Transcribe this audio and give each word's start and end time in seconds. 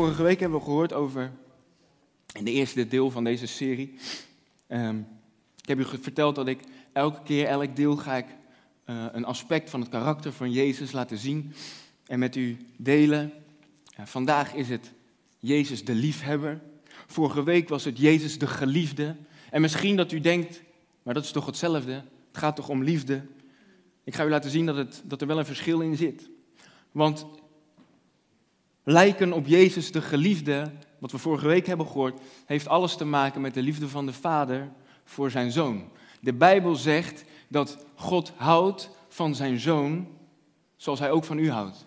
Vorige 0.00 0.22
week 0.22 0.40
hebben 0.40 0.58
we 0.58 0.64
gehoord 0.64 0.92
over, 0.92 1.32
in 2.32 2.44
de 2.44 2.50
eerste 2.50 2.88
deel 2.88 3.10
van 3.10 3.24
deze 3.24 3.46
serie, 3.46 3.94
ehm, 4.66 4.98
ik 5.62 5.68
heb 5.68 5.78
u 5.78 5.84
verteld 5.84 6.34
dat 6.34 6.48
ik 6.48 6.60
elke 6.92 7.22
keer, 7.22 7.46
elk 7.46 7.76
deel 7.76 7.96
ga 7.96 8.16
ik 8.16 8.26
uh, 8.26 9.06
een 9.12 9.24
aspect 9.24 9.70
van 9.70 9.80
het 9.80 9.88
karakter 9.88 10.32
van 10.32 10.52
Jezus 10.52 10.92
laten 10.92 11.18
zien 11.18 11.52
en 12.06 12.18
met 12.18 12.36
u 12.36 12.56
delen. 12.76 13.32
Vandaag 14.04 14.54
is 14.54 14.68
het 14.68 14.92
Jezus 15.38 15.84
de 15.84 15.94
liefhebber. 15.94 16.60
Vorige 17.06 17.42
week 17.42 17.68
was 17.68 17.84
het 17.84 17.98
Jezus 17.98 18.38
de 18.38 18.46
geliefde. 18.46 19.16
En 19.50 19.60
misschien 19.60 19.96
dat 19.96 20.12
u 20.12 20.20
denkt, 20.20 20.62
maar 21.02 21.14
dat 21.14 21.24
is 21.24 21.32
toch 21.32 21.46
hetzelfde? 21.46 21.92
Het 21.92 22.38
gaat 22.38 22.56
toch 22.56 22.68
om 22.68 22.84
liefde? 22.84 23.22
Ik 24.04 24.14
ga 24.14 24.24
u 24.24 24.28
laten 24.28 24.50
zien 24.50 24.66
dat, 24.66 24.76
het, 24.76 25.02
dat 25.04 25.20
er 25.20 25.26
wel 25.26 25.38
een 25.38 25.46
verschil 25.46 25.80
in 25.80 25.96
zit. 25.96 26.30
Want 26.92 27.26
lijken 28.84 29.32
op 29.32 29.46
Jezus 29.46 29.92
de 29.92 30.02
geliefde, 30.02 30.72
wat 30.98 31.12
we 31.12 31.18
vorige 31.18 31.46
week 31.46 31.66
hebben 31.66 31.86
gehoord, 31.86 32.20
heeft 32.46 32.68
alles 32.68 32.96
te 32.96 33.04
maken 33.04 33.40
met 33.40 33.54
de 33.54 33.62
liefde 33.62 33.88
van 33.88 34.06
de 34.06 34.12
Vader 34.12 34.72
voor 35.04 35.30
zijn 35.30 35.50
zoon. 35.50 35.88
De 36.20 36.32
Bijbel 36.32 36.74
zegt 36.74 37.24
dat 37.48 37.84
God 37.94 38.32
houdt 38.36 38.90
van 39.08 39.34
zijn 39.34 39.58
zoon 39.58 40.08
zoals 40.76 40.98
hij 40.98 41.10
ook 41.10 41.24
van 41.24 41.38
u 41.38 41.50
houdt. 41.50 41.86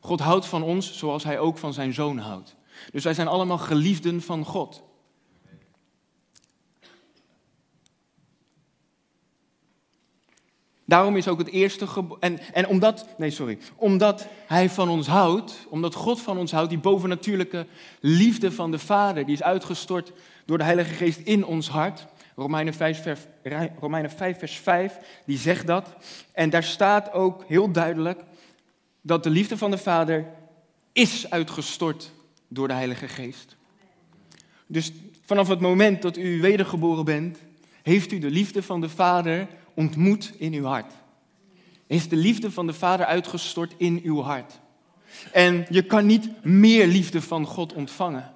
God 0.00 0.20
houdt 0.20 0.46
van 0.46 0.62
ons 0.62 0.98
zoals 0.98 1.24
hij 1.24 1.38
ook 1.38 1.58
van 1.58 1.72
zijn 1.72 1.92
zoon 1.92 2.18
houdt. 2.18 2.56
Dus 2.90 3.04
wij 3.04 3.14
zijn 3.14 3.28
allemaal 3.28 3.58
geliefden 3.58 4.22
van 4.22 4.44
God. 4.44 4.82
Daarom 10.84 11.16
is 11.16 11.28
ook 11.28 11.38
het 11.38 11.50
eerste. 11.50 11.86
En, 12.20 12.38
en 12.52 12.68
omdat, 12.68 13.06
nee, 13.18 13.30
sorry. 13.30 13.58
Omdat 13.76 14.28
hij 14.46 14.70
van 14.70 14.88
ons 14.88 15.06
houdt, 15.06 15.66
omdat 15.68 15.94
God 15.94 16.20
van 16.20 16.38
ons 16.38 16.52
houdt, 16.52 16.70
die 16.70 16.78
bovennatuurlijke 16.78 17.66
liefde 18.00 18.52
van 18.52 18.70
de 18.70 18.78
Vader, 18.78 19.24
die 19.24 19.34
is 19.34 19.42
uitgestort 19.42 20.12
door 20.44 20.58
de 20.58 20.64
Heilige 20.64 20.94
Geest 20.94 21.18
in 21.18 21.44
ons 21.44 21.68
hart. 21.68 22.06
Romeinen 22.36 22.74
5, 22.74 23.02
vers, 23.02 23.20
Romeinen 23.80 24.10
5, 24.10 24.38
vers 24.38 24.58
5, 24.58 24.98
die 25.26 25.38
zegt 25.38 25.66
dat. 25.66 25.94
En 26.32 26.50
daar 26.50 26.62
staat 26.62 27.12
ook 27.12 27.44
heel 27.46 27.70
duidelijk 27.70 28.24
dat 29.00 29.22
de 29.22 29.30
liefde 29.30 29.58
van 29.58 29.70
de 29.70 29.78
Vader 29.78 30.26
is 30.92 31.30
uitgestort 31.30 32.12
door 32.48 32.68
de 32.68 32.74
Heilige 32.74 33.08
Geest. 33.08 33.56
Dus 34.66 34.92
vanaf 35.24 35.48
het 35.48 35.60
moment 35.60 36.02
dat 36.02 36.16
u 36.16 36.40
wedergeboren 36.40 37.04
bent, 37.04 37.38
heeft 37.82 38.12
u 38.12 38.18
de 38.18 38.30
liefde 38.30 38.62
van 38.62 38.80
de 38.80 38.88
Vader 38.88 39.48
ontmoet 39.74 40.32
in 40.38 40.52
uw 40.52 40.64
hart. 40.64 40.92
Heeft 41.86 42.10
de 42.10 42.16
liefde 42.16 42.50
van 42.50 42.66
de 42.66 42.72
Vader 42.72 43.06
uitgestort 43.06 43.74
in 43.76 44.00
uw 44.02 44.20
hart. 44.20 44.60
En 45.32 45.66
je 45.70 45.82
kan 45.82 46.06
niet 46.06 46.44
meer 46.44 46.86
liefde 46.86 47.22
van 47.22 47.46
God 47.46 47.72
ontvangen 47.72 48.34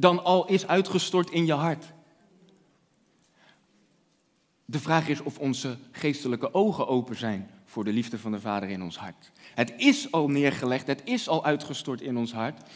dan 0.00 0.24
al 0.24 0.46
is 0.46 0.66
uitgestort 0.66 1.30
in 1.30 1.46
je 1.46 1.52
hart. 1.52 1.84
De 4.64 4.80
vraag 4.80 5.08
is 5.08 5.20
of 5.20 5.38
onze 5.38 5.76
geestelijke 5.90 6.54
ogen 6.54 6.88
open 6.88 7.16
zijn 7.16 7.50
voor 7.64 7.84
de 7.84 7.92
liefde 7.92 8.18
van 8.18 8.32
de 8.32 8.40
Vader 8.40 8.68
in 8.68 8.82
ons 8.82 8.98
hart. 8.98 9.32
Het 9.54 9.72
is 9.76 10.12
al 10.12 10.28
neergelegd, 10.28 10.86
het 10.86 11.02
is 11.04 11.28
al 11.28 11.44
uitgestort 11.44 12.00
in 12.00 12.16
ons 12.16 12.32
hart. 12.32 12.70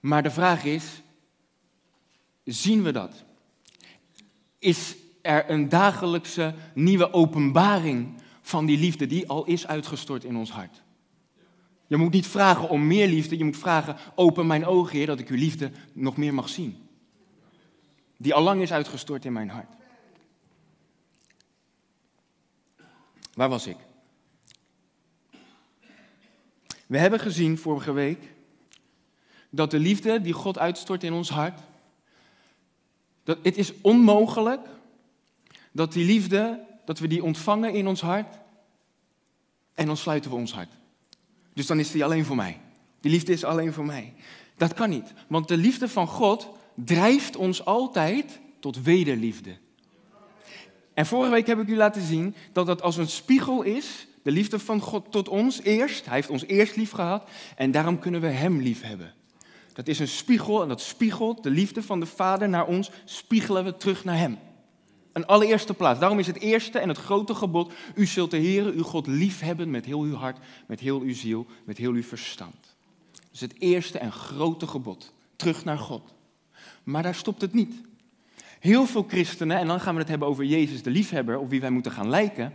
Maar 0.00 0.22
de 0.22 0.30
vraag 0.30 0.64
is, 0.64 1.02
zien 2.44 2.82
we 2.82 2.92
dat? 2.92 3.24
Is 4.58 4.96
er 5.22 5.50
een 5.50 5.68
dagelijkse 5.68 6.54
nieuwe 6.74 7.12
openbaring 7.12 8.14
van 8.40 8.66
die 8.66 8.78
liefde 8.78 9.06
die 9.06 9.28
al 9.28 9.44
is 9.44 9.66
uitgestort 9.66 10.24
in 10.24 10.36
ons 10.36 10.50
hart? 10.50 10.82
Je 11.86 11.96
moet 11.96 12.12
niet 12.12 12.26
vragen 12.26 12.68
om 12.68 12.86
meer 12.86 13.08
liefde, 13.08 13.38
je 13.38 13.44
moet 13.44 13.56
vragen, 13.56 13.96
open 14.14 14.46
mijn 14.46 14.66
ogen, 14.66 14.96
Heer, 14.96 15.06
dat 15.06 15.18
ik 15.18 15.28
uw 15.28 15.36
liefde 15.36 15.70
nog 15.92 16.16
meer 16.16 16.34
mag 16.34 16.48
zien. 16.48 16.88
Die 18.16 18.34
al 18.34 18.42
lang 18.42 18.62
is 18.62 18.72
uitgestort 18.72 19.24
in 19.24 19.32
mijn 19.32 19.50
hart. 19.50 19.72
Waar 23.34 23.48
was 23.48 23.66
ik? 23.66 23.76
We 26.86 26.98
hebben 26.98 27.20
gezien 27.20 27.58
vorige 27.58 27.92
week 27.92 28.32
dat 29.50 29.70
de 29.70 29.78
liefde 29.78 30.20
die 30.20 30.32
God 30.32 30.58
uitstort 30.58 31.02
in 31.02 31.12
ons 31.12 31.30
hart, 31.30 31.60
dat 33.24 33.38
het 33.42 33.56
is 33.56 33.72
onmogelijk 33.80 34.68
dat 35.72 35.92
die 35.92 36.04
liefde, 36.04 36.64
dat 36.84 36.98
we 36.98 37.06
die 37.06 37.24
ontvangen 37.24 37.72
in 37.72 37.86
ons 37.86 38.00
hart 38.00 38.38
en 39.74 39.86
dan 39.86 39.96
sluiten 39.96 40.30
we 40.30 40.36
ons 40.36 40.52
hart. 40.52 40.72
Dus 41.54 41.66
dan 41.66 41.78
is 41.78 41.90
die 41.90 42.04
alleen 42.04 42.24
voor 42.24 42.36
mij. 42.36 42.60
Die 43.00 43.10
liefde 43.10 43.32
is 43.32 43.44
alleen 43.44 43.72
voor 43.72 43.84
mij. 43.84 44.14
Dat 44.56 44.74
kan 44.74 44.90
niet, 44.90 45.12
want 45.28 45.48
de 45.48 45.56
liefde 45.56 45.88
van 45.88 46.06
God 46.06 46.48
drijft 46.74 47.36
ons 47.36 47.64
altijd 47.64 48.40
tot 48.60 48.82
wederliefde. 48.82 49.56
En 50.94 51.06
vorige 51.06 51.30
week 51.30 51.46
heb 51.46 51.60
ik 51.60 51.68
u 51.68 51.76
laten 51.76 52.02
zien 52.02 52.34
dat 52.52 52.66
dat 52.66 52.82
als 52.82 52.96
een 52.96 53.08
spiegel 53.08 53.62
is, 53.62 54.06
de 54.22 54.30
liefde 54.30 54.58
van 54.58 54.80
God 54.80 55.12
tot 55.12 55.28
ons 55.28 55.62
eerst. 55.62 56.04
Hij 56.04 56.14
heeft 56.14 56.30
ons 56.30 56.44
eerst 56.44 56.76
lief 56.76 56.90
gehad 56.90 57.28
en 57.56 57.70
daarom 57.70 57.98
kunnen 57.98 58.20
we 58.20 58.26
Hem 58.26 58.60
lief 58.60 58.82
hebben. 58.82 59.14
Dat 59.72 59.88
is 59.88 59.98
een 59.98 60.08
spiegel 60.08 60.62
en 60.62 60.68
dat 60.68 60.80
spiegelt 60.80 61.42
de 61.42 61.50
liefde 61.50 61.82
van 61.82 62.00
de 62.00 62.06
Vader 62.06 62.48
naar 62.48 62.66
ons, 62.66 62.90
spiegelen 63.04 63.64
we 63.64 63.76
terug 63.76 64.04
naar 64.04 64.18
Hem. 64.18 64.38
Een 65.18 65.26
allereerste 65.26 65.74
plaats. 65.74 66.00
Daarom 66.00 66.18
is 66.18 66.26
het 66.26 66.38
eerste 66.38 66.78
en 66.78 66.88
het 66.88 66.98
grote 66.98 67.34
gebod, 67.34 67.72
u 67.94 68.06
zult 68.06 68.30
de 68.30 68.36
Heere, 68.36 68.72
uw 68.72 68.82
God, 68.82 69.06
lief 69.06 69.40
hebben 69.40 69.70
met 69.70 69.84
heel 69.84 70.00
uw 70.00 70.14
hart, 70.14 70.38
met 70.66 70.80
heel 70.80 71.00
uw 71.00 71.14
ziel, 71.14 71.46
met 71.64 71.78
heel 71.78 71.92
uw 71.92 72.02
verstand. 72.02 72.76
Is 73.32 73.40
het 73.40 73.54
eerste 73.58 73.98
en 73.98 74.12
grote 74.12 74.66
gebod, 74.66 75.12
terug 75.36 75.64
naar 75.64 75.78
God. 75.78 76.14
Maar 76.82 77.02
daar 77.02 77.14
stopt 77.14 77.40
het 77.40 77.52
niet. 77.52 77.74
Heel 78.60 78.86
veel 78.86 79.04
christenen, 79.08 79.58
en 79.58 79.66
dan 79.66 79.80
gaan 79.80 79.94
we 79.94 80.00
het 80.00 80.08
hebben 80.08 80.28
over 80.28 80.44
Jezus 80.44 80.82
de 80.82 80.90
liefhebber, 80.90 81.38
op 81.38 81.50
wie 81.50 81.60
wij 81.60 81.70
moeten 81.70 81.92
gaan 81.92 82.08
lijken. 82.08 82.54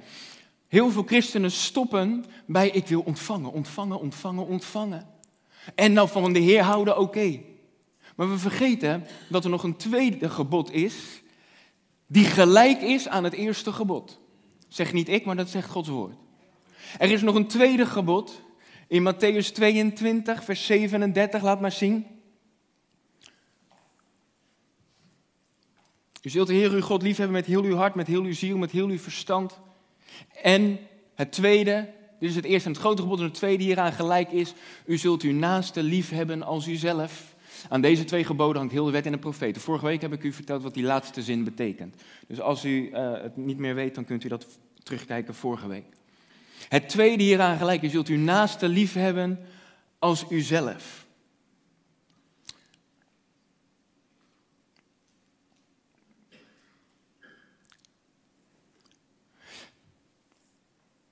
Heel 0.68 0.92
veel 0.92 1.04
christenen 1.04 1.52
stoppen 1.52 2.26
bij 2.46 2.70
ik 2.70 2.88
wil 2.88 3.02
ontvangen, 3.02 3.52
ontvangen, 3.52 4.00
ontvangen, 4.00 4.48
ontvangen. 4.48 5.08
En 5.76 5.94
nou 5.94 6.10
van 6.10 6.34
de 6.34 6.40
Heer 6.40 6.62
houden, 6.62 6.98
oké. 6.98 7.40
Maar 8.16 8.30
we 8.30 8.38
vergeten 8.38 9.06
dat 9.30 9.44
er 9.44 9.50
nog 9.50 9.64
een 9.64 9.78
tweede 9.78 10.30
gebod 10.30 10.72
is, 10.72 11.23
die 12.14 12.26
gelijk 12.26 12.82
is 12.82 13.08
aan 13.08 13.24
het 13.24 13.34
eerste 13.34 13.72
gebod. 13.72 14.20
Zeg 14.68 14.94
niet 14.94 15.10
ik, 15.10 15.26
maar 15.26 15.36
dat 15.36 15.50
zegt 15.50 15.70
Gods 15.70 15.90
woord. 15.90 16.16
Er 16.98 17.12
is 17.12 17.22
nog 17.22 17.36
een 17.36 17.48
tweede 17.48 17.86
gebod 17.86 18.42
in 18.88 19.14
Matthäus 19.14 19.52
22, 19.52 20.44
vers 20.44 20.66
37, 20.66 21.42
laat 21.42 21.62
maar 21.62 21.72
zien. 21.72 22.06
U 26.22 26.30
zult 26.30 26.48
de 26.48 26.54
Heer 26.54 26.72
uw 26.72 26.82
God 26.82 27.02
liefhebben 27.02 27.36
met 27.36 27.46
heel 27.46 27.64
uw 27.64 27.76
hart, 27.76 27.96
met 27.96 28.08
heel 28.08 28.24
uw 28.24 28.34
ziel, 28.34 28.58
met 28.58 28.72
heel 28.72 28.88
uw 28.88 29.00
verstand. 29.00 29.60
En 30.42 30.80
het 31.16 31.32
tweede, 31.32 31.94
dit 32.20 32.30
is 32.30 32.36
het 32.36 32.46
eerste 32.46 32.68
en 32.68 32.74
het 32.74 32.84
grote 32.84 33.02
gebod, 33.02 33.18
en 33.18 33.24
het 33.24 33.34
tweede 33.34 33.64
hieraan 33.64 33.94
gelijk 33.94 34.32
is, 34.32 34.54
u 34.86 34.98
zult 34.98 35.22
uw 35.22 35.34
naaste 35.34 35.84
liefhebben 35.84 36.44
als 36.44 36.68
uzelf. 36.68 37.33
Aan 37.70 37.82
deze 37.82 38.04
twee 38.04 38.24
geboden 38.24 38.58
hangt 38.58 38.74
heel 38.74 38.86
de 38.86 38.92
wet 38.92 39.06
en 39.06 39.12
de 39.12 39.18
profeten. 39.18 39.62
Vorige 39.62 39.86
week 39.86 40.02
heb 40.02 40.14
ik 40.14 40.24
u 40.24 40.32
verteld 40.32 40.64
wat 40.64 40.74
die 40.74 40.84
laatste 40.84 41.22
zin 41.22 41.44
betekent. 41.44 41.96
Dus 42.28 42.40
als 42.40 42.66
u 42.66 42.90
uh, 42.90 43.22
het 43.22 43.38
niet 43.38 43.58
meer 43.58 43.76
weet, 43.76 43.96
dan 43.96 44.06
kunt 44.06 44.24
u 44.24 44.28
dat 44.28 44.48
terugkijken 44.84 45.36
vorige 45.36 45.68
week. 45.68 45.86
Het 46.70 46.90
tweede 46.90 47.24
hieraan 47.24 47.58
gelijk 47.58 47.82
is, 47.82 47.90
u 47.90 47.92
zult 47.92 48.08
uw 48.08 48.18
naaste 48.18 48.68
liefhebben 48.68 49.40
als 50.00 50.26
uzelf. 50.30 51.06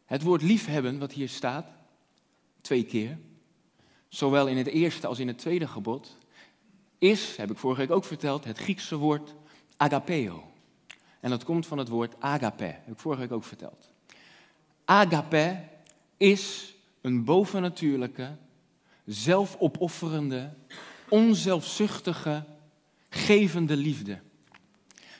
Het 0.05 0.21
woord 0.21 0.41
liefhebben, 0.41 0.99
wat 0.99 1.11
hier 1.11 1.29
staat, 1.29 1.67
twee 2.61 2.83
keer, 2.83 3.17
zowel 4.07 4.47
in 4.47 4.57
het 4.57 4.67
eerste 4.67 5.07
als 5.07 5.19
in 5.19 5.27
het 5.27 5.37
tweede 5.37 5.67
gebod, 5.67 6.17
is, 7.01 7.35
heb 7.37 7.51
ik 7.51 7.57
vorige 7.57 7.81
week 7.81 7.91
ook 7.91 8.05
verteld, 8.05 8.43
het 8.43 8.57
Griekse 8.57 8.95
woord 8.95 9.35
agapeo. 9.77 10.51
En 11.19 11.29
dat 11.29 11.43
komt 11.43 11.67
van 11.67 11.77
het 11.77 11.87
woord 11.87 12.15
agape, 12.19 12.63
heb 12.63 12.87
ik 12.93 12.99
vorige 12.99 13.21
week 13.21 13.31
ook 13.31 13.43
verteld. 13.43 13.91
Agape 14.85 15.63
is 16.17 16.75
een 17.01 17.23
bovennatuurlijke, 17.23 18.35
zelfopofferende, 19.05 20.53
onzelfzuchtige, 21.09 22.43
gevende 23.09 23.75
liefde. 23.75 24.19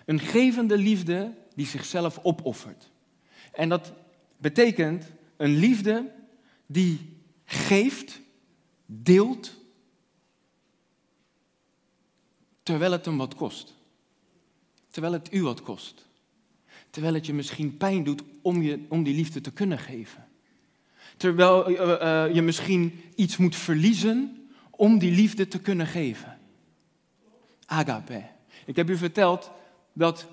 Een 0.06 0.20
gevende 0.20 0.78
liefde 0.78 1.34
die 1.56 1.66
zichzelf 1.66 2.20
opoffert. 2.22 2.92
En 3.52 3.70
dat 3.70 3.94
betekent 4.38 5.06
een 5.38 5.56
liefde 5.56 6.12
die 6.66 7.18
geeft, 7.46 8.22
deelt, 8.86 9.60
terwijl 12.64 12.92
het 12.92 13.06
hem 13.06 13.18
wat 13.18 13.36
kost. 13.36 13.74
Terwijl 14.90 15.14
het 15.14 15.34
u 15.34 15.44
wat 15.44 15.62
kost. 15.62 16.06
Terwijl 16.90 17.14
het 17.14 17.26
je 17.26 17.34
misschien 17.34 17.78
pijn 17.78 18.04
doet 18.04 18.22
om, 18.42 18.62
je, 18.62 18.80
om 18.90 19.04
die 19.04 19.16
liefde 19.16 19.42
te 19.42 19.52
kunnen 19.52 19.80
geven. 19.80 20.28
Terwijl 21.18 21.70
uh, 21.70 21.78
uh, 21.78 22.34
je 22.34 22.42
misschien 22.42 23.02
iets 23.16 23.38
moet 23.38 23.56
verliezen 23.56 24.48
om 24.70 25.00
die 25.00 25.12
liefde 25.12 25.48
te 25.48 25.60
kunnen 25.60 25.88
geven. 25.88 26.40
Agape. 27.66 28.24
Ik 28.66 28.76
heb 28.76 28.90
u 28.90 28.98
verteld 28.98 29.52
dat 29.94 30.28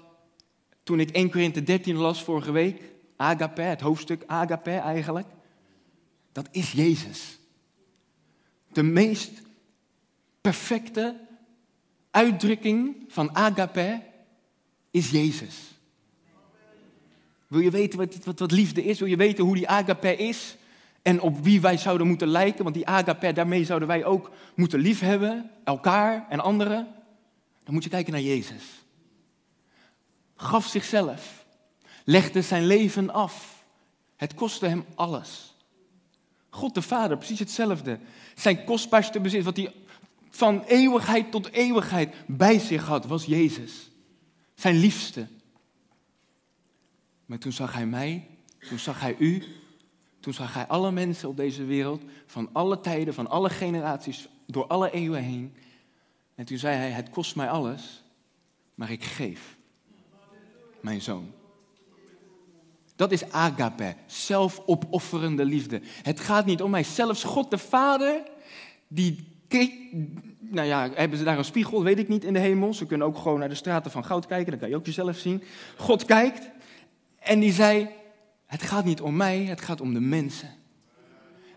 toen 0.82 1.00
ik 1.00 1.10
1 1.10 1.30
Korinthe 1.30 1.62
13 1.62 1.96
las 1.96 2.22
vorige 2.22 2.52
week, 2.52 2.82
agape, 3.16 3.60
het 3.60 3.80
hoofdstuk 3.80 4.22
agape 4.26 4.70
eigenlijk, 4.70 5.26
dat 6.32 6.48
is 6.50 6.72
Jezus. 6.72 7.38
De 8.72 8.82
meest 8.82 9.42
perfecte 10.40 11.27
uitdrukking 12.18 13.04
van 13.08 13.36
agape 13.36 14.02
is 14.90 15.10
Jezus. 15.10 15.54
Wil 17.46 17.60
je 17.60 17.70
weten 17.70 17.98
wat, 17.98 18.24
wat, 18.24 18.38
wat 18.38 18.50
liefde 18.50 18.84
is? 18.84 18.98
Wil 18.98 19.08
je 19.08 19.16
weten 19.16 19.44
hoe 19.44 19.54
die 19.54 19.68
agape 19.68 20.16
is? 20.16 20.56
En 21.02 21.20
op 21.20 21.44
wie 21.44 21.60
wij 21.60 21.76
zouden 21.76 22.06
moeten 22.06 22.28
lijken? 22.28 22.62
Want 22.62 22.74
die 22.74 22.86
agape, 22.86 23.32
daarmee 23.32 23.64
zouden 23.64 23.88
wij 23.88 24.04
ook 24.04 24.30
moeten 24.54 24.80
liefhebben, 24.80 25.50
elkaar 25.64 26.26
en 26.28 26.40
anderen. 26.40 26.88
Dan 27.64 27.74
moet 27.74 27.84
je 27.84 27.90
kijken 27.90 28.12
naar 28.12 28.22
Jezus. 28.22 28.62
Gaf 30.36 30.66
zichzelf, 30.66 31.44
legde 32.04 32.42
zijn 32.42 32.66
leven 32.66 33.10
af. 33.10 33.64
Het 34.16 34.34
kostte 34.34 34.66
hem 34.66 34.84
alles. 34.94 35.54
God 36.50 36.74
de 36.74 36.82
Vader, 36.82 37.16
precies 37.16 37.38
hetzelfde. 37.38 37.98
Zijn 38.34 38.64
kostbaarste 38.64 39.20
bezit, 39.20 39.44
wat 39.44 39.56
hij 39.56 39.72
van 40.38 40.62
eeuwigheid 40.62 41.30
tot 41.30 41.50
eeuwigheid 41.50 42.14
bij 42.26 42.58
zich 42.58 42.86
had, 42.86 43.06
was 43.06 43.24
Jezus. 43.24 43.90
Zijn 44.54 44.76
liefste. 44.76 45.26
Maar 47.26 47.38
toen 47.38 47.52
zag 47.52 47.72
hij 47.72 47.86
mij, 47.86 48.26
toen 48.68 48.78
zag 48.78 49.00
hij 49.00 49.16
u, 49.18 49.44
toen 50.20 50.32
zag 50.32 50.54
hij 50.54 50.66
alle 50.66 50.90
mensen 50.90 51.28
op 51.28 51.36
deze 51.36 51.64
wereld, 51.64 52.02
van 52.26 52.50
alle 52.52 52.80
tijden, 52.80 53.14
van 53.14 53.26
alle 53.26 53.50
generaties, 53.50 54.28
door 54.46 54.66
alle 54.66 54.90
eeuwen 54.90 55.22
heen. 55.22 55.54
En 56.34 56.44
toen 56.44 56.58
zei 56.58 56.76
hij, 56.76 56.90
het 56.90 57.10
kost 57.10 57.36
mij 57.36 57.50
alles, 57.50 58.02
maar 58.74 58.90
ik 58.90 59.04
geef 59.04 59.56
mijn 60.80 61.02
zoon. 61.02 61.32
Dat 62.96 63.12
is 63.12 63.30
agape, 63.30 63.94
zelfopofferende 64.06 65.44
liefde. 65.44 65.80
Het 66.02 66.20
gaat 66.20 66.46
niet 66.46 66.62
om 66.62 66.70
mij. 66.70 66.84
Zelfs 66.84 67.24
God 67.24 67.50
de 67.50 67.58
Vader, 67.58 68.22
die 68.88 69.36
keek, 69.48 69.72
nou 70.38 70.66
ja, 70.66 70.90
hebben 70.94 71.18
ze 71.18 71.24
daar 71.24 71.38
een 71.38 71.44
spiegel, 71.44 71.82
weet 71.82 71.98
ik 71.98 72.08
niet, 72.08 72.24
in 72.24 72.32
de 72.32 72.38
hemel. 72.38 72.74
Ze 72.74 72.86
kunnen 72.86 73.06
ook 73.06 73.18
gewoon 73.18 73.38
naar 73.38 73.48
de 73.48 73.54
straten 73.54 73.90
van 73.90 74.04
goud 74.04 74.26
kijken, 74.26 74.50
dan 74.50 74.60
kan 74.60 74.68
je 74.68 74.76
ook 74.76 74.86
jezelf 74.86 75.16
zien. 75.16 75.42
God 75.76 76.04
kijkt 76.04 76.50
en 77.18 77.40
die 77.40 77.52
zei, 77.52 77.88
het 78.46 78.62
gaat 78.62 78.84
niet 78.84 79.00
om 79.00 79.16
mij, 79.16 79.44
het 79.44 79.60
gaat 79.60 79.80
om 79.80 79.94
de 79.94 80.00
mensen. 80.00 80.48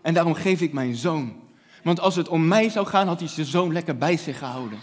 En 0.02 0.14
daarom 0.14 0.34
geef 0.34 0.60
ik 0.60 0.72
mijn 0.72 0.94
zoon. 0.94 1.40
Want 1.82 2.00
als 2.00 2.16
het 2.16 2.28
om 2.28 2.48
mij 2.48 2.68
zou 2.68 2.86
gaan, 2.86 3.06
had 3.06 3.20
hij 3.20 3.28
zijn 3.28 3.46
zoon 3.46 3.72
lekker 3.72 3.98
bij 3.98 4.16
zich 4.16 4.38
gehouden. 4.38 4.78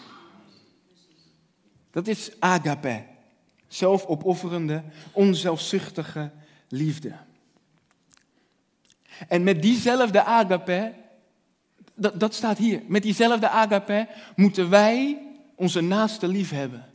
Dat 1.92 2.08
is 2.08 2.32
agape. 2.40 3.06
Zelfopofferende, 3.68 4.84
onzelfzuchtige 5.12 6.32
liefde. 6.68 7.14
En 9.28 9.44
met 9.44 9.62
diezelfde 9.62 10.24
agape, 10.24 10.94
dat, 12.00 12.20
dat 12.20 12.34
staat 12.34 12.58
hier, 12.58 12.82
met 12.88 13.04
diezelfde 13.04 13.50
agape 13.50 14.08
moeten 14.36 14.70
wij 14.70 15.26
onze 15.56 15.82
naaste 15.82 16.28
lief 16.28 16.50
hebben. 16.50 16.86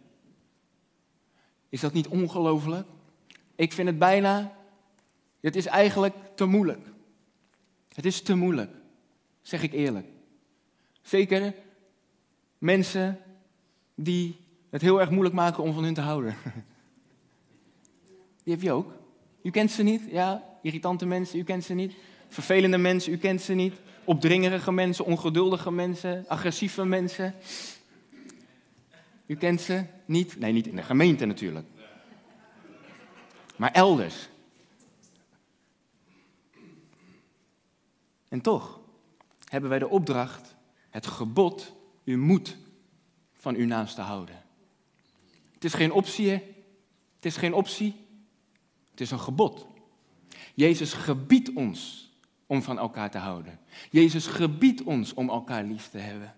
Is 1.69 1.81
dat 1.81 1.93
niet 1.93 2.09
ongelooflijk? 2.09 2.87
Ik 3.55 3.73
vind 3.73 3.89
het 3.89 3.99
bijna, 3.99 4.57
het 5.41 5.57
is 5.57 5.67
eigenlijk 5.67 6.15
te 6.35 6.45
moeilijk. 6.45 6.87
Het 7.95 8.05
is 8.05 8.23
te 8.23 8.35
moeilijk, 8.35 8.71
zeg 9.43 9.63
ik 9.63 9.73
eerlijk. 9.73 10.07
Zeker 11.03 11.55
mensen 12.59 13.21
die 13.95 14.37
het 14.71 14.83
heel 14.83 15.01
erg 15.01 15.11
moeilijk 15.11 15.35
maken 15.35 15.63
om 15.63 15.73
van 15.73 15.85
hun 15.85 15.95
te 15.95 16.01
houden. 16.01 16.37
Die 18.43 18.53
heb 18.53 18.63
je 18.63 18.73
ook. 18.73 18.93
U 19.43 19.51
kent 19.51 19.71
ze 19.71 19.83
niet, 19.83 20.03
ja? 20.11 20.59
Irritante 20.63 21.07
mensen, 21.07 21.39
u 21.39 21.45
kent 21.45 21.65
ze 21.65 21.75
niet. 21.75 21.95
Vervelende 22.29 22.79
mensen, 22.79 23.13
u 23.13 23.17
kent 23.17 23.41
ze 23.41 23.55
niet. 23.55 23.75
Opdringerige 24.05 24.73
mensen, 24.73 25.05
ongeduldige 25.05 25.71
mensen, 25.71 26.25
agressieve 26.29 26.85
mensen. 26.85 27.35
U 29.27 29.37
kent 29.37 29.61
ze 29.61 29.85
niet. 30.05 30.39
Nee, 30.39 30.53
niet 30.53 30.67
in 30.67 30.77
de 30.77 30.83
gemeente 30.83 31.25
natuurlijk. 31.25 31.67
Maar 33.57 33.73
elders. 33.73 34.29
En 38.29 38.41
toch 38.41 38.81
hebben 39.45 39.71
wij 39.71 39.79
de 39.79 39.89
opdracht, 39.89 40.55
het 40.91 41.07
gebod, 41.07 41.73
u 42.05 42.17
moet 42.19 42.57
van 43.33 43.55
uw 43.55 43.67
naast 43.67 43.95
te 43.95 44.01
houden. 44.01 44.43
Het 45.53 45.65
is 45.65 45.75
geen 45.75 45.93
optie, 45.93 46.29
hè? 46.29 46.43
Het 47.17 47.25
is 47.25 47.37
geen 47.37 47.55
optie. 47.55 47.95
Het 48.91 49.01
is 49.01 49.11
een 49.11 49.21
gebod. 49.21 49.67
Jezus 50.55 50.93
gebiedt 50.93 51.53
ons 51.53 52.11
om 52.47 52.63
van 52.63 52.79
elkaar 52.79 53.11
te 53.11 53.19
houden. 53.19 53.59
Jezus 53.91 54.27
gebiedt 54.27 54.83
ons 54.83 55.15
om 55.15 55.29
elkaar 55.29 55.65
lief 55.65 55.89
te 55.89 55.99
hebben. 55.99 56.35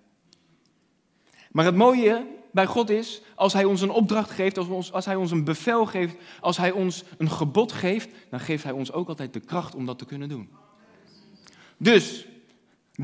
Maar 1.50 1.64
het 1.64 1.76
mooie 1.76 2.26
bij 2.52 2.66
God 2.66 2.90
is, 2.90 3.22
als 3.34 3.52
Hij 3.52 3.64
ons 3.64 3.80
een 3.80 3.90
opdracht 3.90 4.30
geeft, 4.30 4.58
als, 4.58 4.68
ons, 4.68 4.92
als 4.92 5.04
Hij 5.04 5.16
ons 5.16 5.30
een 5.30 5.44
bevel 5.44 5.86
geeft, 5.86 6.16
als 6.40 6.56
Hij 6.56 6.70
ons 6.70 7.04
een 7.18 7.30
gebod 7.30 7.72
geeft, 7.72 8.08
dan 8.30 8.40
geeft 8.40 8.64
Hij 8.64 8.72
ons 8.72 8.92
ook 8.92 9.08
altijd 9.08 9.32
de 9.32 9.40
kracht 9.40 9.74
om 9.74 9.86
dat 9.86 9.98
te 9.98 10.04
kunnen 10.04 10.28
doen. 10.28 10.48
Dus, 11.76 12.26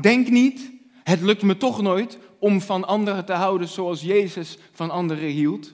denk 0.01 0.29
niet, 0.29 0.71
het 1.03 1.21
lukt 1.21 1.41
me 1.41 1.57
toch 1.57 1.81
nooit 1.81 2.17
om 2.39 2.61
van 2.61 2.85
anderen 2.85 3.25
te 3.25 3.33
houden 3.33 3.67
zoals 3.67 4.01
Jezus 4.01 4.57
van 4.71 4.89
anderen 4.89 5.29
hield. 5.29 5.73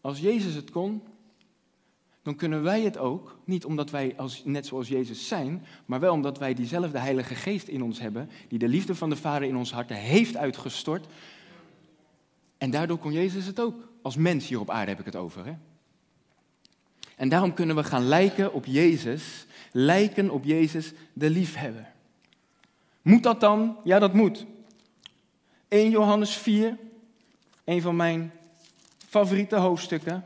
Als 0.00 0.18
Jezus 0.20 0.54
het 0.54 0.70
kon, 0.70 1.02
dan 2.26 2.36
kunnen 2.36 2.62
wij 2.62 2.80
het 2.80 2.98
ook. 2.98 3.38
Niet 3.44 3.64
omdat 3.64 3.90
wij 3.90 4.14
als, 4.16 4.42
net 4.44 4.66
zoals 4.66 4.88
Jezus 4.88 5.28
zijn, 5.28 5.66
maar 5.84 6.00
wel 6.00 6.12
omdat 6.12 6.38
wij 6.38 6.54
diezelfde 6.54 6.98
Heilige 6.98 7.34
Geest 7.34 7.68
in 7.68 7.82
ons 7.82 8.00
hebben, 8.00 8.30
die 8.48 8.58
de 8.58 8.68
liefde 8.68 8.94
van 8.94 9.10
de 9.10 9.16
Vader 9.16 9.48
in 9.48 9.56
ons 9.56 9.72
hart 9.72 9.90
heeft 9.90 10.36
uitgestort. 10.36 11.06
En 12.58 12.70
daardoor 12.70 12.98
kon 12.98 13.12
Jezus 13.12 13.46
het 13.46 13.60
ook. 13.60 13.74
Als 14.02 14.16
mens 14.16 14.48
hier 14.48 14.60
op 14.60 14.70
aarde 14.70 14.90
heb 14.90 14.98
ik 14.98 15.04
het 15.04 15.16
over. 15.16 15.46
Hè? 15.46 15.52
En 17.16 17.28
daarom 17.28 17.54
kunnen 17.54 17.76
we 17.76 17.84
gaan 17.84 18.04
lijken 18.04 18.52
op 18.52 18.64
Jezus, 18.64 19.46
lijken 19.72 20.30
op 20.30 20.44
Jezus 20.44 20.92
de 21.12 21.30
liefhebber. 21.30 21.92
Moet 23.02 23.22
dat 23.22 23.40
dan? 23.40 23.76
Ja, 23.84 23.98
dat 23.98 24.14
moet. 24.14 24.46
1 25.68 25.90
Johannes 25.90 26.34
4, 26.34 26.76
een 27.64 27.82
van 27.82 27.96
mijn 27.96 28.32
favoriete 29.08 29.56
hoofdstukken. 29.56 30.24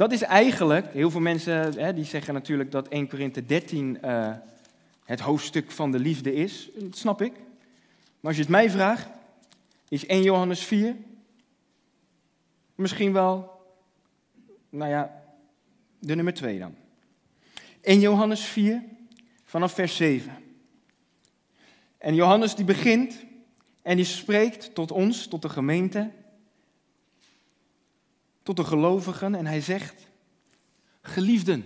Dat 0.00 0.12
is 0.12 0.22
eigenlijk, 0.22 0.92
heel 0.92 1.10
veel 1.10 1.20
mensen 1.20 1.80
hè, 1.80 1.94
die 1.94 2.04
zeggen 2.04 2.34
natuurlijk 2.34 2.70
dat 2.70 2.88
1 2.88 3.08
Korinthe 3.08 3.46
13 3.46 3.98
uh, 4.04 4.32
het 5.04 5.20
hoofdstuk 5.20 5.70
van 5.70 5.90
de 5.90 5.98
liefde 5.98 6.34
is. 6.34 6.70
Dat 6.74 6.96
snap 6.96 7.22
ik. 7.22 7.32
Maar 7.32 8.20
als 8.20 8.36
je 8.36 8.42
het 8.42 8.50
mij 8.50 8.70
vraagt, 8.70 9.08
is 9.88 10.06
1 10.06 10.22
Johannes 10.22 10.64
4 10.64 10.96
misschien 12.74 13.12
wel, 13.12 13.50
nou 14.70 14.90
ja, 14.90 15.22
de 15.98 16.14
nummer 16.14 16.34
2 16.34 16.58
dan. 16.58 16.74
1 17.80 18.00
Johannes 18.00 18.44
4, 18.44 18.82
vanaf 19.44 19.72
vers 19.72 19.96
7. 19.96 20.32
En 21.98 22.14
Johannes 22.14 22.54
die 22.54 22.64
begint 22.64 23.24
en 23.82 23.96
die 23.96 24.04
spreekt 24.04 24.74
tot 24.74 24.90
ons, 24.92 25.26
tot 25.26 25.42
de 25.42 25.48
gemeente 25.48 26.10
tot 28.42 28.56
de 28.56 28.64
gelovigen 28.64 29.34
en 29.34 29.46
hij 29.46 29.60
zegt, 29.60 30.06
geliefden, 31.02 31.64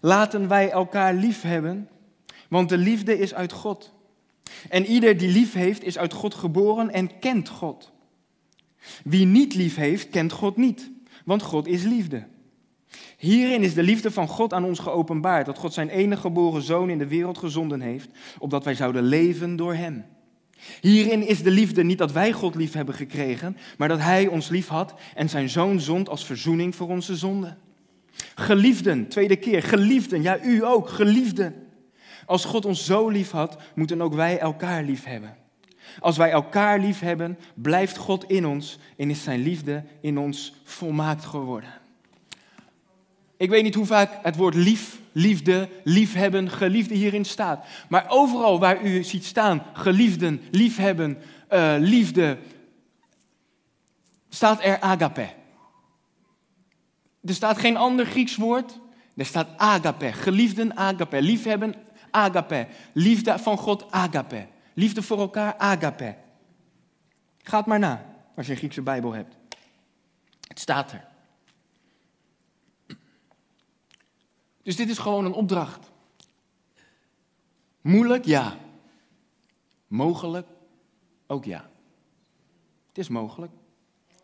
laten 0.00 0.48
wij 0.48 0.70
elkaar 0.70 1.14
lief 1.14 1.42
hebben, 1.42 1.88
want 2.48 2.68
de 2.68 2.78
liefde 2.78 3.18
is 3.18 3.34
uit 3.34 3.52
God. 3.52 3.94
En 4.68 4.86
ieder 4.86 5.16
die 5.16 5.28
lief 5.28 5.52
heeft, 5.52 5.82
is 5.82 5.98
uit 5.98 6.12
God 6.12 6.34
geboren 6.34 6.90
en 6.90 7.18
kent 7.18 7.48
God. 7.48 7.92
Wie 9.04 9.26
niet 9.26 9.54
lief 9.54 9.76
heeft, 9.76 10.10
kent 10.10 10.32
God 10.32 10.56
niet, 10.56 10.90
want 11.24 11.42
God 11.42 11.66
is 11.66 11.82
liefde. 11.82 12.26
Hierin 13.16 13.62
is 13.62 13.74
de 13.74 13.82
liefde 13.82 14.10
van 14.10 14.28
God 14.28 14.52
aan 14.52 14.64
ons 14.64 14.78
geopenbaard, 14.78 15.46
dat 15.46 15.58
God 15.58 15.72
zijn 15.72 15.88
enige 15.88 16.20
geboren 16.20 16.62
zoon 16.62 16.90
in 16.90 16.98
de 16.98 17.06
wereld 17.06 17.38
gezonden 17.38 17.80
heeft, 17.80 18.10
opdat 18.38 18.64
wij 18.64 18.74
zouden 18.74 19.02
leven 19.02 19.56
door 19.56 19.74
hem. 19.74 20.04
Hierin 20.80 21.26
is 21.26 21.42
de 21.42 21.50
liefde 21.50 21.82
niet 21.82 21.98
dat 21.98 22.12
wij 22.12 22.32
God 22.32 22.54
lief 22.54 22.72
hebben 22.72 22.94
gekregen, 22.94 23.56
maar 23.78 23.88
dat 23.88 24.00
Hij 24.00 24.26
ons 24.26 24.48
lief 24.48 24.68
had 24.68 24.94
en 25.14 25.28
zijn 25.28 25.48
zoon 25.48 25.80
zond 25.80 26.08
als 26.08 26.26
verzoening 26.26 26.74
voor 26.74 26.88
onze 26.88 27.16
zonden. 27.16 27.58
Geliefden, 28.34 29.08
tweede 29.08 29.36
keer, 29.36 29.62
geliefden, 29.62 30.22
ja 30.22 30.42
u 30.42 30.64
ook, 30.64 30.88
geliefden. 30.88 31.54
Als 32.26 32.44
God 32.44 32.64
ons 32.64 32.84
zo 32.84 33.08
lief 33.08 33.30
had, 33.30 33.56
moeten 33.74 34.02
ook 34.02 34.14
wij 34.14 34.38
elkaar 34.38 34.82
lief 34.82 35.04
hebben. 35.04 35.36
Als 36.00 36.16
wij 36.16 36.30
elkaar 36.30 36.80
lief 36.80 37.00
hebben, 37.00 37.38
blijft 37.54 37.96
God 37.96 38.24
in 38.24 38.46
ons 38.46 38.78
en 38.96 39.10
is 39.10 39.22
zijn 39.22 39.42
liefde 39.42 39.84
in 40.00 40.18
ons 40.18 40.54
volmaakt 40.64 41.24
geworden. 41.24 41.70
Ik 43.36 43.50
weet 43.50 43.62
niet 43.62 43.74
hoe 43.74 43.86
vaak 43.86 44.18
het 44.22 44.36
woord 44.36 44.54
lief, 44.54 44.98
liefde, 45.12 45.68
liefhebben, 45.84 46.50
geliefde 46.50 46.94
hierin 46.94 47.24
staat. 47.24 47.66
Maar 47.88 48.04
overal 48.08 48.58
waar 48.58 48.82
u 48.82 49.04
ziet 49.04 49.24
staan, 49.24 49.62
geliefden, 49.72 50.40
liefhebben, 50.50 51.18
uh, 51.52 51.74
liefde, 51.78 52.38
staat 54.28 54.64
er 54.64 54.80
agape. 54.80 55.28
Er 57.24 57.34
staat 57.34 57.58
geen 57.58 57.76
ander 57.76 58.06
Grieks 58.06 58.36
woord. 58.36 58.78
Er 59.16 59.26
staat 59.26 59.48
agape. 59.56 60.12
Geliefden, 60.12 60.76
agape. 60.76 61.22
Liefhebben, 61.22 61.74
agape. 62.10 62.66
Liefde 62.92 63.38
van 63.38 63.58
God, 63.58 63.90
agape. 63.90 64.46
Liefde 64.74 65.02
voor 65.02 65.18
elkaar, 65.18 65.54
agape. 65.56 66.16
Ga 67.42 67.62
maar 67.66 67.78
na 67.78 68.04
als 68.36 68.46
je 68.46 68.52
een 68.52 68.58
Griekse 68.58 68.82
Bijbel 68.82 69.12
hebt. 69.12 69.36
Het 70.48 70.60
staat 70.60 70.92
er. 70.92 71.15
Dus 74.66 74.76
dit 74.76 74.88
is 74.88 74.98
gewoon 74.98 75.24
een 75.24 75.32
opdracht. 75.32 75.90
Moeilijk? 77.80 78.24
Ja. 78.24 78.56
Mogelijk? 79.86 80.46
Ook 81.26 81.44
ja. 81.44 81.70
Het 82.88 82.98
is 82.98 83.08
mogelijk. 83.08 83.52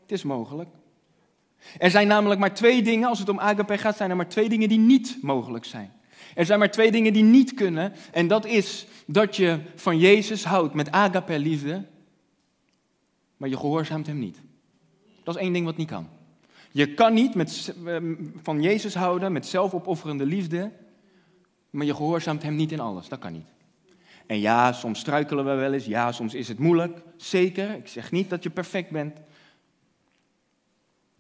Het 0.01 0.13
is 0.13 0.23
mogelijk. 0.23 0.69
Er 1.79 1.91
zijn 1.91 2.07
namelijk 2.07 2.41
maar 2.41 2.55
twee 2.55 2.83
dingen, 2.83 3.09
als 3.09 3.19
het 3.19 3.29
om 3.29 3.39
agape 3.39 3.79
gaat, 3.79 3.97
zijn 3.97 4.11
er 4.11 4.17
maar 4.17 4.29
twee 4.29 4.49
dingen 4.49 4.69
die 4.69 4.79
niet 4.79 5.19
mogelijk 5.21 5.65
zijn. 5.65 5.93
Er 6.35 6.47
zijn 6.47 6.59
maar 6.59 6.71
twee 6.71 6.91
dingen 6.91 7.13
die 7.13 7.25
niet 7.25 7.55
kunnen. 7.55 7.93
En 8.13 8.29
dat 8.29 8.47
is 8.47 8.87
dat 9.07 9.37
je 9.37 9.61
van 9.75 9.99
Jezus 9.99 10.45
houdt 10.45 10.75
met 10.75 10.91
agape 10.91 11.39
liefde, 11.39 11.87
maar 13.37 13.49
je 13.49 13.57
gehoorzaamt 13.57 14.07
hem 14.07 14.19
niet. 14.19 14.41
Dat 15.23 15.35
is 15.35 15.41
één 15.41 15.53
ding 15.53 15.65
wat 15.65 15.77
niet 15.77 15.89
kan. 15.89 16.09
Je 16.73 16.95
kan 16.95 17.15
niet 17.15 17.35
met, 17.35 17.75
ehm, 17.87 18.15
van 18.43 18.63
Jezus 18.63 18.95
houden 18.95 19.33
met 19.33 19.47
zelfopofferende 19.47 20.27
liefde, 20.27 20.73
maar 21.71 21.87
je 21.87 21.95
gehoorzaamt 21.95 22.43
hem 22.43 22.55
niet 22.55 22.73
in 22.73 22.81
alles. 22.81 23.09
Dat 23.09 23.19
kan 23.19 23.33
niet. 23.33 23.47
En 24.27 24.39
ja, 24.39 24.73
soms 24.73 24.99
struikelen 25.01 25.45
we 25.45 25.55
wel 25.55 25.73
eens. 25.73 25.85
Ja, 25.85 26.13
soms 26.13 26.35
is 26.35 26.49
het 26.49 26.59
moeilijk. 26.59 27.03
Zeker. 27.17 27.75
Ik 27.75 27.89
zeg 27.89 28.11
niet 28.11 28.31
dat 28.31 28.43
je 28.43 28.51
perfect 28.51 28.91
bent. 28.91 29.15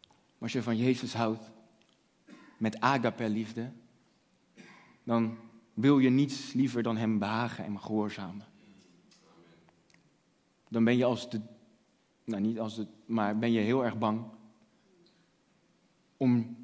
Maar 0.04 0.50
als 0.50 0.52
je 0.52 0.62
van 0.62 0.76
Jezus 0.76 1.14
houdt 1.14 1.50
met 2.56 2.80
agape 2.80 3.28
liefde, 3.28 3.70
dan 5.04 5.38
wil 5.74 5.98
je 5.98 6.10
niets 6.10 6.52
liever 6.52 6.82
dan 6.82 6.96
hem 6.96 7.18
behagen 7.18 7.64
en 7.64 7.80
gehoorzamen. 7.80 8.46
Dan 10.68 10.84
ben 10.84 10.96
je 10.96 11.04
als 11.04 11.30
de, 11.30 11.40
nou 12.24 12.42
niet 12.42 12.58
als 12.60 12.76
de, 12.76 12.86
maar 13.06 13.38
ben 13.38 13.52
je 13.52 13.60
heel 13.60 13.84
erg 13.84 13.98
bang 13.98 14.24
om 16.22 16.56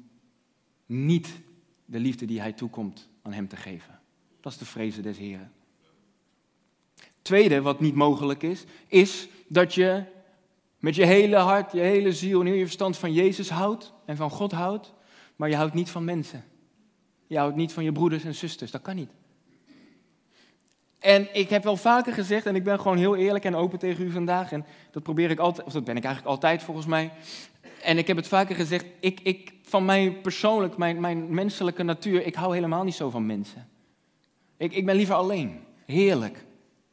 niet 0.85 1.39
de 1.85 1.99
liefde 1.99 2.25
die 2.25 2.39
hij 2.39 2.53
toekomt 2.53 3.09
aan 3.21 3.33
hem 3.33 3.47
te 3.47 3.55
geven. 3.55 3.99
Dat 4.41 4.51
is 4.51 4.57
de 4.57 4.65
vrezen 4.65 5.03
des 5.03 5.17
Heren. 5.17 5.51
Tweede, 7.21 7.61
wat 7.61 7.79
niet 7.79 7.95
mogelijk 7.95 8.43
is, 8.43 8.63
is 8.87 9.27
dat 9.47 9.73
je 9.73 10.03
met 10.77 10.95
je 10.95 11.05
hele 11.05 11.35
hart, 11.35 11.71
je 11.71 11.79
hele 11.79 12.13
ziel 12.13 12.39
en 12.39 12.45
heel 12.45 12.55
je 12.55 12.63
verstand 12.63 12.97
van 12.97 13.13
Jezus 13.13 13.49
houdt 13.49 13.93
en 14.05 14.15
van 14.15 14.29
God 14.29 14.51
houdt, 14.51 14.93
maar 15.35 15.49
je 15.49 15.55
houdt 15.55 15.73
niet 15.73 15.89
van 15.89 16.03
mensen. 16.03 16.43
Je 17.27 17.37
houdt 17.37 17.55
niet 17.55 17.73
van 17.73 17.83
je 17.83 17.91
broeders 17.91 18.23
en 18.23 18.35
zusters, 18.35 18.71
dat 18.71 18.81
kan 18.81 18.95
niet. 18.95 19.11
En 20.99 21.35
ik 21.35 21.49
heb 21.49 21.63
wel 21.63 21.77
vaker 21.77 22.13
gezegd, 22.13 22.45
en 22.45 22.55
ik 22.55 22.63
ben 22.63 22.79
gewoon 22.79 22.97
heel 22.97 23.15
eerlijk 23.15 23.45
en 23.45 23.55
open 23.55 23.79
tegen 23.79 24.05
u 24.05 24.11
vandaag, 24.11 24.51
en 24.51 24.65
dat 24.91 25.03
probeer 25.03 25.29
ik 25.29 25.39
altijd, 25.39 25.67
of 25.67 25.73
dat 25.73 25.83
ben 25.83 25.97
ik 25.97 26.03
eigenlijk 26.03 26.33
altijd 26.35 26.63
volgens 26.63 26.85
mij. 26.85 27.11
En 27.81 27.97
ik 27.97 28.07
heb 28.07 28.17
het 28.17 28.27
vaker 28.27 28.55
gezegd, 28.55 28.85
ik, 28.99 29.19
ik, 29.23 29.53
van 29.61 29.85
mij 29.85 30.11
persoonlijk, 30.11 30.77
mijn, 30.77 30.99
mijn 30.99 31.33
menselijke 31.33 31.83
natuur, 31.83 32.25
ik 32.25 32.35
hou 32.35 32.53
helemaal 32.53 32.83
niet 32.83 32.93
zo 32.93 33.09
van 33.09 33.25
mensen. 33.25 33.67
Ik, 34.57 34.73
ik 34.73 34.85
ben 34.85 34.95
liever 34.95 35.15
alleen. 35.15 35.59
Heerlijk. 35.85 36.45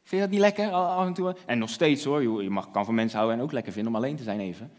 Vind 0.03 0.21
je 0.21 0.27
dat 0.27 0.29
niet 0.29 0.39
lekker 0.39 0.71
af 0.71 1.05
en 1.05 1.13
toe? 1.13 1.35
En 1.45 1.57
nog 1.57 1.69
steeds 1.69 2.03
hoor, 2.03 2.43
je 2.43 2.49
mag, 2.49 2.71
kan 2.71 2.85
van 2.85 2.95
mensen 2.95 3.17
houden 3.17 3.39
en 3.39 3.43
ook 3.45 3.51
lekker 3.51 3.71
vinden 3.71 3.93
om 3.93 3.97
alleen 3.97 4.15
te 4.15 4.23
zijn 4.23 4.39
even. 4.39 4.71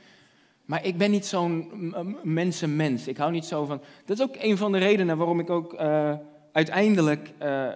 Maar 0.65 0.85
ik 0.85 0.99
ben 0.99 1.11
niet 1.11 1.27
zo'n 1.27 1.95
mensenmens. 2.23 3.09
Ik 3.09 3.17
hou 3.17 3.33
niet 3.33 3.45
zo 3.45 3.65
van. 3.65 3.81
Dat 4.05 4.19
is 4.19 4.25
ook 4.25 4.37
een 4.39 4.57
van 4.57 4.73
de 4.73 4.79
redenen 4.79 5.17
waarom 5.17 5.41
ik 5.41 5.51
ook 5.51 5.73
uh, 5.73 6.15
uiteindelijk. 6.53 7.33
Uh, 7.43 7.69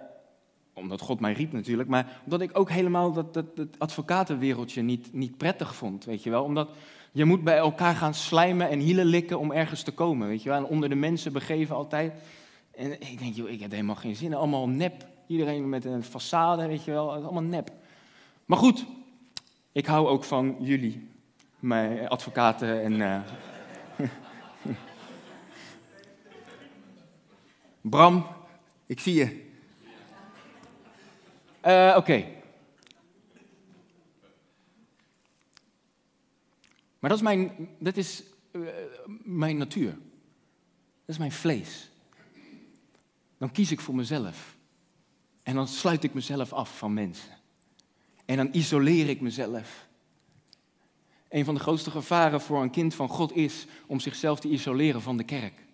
omdat 0.73 1.01
God 1.01 1.19
mij 1.19 1.33
riep 1.33 1.51
natuurlijk, 1.51 1.89
maar 1.89 2.21
omdat 2.23 2.41
ik 2.41 2.57
ook 2.57 2.69
helemaal 2.69 3.11
dat, 3.11 3.33
dat, 3.33 3.55
dat 3.55 3.67
advocatenwereldje 3.77 4.81
niet, 4.81 5.13
niet 5.13 5.37
prettig 5.37 5.75
vond, 5.75 6.05
weet 6.05 6.23
je 6.23 6.29
wel. 6.29 6.43
Omdat 6.43 6.69
je 7.13 7.25
moet 7.25 7.43
bij 7.43 7.57
elkaar 7.57 7.95
gaan 7.95 8.13
slijmen 8.13 8.69
en 8.69 8.79
hielen 8.79 9.05
likken 9.05 9.39
om 9.39 9.51
ergens 9.51 9.83
te 9.83 9.91
komen, 9.91 10.27
weet 10.27 10.43
je 10.43 10.49
wel. 10.49 10.57
En 10.57 10.65
onder 10.65 10.89
de 10.89 10.95
mensen 10.95 11.33
begeven 11.33 11.75
altijd. 11.75 12.13
En 12.75 12.91
ik 12.91 13.19
denk, 13.19 13.35
joh, 13.35 13.49
ik 13.49 13.59
heb 13.59 13.71
helemaal 13.71 13.95
geen 13.95 14.15
zin. 14.15 14.33
Allemaal 14.33 14.69
nep. 14.69 15.07
Iedereen 15.27 15.69
met 15.69 15.85
een 15.85 16.03
façade, 16.03 16.67
weet 16.67 16.83
je 16.83 16.91
wel. 16.91 17.13
Allemaal 17.13 17.43
nep. 17.43 17.71
Maar 18.45 18.57
goed, 18.57 18.85
ik 19.71 19.85
hou 19.85 20.07
ook 20.07 20.23
van 20.23 20.55
jullie 20.59 21.09
mijn 21.59 22.09
advocaten 22.09 22.83
en. 22.83 22.93
Uh... 22.93 23.19
Bram, 27.81 28.27
ik 28.85 28.99
zie 28.99 29.13
je. 29.13 29.51
Uh, 31.65 31.93
Oké. 31.97 32.25
Maar 37.03 37.11
dat 37.11 37.21
is 37.21 37.27
mijn, 37.27 37.69
dat 37.79 37.97
is, 37.97 38.23
uh, 38.51 38.67
mijn 39.23 39.57
natuur. 39.57 39.91
Dat 39.91 39.99
is 41.05 41.17
mijn 41.17 41.31
vlees. 41.31 41.91
Dan 43.37 43.51
kies 43.51 43.71
ik 43.71 43.79
voor 43.79 43.95
mezelf. 43.95 44.57
En 45.41 45.55
dan 45.55 45.67
sluit 45.67 46.03
ik 46.03 46.13
mezelf 46.13 46.53
af 46.53 46.77
van 46.77 46.93
mensen. 46.93 47.37
En 48.25 48.37
dan 48.37 48.49
isoleer 48.51 49.09
ik 49.09 49.21
mezelf. 49.21 49.87
Een 51.29 51.45
van 51.45 51.53
de 51.53 51.59
grootste 51.59 51.91
gevaren 51.91 52.41
voor 52.41 52.61
een 52.61 52.71
kind 52.71 52.95
van 52.95 53.09
God 53.09 53.35
is 53.35 53.65
om 53.87 53.99
zichzelf 53.99 54.39
te 54.39 54.49
isoleren 54.49 55.01
van 55.01 55.17
de 55.17 55.23
kerk. 55.23 55.65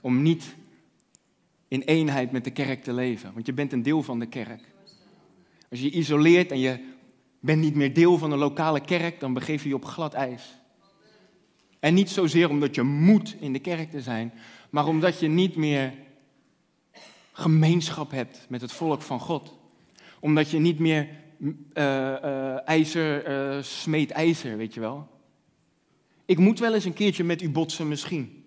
Om 0.00 0.22
niet 0.22 0.54
in 1.68 1.80
eenheid 1.80 2.32
met 2.32 2.44
de 2.44 2.52
kerk 2.52 2.82
te 2.82 2.92
leven, 2.92 3.32
want 3.34 3.46
je 3.46 3.52
bent 3.52 3.72
een 3.72 3.82
deel 3.82 4.02
van 4.02 4.18
de 4.18 4.26
kerk. 4.26 4.72
Als 5.70 5.80
je 5.80 5.84
je 5.90 5.96
isoleert 5.98 6.50
en 6.50 6.58
je 6.58 6.92
bent 7.44 7.60
niet 7.60 7.74
meer 7.74 7.94
deel 7.94 8.18
van 8.18 8.32
een 8.32 8.38
lokale 8.38 8.80
kerk, 8.80 9.20
dan 9.20 9.32
begeef 9.32 9.62
je 9.62 9.68
je 9.68 9.74
op 9.74 9.84
glad 9.84 10.14
ijs. 10.14 10.58
En 11.80 11.94
niet 11.94 12.10
zozeer 12.10 12.48
omdat 12.48 12.74
je 12.74 12.82
moet 12.82 13.36
in 13.40 13.52
de 13.52 13.58
kerk 13.58 13.90
te 13.90 14.00
zijn, 14.00 14.32
maar 14.70 14.86
omdat 14.86 15.20
je 15.20 15.28
niet 15.28 15.56
meer 15.56 15.92
gemeenschap 17.32 18.10
hebt 18.10 18.46
met 18.48 18.60
het 18.60 18.72
volk 18.72 19.02
van 19.02 19.20
God. 19.20 19.58
Omdat 20.20 20.50
je 20.50 20.58
niet 20.58 20.78
meer 20.78 21.08
uh, 21.38 21.54
uh, 21.74 22.68
ijzer 22.68 23.28
uh, 23.56 23.62
smeet 23.62 24.10
ijzer, 24.10 24.56
weet 24.56 24.74
je 24.74 24.80
wel. 24.80 25.08
Ik 26.24 26.38
moet 26.38 26.58
wel 26.58 26.74
eens 26.74 26.84
een 26.84 26.92
keertje 26.92 27.24
met 27.24 27.42
u 27.42 27.50
botsen 27.50 27.88
misschien. 27.88 28.44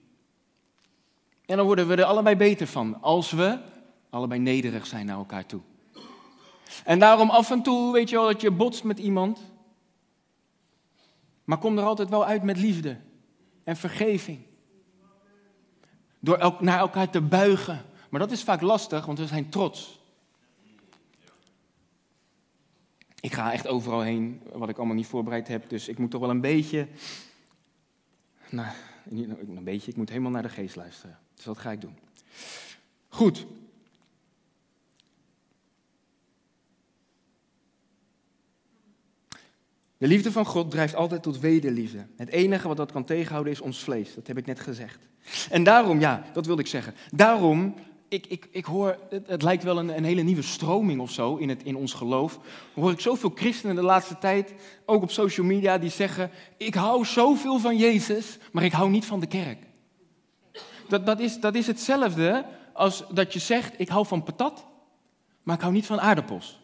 En 1.45 1.57
dan 1.57 1.65
worden 1.65 1.87
we 1.87 1.95
er 1.95 2.03
allebei 2.03 2.35
beter 2.35 2.67
van, 2.67 3.01
als 3.01 3.31
we 3.31 3.59
allebei 4.09 4.39
nederig 4.39 4.87
zijn 4.87 5.05
naar 5.05 5.17
elkaar 5.17 5.45
toe. 5.45 5.61
En 6.85 6.99
daarom 6.99 7.29
af 7.29 7.51
en 7.51 7.61
toe, 7.61 7.93
weet 7.93 8.09
je 8.09 8.15
wel, 8.15 8.25
dat 8.25 8.41
je 8.41 8.51
botst 8.51 8.83
met 8.83 8.99
iemand. 8.99 9.39
Maar 11.43 11.57
kom 11.57 11.77
er 11.77 11.83
altijd 11.83 12.09
wel 12.09 12.25
uit 12.25 12.43
met 12.43 12.57
liefde 12.57 12.97
en 13.63 13.77
vergeving. 13.77 14.39
Door 16.19 16.55
naar 16.59 16.79
elkaar 16.79 17.09
te 17.09 17.21
buigen. 17.21 17.85
Maar 18.09 18.19
dat 18.19 18.31
is 18.31 18.43
vaak 18.43 18.61
lastig, 18.61 19.05
want 19.05 19.19
we 19.19 19.27
zijn 19.27 19.49
trots. 19.49 19.99
Ik 23.19 23.33
ga 23.33 23.53
echt 23.53 23.67
overal 23.67 24.01
heen, 24.01 24.41
wat 24.51 24.69
ik 24.69 24.77
allemaal 24.77 24.95
niet 24.95 25.07
voorbereid 25.07 25.47
heb. 25.47 25.69
Dus 25.69 25.87
ik 25.87 25.97
moet 25.97 26.11
toch 26.11 26.21
wel 26.21 26.29
een 26.29 26.41
beetje. 26.41 26.87
Nou, 28.49 28.67
een 29.09 29.63
beetje, 29.63 29.91
ik 29.91 29.97
moet 29.97 30.09
helemaal 30.09 30.31
naar 30.31 30.41
de 30.41 30.49
geest 30.49 30.75
luisteren. 30.75 31.19
Dus 31.35 31.43
dat 31.43 31.57
ga 31.57 31.71
ik 31.71 31.81
doen. 31.81 31.97
Goed. 33.07 33.45
De 39.97 40.07
liefde 40.07 40.31
van 40.31 40.45
God 40.45 40.71
drijft 40.71 40.95
altijd 40.95 41.23
tot 41.23 41.39
wederliefde. 41.39 42.05
Het 42.15 42.29
enige 42.29 42.67
wat 42.67 42.77
dat 42.77 42.91
kan 42.91 43.03
tegenhouden 43.03 43.53
is 43.53 43.61
ons 43.61 43.79
vlees. 43.79 44.15
Dat 44.15 44.27
heb 44.27 44.37
ik 44.37 44.45
net 44.45 44.59
gezegd. 44.59 45.07
En 45.49 45.63
daarom, 45.63 45.99
ja, 45.99 46.23
dat 46.33 46.45
wilde 46.45 46.61
ik 46.61 46.67
zeggen. 46.67 46.93
Daarom 47.11 47.75
ik, 48.09 48.25
ik, 48.25 48.47
ik 48.51 48.65
hoor, 48.65 48.97
het, 49.09 49.27
het 49.27 49.41
lijkt 49.41 49.63
wel 49.63 49.77
een, 49.77 49.97
een, 49.97 50.03
hele 50.03 50.21
nieuwe 50.21 50.41
stroming 50.41 51.01
of 51.01 51.11
zo 51.11 51.35
in, 51.35 51.49
het, 51.49 51.63
in 51.63 51.75
ons 51.75 51.93
geloof. 51.93 52.39
hoor 52.73 52.91
ik 52.91 52.99
zoveel 52.99 53.31
christenen 53.35 53.75
de 53.75 53.81
laatste 53.81 54.17
tijd, 54.17 54.53
ook 54.85 55.01
op 55.01 55.11
social 55.11 55.45
media, 55.45 55.77
die 55.77 55.89
zeggen: 55.89 56.31
Ik 56.57 56.73
hou 56.73 57.05
zoveel 57.05 57.59
van 57.59 57.77
Jezus, 57.77 58.37
maar 58.51 58.63
ik 58.63 58.71
hou 58.71 58.89
niet 58.89 59.05
van 59.05 59.19
de 59.19 59.27
kerk. 59.27 59.57
Dat, 60.87 61.05
dat, 61.05 61.19
is, 61.19 61.39
dat 61.39 61.55
is 61.55 61.67
hetzelfde 61.67 62.45
als 62.73 63.03
dat 63.11 63.33
je 63.33 63.39
zegt: 63.39 63.73
Ik 63.77 63.89
hou 63.89 64.05
van 64.05 64.23
patat, 64.23 64.65
maar 65.43 65.55
ik 65.55 65.61
hou 65.61 65.73
niet 65.73 65.85
van 65.85 66.01
aardappels. 66.01 66.59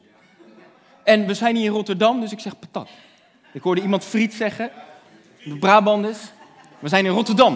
En 1.03 1.27
we 1.27 1.33
zijn 1.33 1.55
hier 1.55 1.65
in 1.65 1.71
Rotterdam, 1.71 2.19
dus 2.19 2.31
ik 2.31 2.39
zeg 2.39 2.59
patat. 2.59 2.89
Ik 3.53 3.61
hoorde 3.61 3.81
iemand 3.81 4.03
friet 4.03 4.33
zeggen. 4.33 4.71
De 5.43 5.57
Brabanders. 5.57 6.19
We 6.79 6.87
zijn 6.87 7.05
in 7.05 7.11
Rotterdam. 7.11 7.53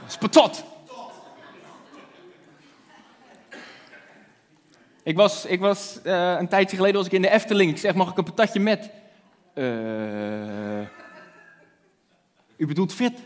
Dat 0.00 0.08
is 0.08 0.16
patat. 0.16 0.64
Ik 5.02 5.16
was, 5.16 5.46
ik 5.46 5.60
was 5.60 6.02
eh, 6.02 6.36
een 6.38 6.48
tijdje 6.48 6.76
geleden 6.76 6.96
was 6.96 7.06
ik 7.06 7.12
in 7.12 7.22
de 7.22 7.30
Efteling. 7.30 7.70
Ik 7.70 7.78
zeg, 7.78 7.94
mag 7.94 8.10
ik 8.10 8.16
een 8.16 8.24
patatje 8.24 8.60
met? 8.60 8.90
Eh, 9.54 10.80
u 12.56 12.66
bedoelt 12.66 12.92
frit. 12.92 13.18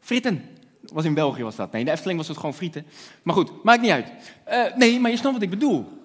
Fritten. 0.00 0.44
Was 0.92 1.04
in 1.04 1.14
België 1.14 1.42
was 1.42 1.56
dat. 1.56 1.72
Nee, 1.72 1.80
in 1.80 1.86
de 1.86 1.92
Efteling 1.92 2.18
was 2.18 2.28
het 2.28 2.36
gewoon 2.36 2.54
frieten. 2.54 2.86
Maar 3.22 3.34
goed, 3.34 3.64
maakt 3.64 3.80
niet 3.80 3.90
uit. 3.90 4.12
Eh, 4.44 4.76
nee, 4.76 5.00
maar 5.00 5.10
je 5.10 5.16
snapt 5.16 5.34
wat 5.34 5.42
ik 5.42 5.50
bedoel. 5.50 6.04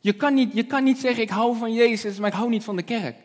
Je 0.00 0.12
kan, 0.12 0.34
niet, 0.34 0.52
je 0.52 0.64
kan 0.64 0.84
niet 0.84 0.98
zeggen, 0.98 1.22
ik 1.22 1.30
hou 1.30 1.56
van 1.56 1.72
Jezus, 1.72 2.18
maar 2.18 2.30
ik 2.30 2.36
hou 2.36 2.48
niet 2.48 2.64
van 2.64 2.76
de 2.76 2.82
kerk. 2.82 3.16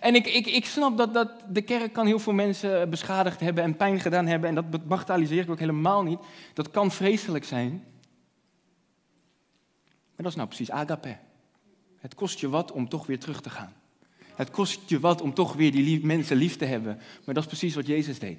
En 0.00 0.14
ik, 0.14 0.26
ik, 0.26 0.46
ik 0.46 0.64
snap 0.64 0.96
dat, 0.96 1.14
dat 1.14 1.30
de 1.48 1.62
kerk 1.62 1.92
kan 1.92 2.06
heel 2.06 2.18
veel 2.18 2.32
mensen 2.32 2.90
beschadigd 2.90 3.40
hebben 3.40 3.64
en 3.64 3.76
pijn 3.76 4.00
gedaan 4.00 4.26
hebben. 4.26 4.48
En 4.48 4.54
dat 4.54 4.86
bagatelliseer 4.86 5.42
ik 5.42 5.50
ook 5.50 5.58
helemaal 5.58 6.02
niet. 6.02 6.18
Dat 6.54 6.70
kan 6.70 6.90
vreselijk 6.90 7.44
zijn. 7.44 7.70
Maar 9.90 10.24
dat 10.24 10.26
is 10.26 10.34
nou 10.34 10.48
precies 10.48 10.70
agape. 10.70 11.16
Het 11.96 12.14
kost 12.14 12.40
je 12.40 12.48
wat 12.48 12.72
om 12.72 12.88
toch 12.88 13.06
weer 13.06 13.18
terug 13.18 13.40
te 13.40 13.50
gaan. 13.50 13.72
Het 14.34 14.50
kost 14.50 14.80
je 14.86 15.00
wat 15.00 15.20
om 15.20 15.34
toch 15.34 15.52
weer 15.52 15.72
die 15.72 16.06
mensen 16.06 16.36
lief 16.36 16.56
te 16.56 16.64
hebben. 16.64 16.98
Maar 17.24 17.34
dat 17.34 17.42
is 17.42 17.48
precies 17.48 17.74
wat 17.74 17.86
Jezus 17.86 18.18
deed. 18.18 18.38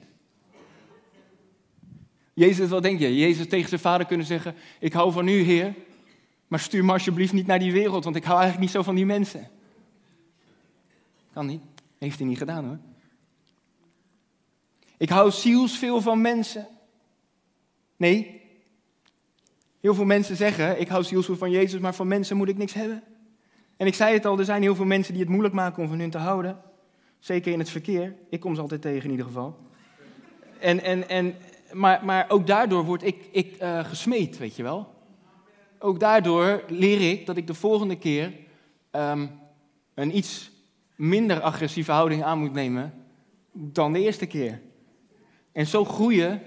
Jezus, 2.33 2.69
wat 2.69 2.83
denk 2.83 2.99
je? 2.99 3.15
Jezus 3.15 3.47
tegen 3.47 3.69
zijn 3.69 3.81
vader 3.81 4.05
kunnen 4.05 4.25
zeggen: 4.25 4.55
Ik 4.79 4.93
hou 4.93 5.11
van 5.11 5.27
u, 5.27 5.41
Heer. 5.41 5.73
Maar 6.47 6.59
stuur 6.59 6.85
me 6.85 6.91
alsjeblieft 6.91 7.33
niet 7.33 7.47
naar 7.47 7.59
die 7.59 7.71
wereld, 7.71 8.03
want 8.03 8.15
ik 8.15 8.23
hou 8.23 8.39
eigenlijk 8.39 8.65
niet 8.65 8.75
zo 8.75 8.83
van 8.83 8.95
die 8.95 9.05
mensen. 9.05 9.49
Kan 11.37 11.45
niet. 11.45 11.61
Heeft 11.97 12.17
hij 12.17 12.27
niet 12.27 12.37
gedaan 12.37 12.65
hoor. 12.65 12.77
Ik 14.97 15.09
hou 15.09 15.31
zielsveel 15.31 16.01
van 16.01 16.21
mensen. 16.21 16.67
Nee. 17.95 18.41
Heel 19.79 19.93
veel 19.93 20.05
mensen 20.05 20.35
zeggen, 20.35 20.79
ik 20.79 20.87
hou 20.87 21.03
zielsveel 21.03 21.37
van 21.37 21.51
Jezus, 21.51 21.79
maar 21.79 21.95
van 21.95 22.07
mensen 22.07 22.37
moet 22.37 22.49
ik 22.49 22.57
niks 22.57 22.73
hebben. 22.73 23.03
En 23.75 23.87
ik 23.87 23.93
zei 23.93 24.13
het 24.13 24.25
al, 24.25 24.39
er 24.39 24.45
zijn 24.45 24.61
heel 24.61 24.75
veel 24.75 24.85
mensen 24.85 25.13
die 25.13 25.21
het 25.21 25.31
moeilijk 25.31 25.53
maken 25.53 25.83
om 25.83 25.89
van 25.89 25.99
hun 25.99 26.09
te 26.09 26.17
houden. 26.17 26.61
Zeker 27.19 27.51
in 27.51 27.59
het 27.59 27.69
verkeer. 27.69 28.15
Ik 28.29 28.39
kom 28.39 28.55
ze 28.55 28.61
altijd 28.61 28.81
tegen 28.81 29.03
in 29.03 29.11
ieder 29.11 29.25
geval. 29.25 29.57
En, 30.59 30.83
en, 30.83 31.09
en, 31.09 31.35
maar, 31.73 32.05
maar 32.05 32.29
ook 32.29 32.47
daardoor 32.47 32.83
word 32.83 33.03
ik, 33.03 33.27
ik 33.31 33.61
uh, 33.61 33.85
gesmeed, 33.85 34.37
weet 34.37 34.55
je 34.55 34.63
wel. 34.63 34.93
Ook 35.79 35.99
daardoor 35.99 36.63
leer 36.67 37.11
ik 37.11 37.25
dat 37.25 37.37
ik 37.37 37.47
de 37.47 37.53
volgende 37.53 37.97
keer 37.97 38.33
um, 38.91 39.31
een 39.93 40.17
iets 40.17 40.55
minder 40.97 41.41
agressieve 41.41 41.91
houding 41.91 42.23
aan 42.23 42.39
moet 42.39 42.53
nemen 42.53 42.93
dan 43.51 43.93
de 43.93 43.99
eerste 43.99 44.25
keer. 44.25 44.61
En 45.51 45.67
zo 45.67 45.85
groeien, 45.85 46.41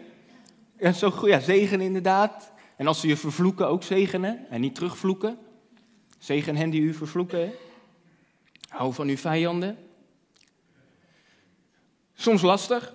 en 0.77 0.95
zo 0.95 1.11
groeien, 1.11 1.39
ja, 1.39 1.45
zegenen 1.45 1.87
inderdaad. 1.87 2.53
En 2.77 2.87
als 2.87 3.01
ze 3.01 3.09
je 3.09 3.17
vervloeken, 3.17 3.69
ook 3.69 3.83
zegenen 3.83 4.51
en 4.51 4.61
niet 4.61 4.75
terugvloeken. 4.75 5.39
Zegen 6.19 6.57
hen 6.57 6.71
die 6.71 6.81
u 6.81 6.95
vervloeken. 6.95 7.53
Hou 8.69 8.93
van 8.93 9.09
uw 9.09 9.17
vijanden. 9.17 9.79
Soms 12.15 12.43
lastig. 12.43 12.95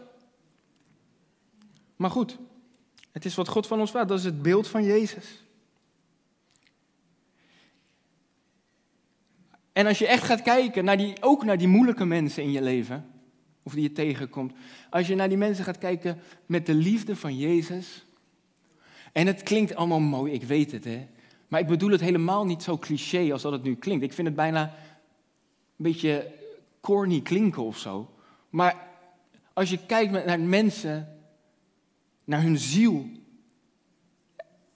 Maar 1.96 2.10
goed, 2.10 2.38
het 3.12 3.26
is 3.26 3.36
wat 3.36 3.48
God 3.48 3.68
van 3.68 3.80
ons 3.80 3.92
vraagt. 3.92 4.08
Dat 4.08 4.20
is 4.20 4.26
het 4.26 4.42
beeld 4.42 4.68
van 4.68 4.84
Jezus. 4.84 5.45
En 9.76 9.86
als 9.86 9.98
je 9.98 10.08
echt 10.08 10.24
gaat 10.24 10.42
kijken, 10.42 10.86
naar 10.86 10.98
die, 10.98 11.14
ook 11.20 11.44
naar 11.44 11.58
die 11.58 11.68
moeilijke 11.68 12.06
mensen 12.06 12.44
in 12.44 12.52
je 12.52 12.62
leven, 12.62 13.06
of 13.64 13.74
die 13.74 13.82
je 13.82 13.92
tegenkomt. 13.92 14.54
Als 14.90 15.08
je 15.08 15.16
naar 15.16 15.30
die 15.30 15.38
mensen 15.38 15.64
gaat 15.64 15.78
kijken 15.78 16.20
met 16.46 16.66
de 16.66 16.74
liefde 16.74 17.16
van 17.16 17.38
Jezus. 17.38 18.06
En 19.12 19.28
het 19.28 19.44
klinkt 19.44 19.76
allemaal 19.76 20.00
mooi, 20.00 20.34
ik 20.34 20.44
weet 20.44 20.72
het 20.72 20.84
hè. 20.84 21.08
Maar 21.48 21.60
ik 21.60 21.68
bedoel 21.68 21.90
het 21.90 22.02
helemaal 22.02 22.46
niet 22.46 22.64
zo 22.64 22.78
cliché 22.78 23.32
als 23.32 23.42
dat 23.42 23.52
het 23.52 23.64
nu 23.64 23.76
klinkt. 23.76 24.04
Ik 24.04 24.14
vind 24.14 24.28
het 24.28 24.36
bijna 24.36 24.62
een 24.64 24.72
beetje 25.76 26.32
corny 26.82 27.22
klinken 27.22 27.64
of 27.64 27.78
zo. 27.78 28.12
Maar 28.50 28.88
als 29.54 29.70
je 29.70 29.86
kijkt 29.86 30.26
naar 30.26 30.40
mensen, 30.40 31.18
naar 32.24 32.42
hun 32.42 32.58
ziel. 32.58 33.10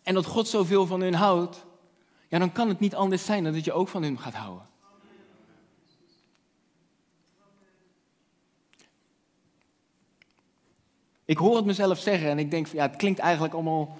En 0.04 0.14
dat 0.14 0.26
God 0.26 0.48
zoveel 0.48 0.86
van 0.86 1.02
hun 1.02 1.16
houdt. 1.16 1.66
Ja, 2.28 2.40
dan 2.40 2.52
kan 2.52 2.68
het 2.68 2.80
niet 2.80 2.96
anders 2.96 3.26
zijn 3.26 3.44
dan 3.44 3.54
dat 3.54 3.66
je 3.66 3.74
ook 3.74 3.88
van 3.88 4.04
hun 4.04 4.20
gaat 4.20 4.34
houden. 4.34 4.68
Ik 11.30 11.38
hoor 11.38 11.56
het 11.56 11.66
mezelf 11.66 12.00
zeggen 12.00 12.30
en 12.30 12.40
ik 12.40 12.52
denk, 12.52 12.68
ja, 12.68 12.82
het 12.82 12.96
klinkt 12.96 13.20
eigenlijk 13.20 13.54
allemaal. 13.54 13.98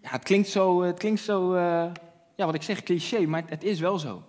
Ja, 0.00 0.10
het 0.10 0.22
klinkt 0.22 0.48
zo, 0.48 0.82
het 0.82 0.98
klinkt 0.98 1.20
zo 1.20 1.54
uh, 1.54 1.86
ja, 2.34 2.46
wat 2.46 2.54
ik 2.54 2.62
zeg, 2.62 2.82
cliché, 2.82 3.26
maar 3.26 3.42
het 3.46 3.64
is 3.64 3.80
wel 3.80 3.98
zo. 3.98 4.22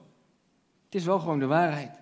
Het 0.85 0.95
is 0.95 1.05
wel 1.05 1.19
gewoon 1.19 1.39
de 1.39 1.45
waarheid. 1.45 1.99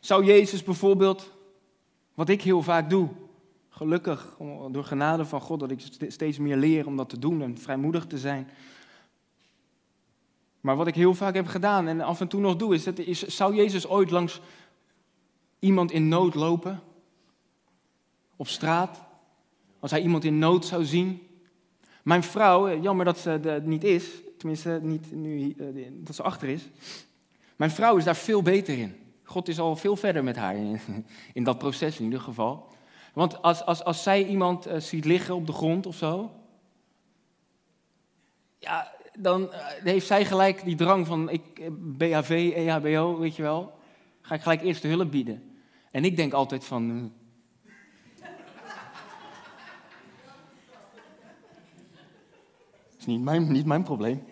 Zou 0.00 0.24
Jezus 0.24 0.62
bijvoorbeeld, 0.62 1.30
wat 2.14 2.28
ik 2.28 2.42
heel 2.42 2.62
vaak 2.62 2.90
doe, 2.90 3.08
gelukkig 3.68 4.36
door 4.70 4.84
genade 4.84 5.24
van 5.24 5.40
God, 5.40 5.60
dat 5.60 5.70
ik 5.70 5.80
steeds 6.08 6.38
meer 6.38 6.56
leer 6.56 6.86
om 6.86 6.96
dat 6.96 7.08
te 7.08 7.18
doen 7.18 7.42
en 7.42 7.58
vrijmoedig 7.58 8.06
te 8.06 8.18
zijn. 8.18 8.50
Maar 10.60 10.76
wat 10.76 10.86
ik 10.86 10.94
heel 10.94 11.14
vaak 11.14 11.34
heb 11.34 11.46
gedaan 11.46 11.86
en 11.88 12.00
af 12.00 12.20
en 12.20 12.28
toe 12.28 12.40
nog 12.40 12.56
doe, 12.56 12.74
is, 12.74 12.84
dat, 12.84 12.98
is 12.98 13.26
zou 13.26 13.54
Jezus 13.54 13.86
ooit 13.86 14.10
langs 14.10 14.40
iemand 15.62 15.92
in 15.92 16.08
nood 16.08 16.34
lopen 16.34 16.80
op 18.36 18.48
straat, 18.48 19.02
als 19.80 19.90
hij 19.90 20.00
iemand 20.02 20.24
in 20.24 20.38
nood 20.38 20.66
zou 20.66 20.84
zien. 20.84 21.26
Mijn 22.02 22.22
vrouw, 22.22 22.68
eh, 22.68 22.82
jammer 22.82 23.04
dat 23.04 23.18
ze 23.18 23.30
er 23.30 23.62
niet 23.62 23.84
is, 23.84 24.10
tenminste 24.38 24.78
niet 24.82 25.12
nu 25.12 25.54
eh, 25.58 25.66
dat 25.90 26.14
ze 26.14 26.22
achter 26.22 26.48
is. 26.48 26.68
Mijn 27.56 27.70
vrouw 27.70 27.96
is 27.96 28.04
daar 28.04 28.16
veel 28.16 28.42
beter 28.42 28.78
in. 28.78 28.96
God 29.22 29.48
is 29.48 29.58
al 29.58 29.76
veel 29.76 29.96
verder 29.96 30.24
met 30.24 30.36
haar 30.36 30.56
in, 31.32 31.44
dat 31.44 31.58
proces 31.58 31.98
in 31.98 32.04
ieder 32.04 32.20
geval. 32.20 32.68
Want 33.14 33.42
als, 33.42 33.64
als, 33.64 33.84
als 33.84 34.02
zij 34.02 34.26
iemand 34.26 34.68
uh, 34.68 34.76
ziet 34.76 35.04
liggen 35.04 35.34
op 35.34 35.46
de 35.46 35.52
grond 35.52 35.86
of 35.86 35.96
zo, 35.96 36.30
ja, 38.58 38.92
dan 39.18 39.52
heeft 39.82 40.06
zij 40.06 40.24
gelijk 40.24 40.64
die 40.64 40.76
drang 40.76 41.06
van 41.06 41.30
ik, 41.30 41.70
BHV, 41.98 42.52
EHBO, 42.54 43.18
weet 43.18 43.36
je 43.36 43.42
wel. 43.42 43.72
Ga 44.20 44.34
ik 44.34 44.42
gelijk 44.42 44.62
eerst 44.62 44.82
de 44.82 44.88
hulp 44.88 45.10
bieden. 45.10 45.51
En 45.92 46.04
ik 46.04 46.16
denk 46.16 46.32
altijd 46.32 46.64
van. 46.64 46.90
Uh, 46.90 47.02
is 52.98 53.06
niet 53.06 53.22
mijn, 53.22 53.52
niet 53.52 53.66
mijn 53.66 53.82
probleem. 53.82 54.24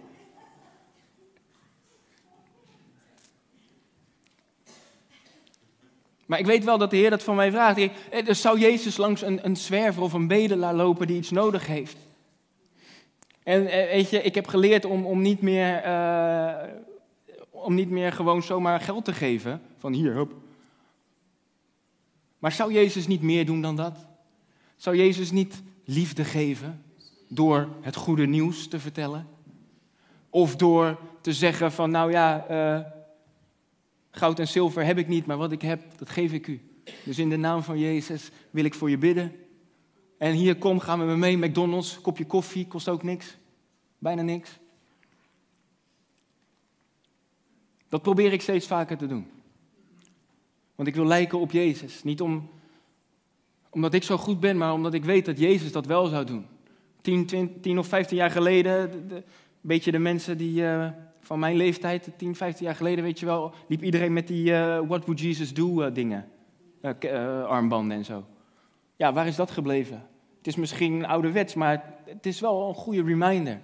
Maar 6.26 6.38
ik 6.38 6.46
weet 6.46 6.64
wel 6.64 6.78
dat 6.78 6.90
de 6.90 6.96
Heer 6.96 7.10
dat 7.10 7.22
van 7.22 7.36
mij 7.36 7.50
vraagt. 7.50 7.90
Eh, 8.10 8.24
dus 8.24 8.40
zou 8.40 8.58
Jezus 8.58 8.96
langs 8.96 9.22
een, 9.22 9.44
een 9.44 9.56
zwerver 9.56 10.02
of 10.02 10.12
een 10.12 10.26
bedelaar 10.26 10.74
lopen 10.74 11.06
die 11.06 11.16
iets 11.16 11.30
nodig 11.30 11.66
heeft? 11.66 11.96
En 13.42 13.64
weet 13.64 14.10
je, 14.10 14.22
ik 14.22 14.34
heb 14.34 14.46
geleerd 14.46 14.84
om, 14.84 15.06
om, 15.06 15.20
niet 15.20 15.40
meer, 15.40 15.84
uh, 15.84 16.62
om 17.50 17.74
niet 17.74 17.90
meer 17.90 18.12
gewoon 18.12 18.42
zomaar 18.42 18.80
geld 18.80 19.04
te 19.04 19.12
geven. 19.12 19.62
Van 19.78 19.92
hier, 19.92 20.16
hop, 20.16 20.34
maar 22.40 22.52
zou 22.52 22.72
Jezus 22.72 23.06
niet 23.06 23.22
meer 23.22 23.46
doen 23.46 23.62
dan 23.62 23.76
dat? 23.76 24.06
Zou 24.76 24.96
Jezus 24.96 25.30
niet 25.30 25.62
liefde 25.84 26.24
geven 26.24 26.82
door 27.28 27.68
het 27.80 27.96
goede 27.96 28.26
nieuws 28.26 28.68
te 28.68 28.80
vertellen? 28.80 29.28
Of 30.30 30.56
door 30.56 30.98
te 31.20 31.32
zeggen 31.32 31.72
van, 31.72 31.90
nou 31.90 32.10
ja, 32.10 32.46
uh, 32.50 32.86
goud 34.10 34.38
en 34.38 34.48
zilver 34.48 34.84
heb 34.84 34.98
ik 34.98 35.08
niet, 35.08 35.26
maar 35.26 35.36
wat 35.36 35.52
ik 35.52 35.62
heb, 35.62 35.98
dat 35.98 36.10
geef 36.10 36.32
ik 36.32 36.46
u. 36.46 36.60
Dus 37.04 37.18
in 37.18 37.28
de 37.28 37.36
naam 37.36 37.62
van 37.62 37.78
Jezus 37.78 38.30
wil 38.50 38.64
ik 38.64 38.74
voor 38.74 38.90
je 38.90 38.98
bidden. 38.98 39.36
En 40.18 40.32
hier, 40.32 40.56
kom, 40.56 40.80
ga 40.80 40.96
met 40.96 41.06
me 41.06 41.16
mee, 41.16 41.36
McDonald's, 41.36 42.00
kopje 42.00 42.26
koffie, 42.26 42.66
kost 42.66 42.88
ook 42.88 43.02
niks. 43.02 43.36
Bijna 43.98 44.22
niks. 44.22 44.58
Dat 47.88 48.02
probeer 48.02 48.32
ik 48.32 48.40
steeds 48.40 48.66
vaker 48.66 48.96
te 48.96 49.06
doen. 49.06 49.30
Want 50.80 50.92
ik 50.92 50.98
wil 50.98 51.06
lijken 51.08 51.38
op 51.38 51.50
Jezus. 51.50 52.02
Niet 52.02 52.20
om, 52.20 52.48
omdat 53.70 53.94
ik 53.94 54.02
zo 54.02 54.16
goed 54.16 54.40
ben, 54.40 54.56
maar 54.56 54.72
omdat 54.72 54.94
ik 54.94 55.04
weet 55.04 55.24
dat 55.24 55.38
Jezus 55.38 55.72
dat 55.72 55.86
wel 55.86 56.06
zou 56.06 56.24
doen. 56.24 56.46
10, 57.00 57.60
10 57.60 57.78
of 57.78 57.86
15 57.86 58.16
jaar 58.16 58.30
geleden, 58.30 58.92
een 59.10 59.22
beetje 59.60 59.90
de 59.90 59.98
mensen 59.98 60.38
die 60.38 60.62
uh, 60.62 60.88
van 61.20 61.38
mijn 61.38 61.56
leeftijd, 61.56 62.10
10, 62.16 62.34
15 62.36 62.66
jaar 62.66 62.74
geleden, 62.74 63.04
weet 63.04 63.20
je 63.20 63.26
wel, 63.26 63.54
liep 63.66 63.82
iedereen 63.82 64.12
met 64.12 64.26
die 64.26 64.50
uh, 64.50 64.80
What 64.86 65.04
Would 65.04 65.20
Jesus 65.20 65.54
Do 65.54 65.82
uh, 65.82 65.94
dingen. 65.94 66.28
armbanden 67.46 67.96
en 67.96 68.04
zo. 68.04 68.24
Ja, 68.96 69.12
waar 69.12 69.26
is 69.26 69.36
dat 69.36 69.50
gebleven? 69.50 70.08
Het 70.38 70.46
is 70.46 70.56
misschien 70.56 71.06
ouderwets, 71.06 71.54
maar 71.54 71.94
het 72.04 72.26
is 72.26 72.40
wel 72.40 72.68
een 72.68 72.74
goede 72.74 73.02
reminder. 73.02 73.60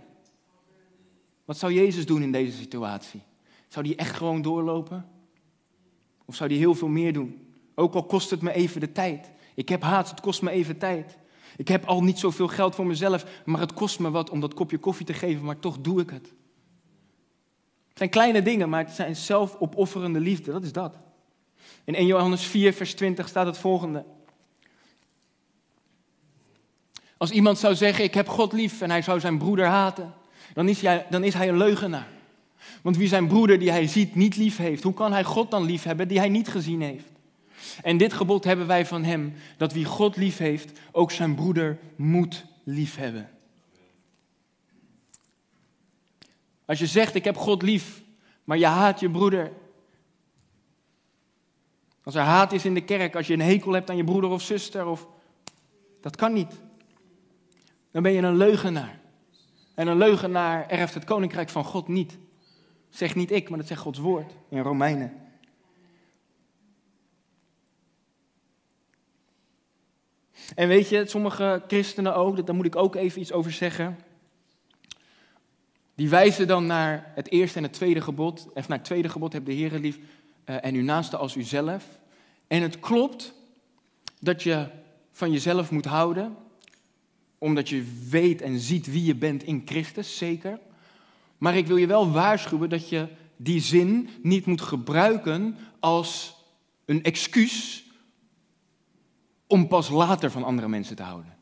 Wat 1.45 1.59
zou 1.59 1.73
Jezus 1.73 2.07
doen 2.07 2.23
in 2.23 2.33
deze 2.33 2.57
situatie? 2.57 3.21
Zou 3.69 3.87
hij 3.87 3.97
echt 3.97 4.17
gewoon 4.17 4.43
doorlopen? 4.43 5.15
Of 6.27 6.35
zou 6.35 6.49
die 6.49 6.59
heel 6.59 6.75
veel 6.75 6.89
meer 6.89 7.13
doen? 7.13 7.55
Ook 7.75 7.95
al 7.95 8.05
kost 8.05 8.31
het 8.31 8.43
me 8.43 8.53
even 8.53 8.81
de 8.81 8.93
tijd. 8.93 9.31
Ik 9.55 9.69
heb 9.69 9.83
haast, 9.83 10.11
het 10.11 10.21
kost 10.21 10.43
me 10.43 10.51
even 10.51 10.79
tijd. 10.79 11.17
Ik 11.57 11.69
heb 11.69 11.85
al 11.85 12.03
niet 12.03 12.19
zoveel 12.19 12.49
geld 12.49 12.75
voor 12.75 12.87
mezelf, 12.87 13.27
maar 13.45 13.61
het 13.61 13.73
kost 13.73 13.99
me 13.99 14.11
wat 14.11 14.31
om 14.31 14.41
dat 14.41 14.55
kopje 14.55 14.79
koffie 14.79 15.07
te 15.07 15.15
geven, 15.15 15.45
maar 15.45 15.59
toch 15.59 15.79
doe 15.79 16.01
ik 16.01 16.11
het. 16.11 16.33
Het 17.89 17.99
zijn 17.99 18.11
kleine 18.11 18.43
dingen, 18.43 18.69
maar 18.69 18.85
het 18.85 18.95
zijn 18.95 19.17
zelfopofferende 19.17 20.21
liefde, 20.21 20.53
dat 20.53 20.63
is 20.63 20.73
dat. 20.73 20.97
In 21.85 21.95
1 21.95 22.07
Johannes 22.07 22.43
4, 22.43 22.73
vers 22.73 22.95
20 22.95 23.29
staat 23.29 23.47
het 23.47 23.59
volgende. 23.59 24.05
Als 27.17 27.31
iemand 27.31 27.59
zou 27.59 27.75
zeggen, 27.75 28.05
ik 28.05 28.15
heb 28.15 28.29
God 28.29 28.53
lief 28.53 28.81
en 28.81 28.91
hij 28.91 29.03
zou 29.03 29.21
zijn 29.21 29.39
broeder 29.39 29.67
haten, 29.67 30.15
dan 30.55 30.69
is 30.69 30.81
dan 31.11 31.25
is 31.25 31.35
hij 31.35 31.49
een 31.49 31.57
leugenaar. 31.57 32.16
Want 32.83 32.97
wie 32.97 33.09
zijn 33.09 33.27
broeder 33.27 33.59
die 33.59 33.71
hij 33.71 33.87
ziet 33.87 34.15
niet 34.15 34.37
lief 34.37 34.57
heeft, 34.57 34.83
hoe 34.83 34.95
kan 34.95 35.13
hij 35.13 35.25
God 35.25 35.51
dan 35.51 35.65
lief 35.65 35.83
hebben 35.83 36.09
die 36.09 36.19
hij 36.19 36.29
niet 36.29 36.49
gezien 36.49 36.81
heeft? 36.81 37.11
En 37.83 37.97
dit 37.97 38.13
gebod 38.13 38.45
hebben 38.45 38.67
wij 38.67 38.87
van 38.87 39.05
hem, 39.05 39.35
dat 39.57 39.73
wie 39.73 39.85
God 39.85 40.17
lief 40.17 40.39
heeft, 40.39 40.79
ook 40.93 41.11
zijn 41.11 41.35
broeder 41.35 41.79
moet 41.97 42.45
lief 42.65 42.97
hebben. 42.97 43.31
Als 46.65 46.79
je 46.79 46.87
zegt, 46.87 47.15
ik 47.15 47.25
heb 47.25 47.37
God 47.37 47.63
lief, 47.63 48.03
maar 48.45 48.59
je 48.59 48.67
haat 48.67 49.01
je 49.01 49.11
broeder. 49.11 49.53
Als 52.03 52.15
er 52.15 52.23
haat 52.23 52.53
is 52.53 52.65
in 52.65 52.75
de 52.75 52.85
kerk, 52.85 53.17
als 53.17 53.27
je 53.27 53.33
een 53.33 53.41
hekel 53.41 53.73
hebt 53.73 53.91
aan 53.91 53.97
je 53.97 54.05
broeder 54.05 54.31
of 54.31 54.43
zuster, 54.43 54.87
of... 54.87 55.07
dat 56.01 56.17
kan 56.17 56.33
niet. 56.33 56.53
Dan 57.91 58.03
ben 58.03 58.13
je 58.13 58.23
een 58.23 58.37
leugenaar. 58.37 58.99
En 59.75 59.87
een 59.87 59.97
leugenaar 59.97 60.69
erft 60.69 60.95
het 60.95 61.05
koninkrijk 61.05 61.49
van 61.49 61.65
God 61.65 61.89
niet. 61.89 62.19
Zeg 62.97 63.15
niet 63.15 63.31
ik, 63.31 63.49
maar 63.49 63.59
dat 63.59 63.67
zegt 63.67 63.81
Gods 63.81 63.99
woord 63.99 64.33
in 64.49 64.61
Romeinen. 64.61 65.13
En 70.55 70.69
weet 70.69 70.89
je, 70.89 71.07
sommige 71.07 71.63
christenen 71.67 72.15
ook, 72.15 72.47
daar 72.47 72.55
moet 72.55 72.67
ik 72.67 72.77
ook 72.77 72.95
even 72.95 73.21
iets 73.21 73.33
over 73.33 73.53
zeggen. 73.53 73.99
Die 75.95 76.09
wijzen 76.09 76.47
dan 76.47 76.67
naar 76.67 77.13
het 77.15 77.31
eerste 77.31 77.57
en 77.57 77.63
het 77.63 77.73
tweede 77.73 78.01
gebod. 78.01 78.49
Of 78.55 78.69
naar 78.69 78.79
het 78.79 78.87
tweede 78.87 79.09
gebod, 79.09 79.33
heb 79.33 79.45
de 79.45 79.53
Heer 79.53 79.73
lief 79.79 79.99
uh, 79.99 80.65
en 80.65 80.75
uw 80.75 80.83
naaste 80.83 81.17
als 81.17 81.37
uzelf. 81.37 81.99
En 82.47 82.63
het 82.63 82.81
klopt 82.81 83.35
dat 84.21 84.43
je 84.43 84.69
van 85.13 85.33
jezelf 85.33 85.71
moet 85.71 85.85
houden, 85.85 86.37
omdat 87.39 87.69
je 87.69 88.07
weet 88.09 88.43
en 88.43 88.59
ziet 88.59 88.87
wie 88.87 89.05
je 89.05 89.15
bent 89.15 89.43
in 89.43 89.63
Christus, 89.65 90.19
zeker. 90.19 90.59
Maar 91.39 91.57
ik 91.57 91.67
wil 91.67 91.77
je 91.77 91.87
wel 91.87 92.11
waarschuwen 92.11 92.69
dat 92.69 92.89
je 92.89 93.09
die 93.37 93.61
zin 93.61 94.09
niet 94.23 94.47
moet 94.47 94.61
gebruiken 94.61 95.57
als 95.81 96.35
een 96.85 97.03
excuus 97.03 97.85
om 99.47 99.69
pas 99.69 99.89
later 99.89 100.31
van 100.31 100.45
andere 100.45 100.69
mensen 100.69 100.97
te 100.97 101.03
houden. 101.03 101.35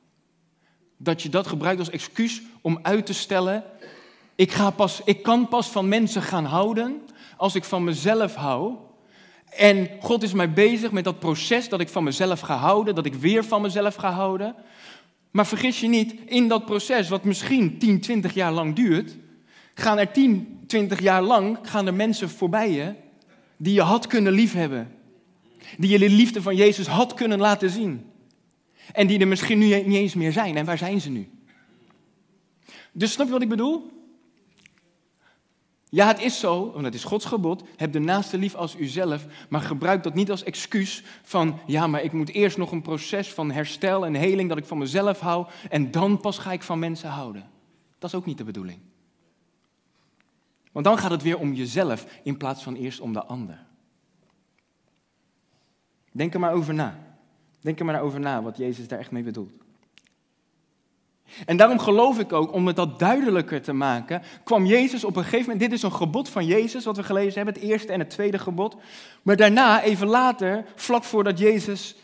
Dat 0.96 1.22
je 1.22 1.28
dat 1.28 1.46
gebruikt 1.46 1.78
als 1.78 1.90
excuus 1.90 2.42
om 2.60 2.78
uit 2.82 3.06
te 3.06 3.14
stellen, 3.14 3.64
ik, 4.34 4.52
ga 4.52 4.70
pas, 4.70 5.00
ik 5.04 5.22
kan 5.22 5.48
pas 5.48 5.68
van 5.68 5.88
mensen 5.88 6.22
gaan 6.22 6.44
houden 6.44 7.02
als 7.36 7.54
ik 7.54 7.64
van 7.64 7.84
mezelf 7.84 8.34
hou. 8.34 8.74
En 9.50 9.88
God 10.00 10.22
is 10.22 10.32
mij 10.32 10.52
bezig 10.52 10.90
met 10.92 11.04
dat 11.04 11.18
proces 11.18 11.68
dat 11.68 11.80
ik 11.80 11.88
van 11.88 12.04
mezelf 12.04 12.40
ga 12.40 12.56
houden, 12.56 12.94
dat 12.94 13.06
ik 13.06 13.14
weer 13.14 13.44
van 13.44 13.62
mezelf 13.62 13.94
ga 13.94 14.10
houden. 14.10 14.54
Maar 15.30 15.46
vergis 15.46 15.80
je 15.80 15.88
niet, 15.88 16.14
in 16.26 16.48
dat 16.48 16.64
proces, 16.64 17.08
wat 17.08 17.24
misschien 17.24 17.78
10, 17.78 18.00
20 18.00 18.34
jaar 18.34 18.52
lang 18.52 18.74
duurt, 18.74 19.16
gaan 19.74 19.98
er 19.98 20.12
10, 20.12 20.62
20 20.66 21.00
jaar 21.00 21.22
lang 21.22 21.58
gaan 21.62 21.86
er 21.86 21.94
mensen 21.94 22.30
voorbij 22.30 22.70
je 22.70 22.94
die 23.56 23.74
je 23.74 23.82
had 23.82 24.06
kunnen 24.06 24.32
liefhebben. 24.32 24.94
Die 25.78 25.90
je 25.90 25.98
de 25.98 26.10
liefde 26.10 26.42
van 26.42 26.56
Jezus 26.56 26.86
had 26.86 27.14
kunnen 27.14 27.38
laten 27.38 27.70
zien. 27.70 28.10
En 28.92 29.06
die 29.06 29.18
er 29.18 29.28
misschien 29.28 29.58
nu 29.58 29.66
niet 29.66 29.96
eens 29.96 30.14
meer 30.14 30.32
zijn. 30.32 30.56
En 30.56 30.64
waar 30.64 30.78
zijn 30.78 31.00
ze 31.00 31.10
nu? 31.10 31.28
Dus 32.92 33.12
snap 33.12 33.26
je 33.26 33.32
wat 33.32 33.42
ik 33.42 33.48
bedoel? 33.48 33.92
Ja, 35.88 36.06
het 36.06 36.22
is 36.22 36.38
zo, 36.38 36.72
want 36.72 36.84
het 36.84 36.94
is 36.94 37.04
Gods 37.04 37.24
gebod. 37.24 37.62
Heb 37.76 37.92
de 37.92 37.98
naaste 37.98 38.38
lief 38.38 38.54
als 38.54 38.76
uzelf. 38.76 39.26
Maar 39.48 39.60
gebruik 39.60 40.02
dat 40.02 40.14
niet 40.14 40.30
als 40.30 40.42
excuus 40.42 41.02
van, 41.22 41.58
ja, 41.66 41.86
maar 41.86 42.02
ik 42.02 42.12
moet 42.12 42.30
eerst 42.30 42.56
nog 42.56 42.72
een 42.72 42.82
proces 42.82 43.32
van 43.32 43.50
herstel 43.50 44.06
en 44.06 44.14
heling 44.14 44.48
dat 44.48 44.58
ik 44.58 44.64
van 44.64 44.78
mezelf 44.78 45.20
hou. 45.20 45.46
En 45.70 45.90
dan 45.90 46.20
pas 46.20 46.38
ga 46.38 46.52
ik 46.52 46.62
van 46.62 46.78
mensen 46.78 47.08
houden. 47.08 47.50
Dat 47.98 48.10
is 48.10 48.16
ook 48.16 48.26
niet 48.26 48.38
de 48.38 48.44
bedoeling. 48.44 48.78
Want 50.74 50.86
dan 50.86 50.98
gaat 50.98 51.10
het 51.10 51.22
weer 51.22 51.38
om 51.38 51.52
jezelf 51.52 52.06
in 52.22 52.36
plaats 52.36 52.62
van 52.62 52.74
eerst 52.74 53.00
om 53.00 53.12
de 53.12 53.24
ander. 53.24 53.58
Denk 56.12 56.34
er 56.34 56.40
maar 56.40 56.52
over 56.52 56.74
na. 56.74 56.98
Denk 57.60 57.78
er 57.78 57.84
maar 57.84 58.00
over 58.00 58.20
na 58.20 58.42
wat 58.42 58.56
Jezus 58.56 58.88
daar 58.88 58.98
echt 58.98 59.10
mee 59.10 59.22
bedoelt. 59.22 59.52
En 61.46 61.56
daarom 61.56 61.78
geloof 61.78 62.18
ik 62.18 62.32
ook, 62.32 62.52
om 62.52 62.66
het 62.66 62.76
dat 62.76 62.98
duidelijker 62.98 63.62
te 63.62 63.72
maken, 63.72 64.22
kwam 64.44 64.66
Jezus 64.66 65.04
op 65.04 65.16
een 65.16 65.22
gegeven 65.22 65.50
moment, 65.50 65.60
dit 65.60 65.72
is 65.72 65.82
een 65.82 65.92
gebod 65.92 66.28
van 66.28 66.46
Jezus, 66.46 66.84
wat 66.84 66.96
we 66.96 67.02
gelezen 67.02 67.34
hebben, 67.34 67.54
het 67.54 67.62
eerste 67.62 67.92
en 67.92 67.98
het 67.98 68.10
tweede 68.10 68.38
gebod. 68.38 68.76
Maar 69.22 69.36
daarna, 69.36 69.82
even 69.82 70.06
later, 70.06 70.64
vlak 70.74 71.04
voordat 71.04 71.38
Jezus 71.38 71.96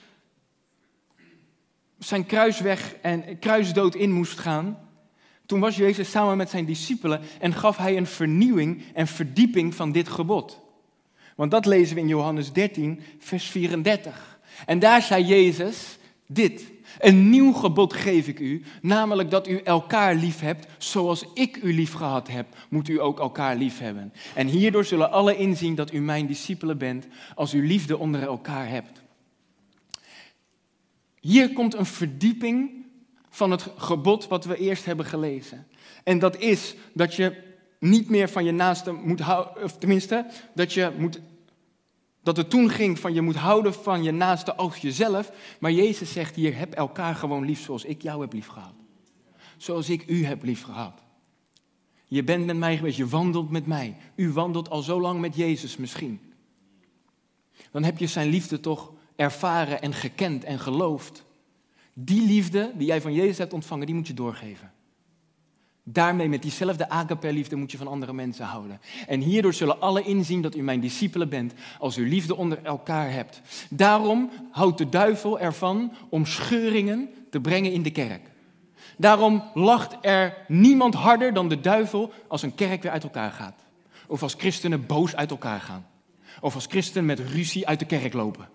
zijn 1.98 2.26
kruisweg 2.26 2.94
en 2.94 3.38
kruisdood 3.38 3.94
in 3.94 4.12
moest 4.12 4.38
gaan, 4.38 4.89
toen 5.50 5.60
was 5.60 5.76
Jezus 5.76 6.10
samen 6.10 6.36
met 6.36 6.50
zijn 6.50 6.64
discipelen 6.64 7.20
en 7.40 7.52
gaf 7.52 7.76
hij 7.76 7.96
een 7.96 8.06
vernieuwing 8.06 8.82
en 8.94 9.06
verdieping 9.06 9.74
van 9.74 9.92
dit 9.92 10.08
gebod. 10.08 10.60
Want 11.36 11.50
dat 11.50 11.66
lezen 11.66 11.94
we 11.94 12.00
in 12.00 12.08
Johannes 12.08 12.52
13, 12.52 13.00
vers 13.18 13.44
34. 13.44 14.38
En 14.66 14.78
daar 14.78 15.02
zei 15.02 15.24
Jezus 15.24 15.98
dit. 16.26 16.72
Een 16.98 17.30
nieuw 17.30 17.52
gebod 17.52 17.92
geef 17.92 18.28
ik 18.28 18.38
u, 18.38 18.62
namelijk 18.82 19.30
dat 19.30 19.48
u 19.48 19.56
elkaar 19.56 20.14
lief 20.14 20.40
hebt 20.40 20.66
zoals 20.78 21.24
ik 21.34 21.56
u 21.56 21.74
lief 21.74 21.92
gehad 21.92 22.28
heb, 22.28 22.46
moet 22.68 22.88
u 22.88 23.00
ook 23.00 23.20
elkaar 23.20 23.56
lief 23.56 23.78
hebben. 23.78 24.12
En 24.34 24.46
hierdoor 24.46 24.84
zullen 24.84 25.10
alle 25.10 25.36
inzien 25.36 25.74
dat 25.74 25.92
u 25.92 26.00
mijn 26.00 26.26
discipelen 26.26 26.78
bent, 26.78 27.06
als 27.34 27.54
u 27.54 27.66
liefde 27.66 27.98
onder 27.98 28.22
elkaar 28.22 28.68
hebt. 28.68 29.02
Hier 31.20 31.52
komt 31.52 31.74
een 31.74 31.86
verdieping 31.86 32.80
van 33.30 33.50
het 33.50 33.66
gebod 33.76 34.28
wat 34.28 34.44
we 34.44 34.56
eerst 34.56 34.84
hebben 34.84 35.06
gelezen. 35.06 35.66
En 36.04 36.18
dat 36.18 36.36
is 36.36 36.74
dat 36.94 37.14
je 37.14 37.42
niet 37.78 38.10
meer 38.10 38.28
van 38.28 38.44
je 38.44 38.52
naaste 38.52 38.92
moet 38.92 39.20
houden, 39.20 39.62
of 39.62 39.78
tenminste, 39.78 40.26
dat 40.54 40.72
je 40.72 40.92
moet 40.98 41.20
dat 42.22 42.36
het 42.36 42.50
toen 42.50 42.70
ging 42.70 42.98
van 42.98 43.14
je 43.14 43.20
moet 43.20 43.36
houden 43.36 43.74
van 43.74 44.02
je 44.02 44.10
naaste 44.10 44.54
als 44.54 44.76
jezelf. 44.76 45.32
Maar 45.60 45.72
Jezus 45.72 46.12
zegt 46.12 46.34
hier, 46.34 46.58
heb 46.58 46.74
elkaar 46.74 47.14
gewoon 47.14 47.44
lief 47.44 47.60
zoals 47.60 47.84
ik 47.84 48.02
jou 48.02 48.20
heb 48.20 48.32
lief 48.32 48.46
gehad. 48.46 48.74
Zoals 49.56 49.90
ik 49.90 50.06
u 50.06 50.24
heb 50.24 50.42
lief 50.42 50.62
gehad. 50.62 51.02
Je 52.06 52.24
bent 52.24 52.46
met 52.46 52.56
mij 52.56 52.76
geweest, 52.76 52.96
je 52.96 53.08
wandelt 53.08 53.50
met 53.50 53.66
mij. 53.66 53.96
U 54.14 54.32
wandelt 54.32 54.70
al 54.70 54.82
zo 54.82 55.00
lang 55.00 55.20
met 55.20 55.36
Jezus 55.36 55.76
misschien. 55.76 56.20
Dan 57.70 57.82
heb 57.82 57.98
je 57.98 58.06
zijn 58.06 58.28
liefde 58.28 58.60
toch 58.60 58.92
ervaren 59.16 59.82
en 59.82 59.94
gekend 59.94 60.44
en 60.44 60.58
geloofd. 60.58 61.24
Die 61.94 62.22
liefde 62.22 62.72
die 62.74 62.86
jij 62.86 63.00
van 63.00 63.12
Jezus 63.12 63.38
hebt 63.38 63.52
ontvangen, 63.52 63.86
die 63.86 63.94
moet 63.94 64.06
je 64.06 64.14
doorgeven. 64.14 64.72
Daarmee, 65.82 66.28
met 66.28 66.42
diezelfde 66.42 66.88
agape-liefde, 66.88 67.56
moet 67.56 67.70
je 67.70 67.78
van 67.78 67.86
andere 67.86 68.12
mensen 68.12 68.44
houden. 68.44 68.80
En 69.06 69.20
hierdoor 69.20 69.54
zullen 69.54 69.80
alle 69.80 70.02
inzien 70.02 70.42
dat 70.42 70.56
u 70.56 70.62
mijn 70.62 70.80
discipelen 70.80 71.28
bent, 71.28 71.52
als 71.78 71.96
u 71.96 72.08
liefde 72.08 72.36
onder 72.36 72.62
elkaar 72.62 73.12
hebt. 73.12 73.40
Daarom 73.70 74.30
houdt 74.50 74.78
de 74.78 74.88
duivel 74.88 75.40
ervan 75.40 75.92
om 76.08 76.26
scheuringen 76.26 77.08
te 77.30 77.40
brengen 77.40 77.72
in 77.72 77.82
de 77.82 77.90
kerk. 77.90 78.30
Daarom 78.96 79.44
lacht 79.54 79.96
er 80.00 80.36
niemand 80.48 80.94
harder 80.94 81.34
dan 81.34 81.48
de 81.48 81.60
duivel 81.60 82.12
als 82.28 82.42
een 82.42 82.54
kerk 82.54 82.82
weer 82.82 82.92
uit 82.92 83.02
elkaar 83.02 83.32
gaat. 83.32 83.60
Of 84.06 84.22
als 84.22 84.34
christenen 84.34 84.86
boos 84.86 85.16
uit 85.16 85.30
elkaar 85.30 85.60
gaan. 85.60 85.86
Of 86.40 86.54
als 86.54 86.66
christenen 86.66 87.06
met 87.06 87.18
ruzie 87.18 87.66
uit 87.66 87.78
de 87.78 87.86
kerk 87.86 88.12
lopen. 88.12 88.48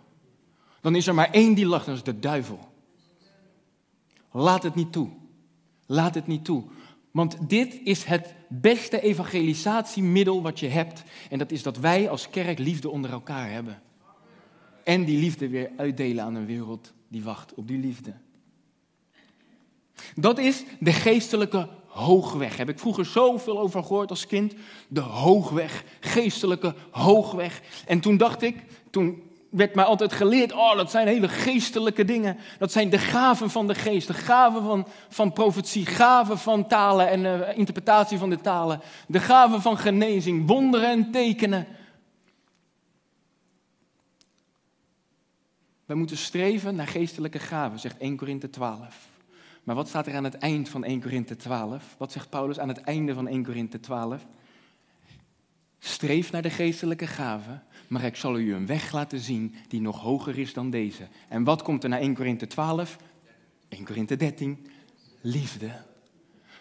Dan 0.82 0.96
is 0.96 1.08
er 1.08 1.14
maar 1.14 1.32
één 1.32 1.54
die 1.54 1.66
lacht, 1.66 1.86
dat 1.86 1.96
is 1.96 2.04
de 2.04 2.20
duivel. 2.20 2.74
Laat 4.38 4.64
het 4.64 4.76
niet 4.76 4.92
toe. 4.92 5.10
Laat 5.86 6.16
het 6.16 6.28
niet 6.28 6.46
toe. 6.46 6.64
Want 7.12 7.50
dit 7.50 7.80
is 7.84 8.04
het 8.04 8.36
beste 8.50 9.02
evangelisatiemiddel 9.02 10.42
wat 10.42 10.60
je 10.60 10.68
hebt. 10.68 11.04
En 11.30 11.38
dat 11.38 11.52
is 11.52 11.64
dat 11.64 11.78
wij 11.78 12.10
als 12.10 12.30
kerk 12.30 12.60
liefde 12.60 12.90
onder 12.90 13.12
elkaar 13.12 13.52
hebben. 13.52 13.82
En 14.84 15.06
die 15.06 15.20
liefde 15.20 15.50
weer 15.50 15.72
uitdelen 15.78 16.24
aan 16.24 16.36
een 16.36 16.46
wereld 16.46 16.94
die 17.08 17.24
wacht 17.24 17.54
op 17.54 17.68
die 17.68 17.78
liefde. 17.78 18.14
Dat 20.16 20.38
is 20.38 20.64
de 20.80 20.94
geestelijke 20.94 21.70
hoogweg. 21.88 22.58
Heb 22.58 22.70
ik 22.70 22.80
vroeger 22.80 23.06
zoveel 23.06 23.60
over 23.60 23.84
gehoord 23.84 24.10
als 24.10 24.28
kind. 24.28 24.54
De 24.88 25.00
hoogweg, 25.00 25.84
geestelijke 26.00 26.76
hoogweg. 26.92 27.62
En 27.86 28.00
toen 28.00 28.18
dacht 28.18 28.42
ik, 28.42 28.56
toen 28.90 29.22
werd 29.56 29.76
mij 29.76 29.86
altijd 29.86 30.14
geleerd, 30.14 30.54
oh, 30.54 30.76
dat 30.76 30.92
zijn 30.92 31.08
hele 31.08 31.28
geestelijke 31.28 32.06
dingen. 32.06 32.38
Dat 32.58 32.72
zijn 32.72 32.90
de 32.90 32.98
gaven 32.98 33.50
van 33.50 33.68
de 33.68 33.76
geest, 33.76 34.08
de 34.08 34.14
gaven 34.14 34.64
van, 34.64 34.88
van 35.10 35.34
profetie, 35.34 35.86
gaven 35.86 36.38
van 36.38 36.68
talen 36.68 37.10
en 37.10 37.24
uh, 37.24 37.58
interpretatie 37.58 38.18
van 38.18 38.30
de 38.30 38.42
talen. 38.42 38.82
De 39.08 39.20
gaven 39.20 39.62
van 39.62 39.78
genezing, 39.78 40.48
wonderen 40.48 40.90
en 40.90 41.12
tekenen. 41.12 41.68
Wij 45.86 45.96
moeten 45.96 46.18
streven 46.18 46.76
naar 46.76 46.88
geestelijke 46.88 47.40
gaven, 47.40 47.80
zegt 47.80 47.98
1 47.98 48.16
Korinthe 48.16 48.50
12. 48.50 49.08
Maar 49.64 49.76
wat 49.76 49.88
staat 49.88 50.08
er 50.08 50.16
aan 50.16 50.24
het 50.24 50.38
eind 50.38 50.70
van 50.70 50.84
1 50.84 51.02
Korinthe 51.02 51.36
12? 51.36 51.96
Wat 51.98 52.12
zegt 52.12 52.30
Paulus 52.30 52.60
aan 52.60 52.68
het 52.68 52.82
einde 52.82 53.14
van 53.14 53.28
1 53.28 53.44
Korinthe 53.44 53.80
12? 53.80 54.26
Streef 55.80 56.32
naar 56.32 56.42
de 56.42 56.50
geestelijke 56.50 57.08
gaven, 57.08 57.64
maar 57.88 58.04
ik 58.04 58.16
zal 58.16 58.40
u 58.40 58.54
een 58.54 58.66
weg 58.66 58.92
laten 58.92 59.20
zien 59.20 59.56
die 59.68 59.82
nog 59.82 60.02
hoger 60.02 60.38
is 60.38 60.54
dan 60.54 60.70
deze. 60.70 61.08
En 61.30 61.44
wat 61.44 61.62
komt 61.62 61.84
er 61.84 61.90
na 61.90 62.00
1 62.00 62.14
Korinthe 62.16 62.48
12? 62.48 62.98
1 63.68 63.86
Korinthe 63.86 64.16
13. 64.16 64.68
Liefde. 65.22 65.72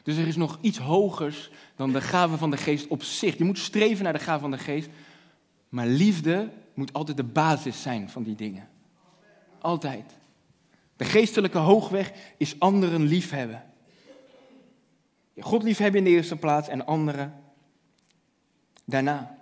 Dus 0.02 0.16
er 0.16 0.26
is 0.26 0.36
nog 0.36 0.58
iets 0.60 0.78
hogers 0.78 1.50
dan 1.76 1.92
de 1.92 2.00
gave 2.00 2.36
van 2.36 2.50
de 2.50 2.56
geest 2.56 2.86
op 2.86 3.02
zich. 3.02 3.38
Je 3.38 3.44
moet 3.44 3.58
streven 3.58 4.04
naar 4.04 4.12
de 4.12 4.18
gave 4.18 4.40
van 4.40 4.50
de 4.50 4.58
geest, 4.58 4.88
maar 5.68 5.86
liefde 5.86 6.50
moet 6.74 6.92
altijd 6.92 7.16
de 7.16 7.24
basis 7.24 7.82
zijn 7.82 8.10
van 8.10 8.22
die 8.22 8.34
dingen. 8.34 8.68
Altijd. 9.60 10.12
De 10.96 11.04
geestelijke 11.04 11.58
hoogweg 11.58 12.12
is 12.36 12.60
anderen 12.60 13.02
liefhebben. 13.02 13.64
God 15.38 15.62
liefhebben 15.62 15.98
in 15.98 16.04
de 16.04 16.10
eerste 16.10 16.36
plaats 16.36 16.68
en 16.68 16.86
anderen 16.86 17.42
daarna. 18.84 19.33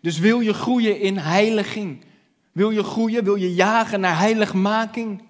Dus 0.00 0.18
wil 0.18 0.40
je 0.40 0.52
groeien 0.52 1.00
in 1.00 1.16
heiliging? 1.16 2.04
Wil 2.52 2.70
je 2.70 2.82
groeien? 2.82 3.24
Wil 3.24 3.34
je 3.34 3.54
jagen 3.54 4.00
naar 4.00 4.18
heiligmaking? 4.18 5.22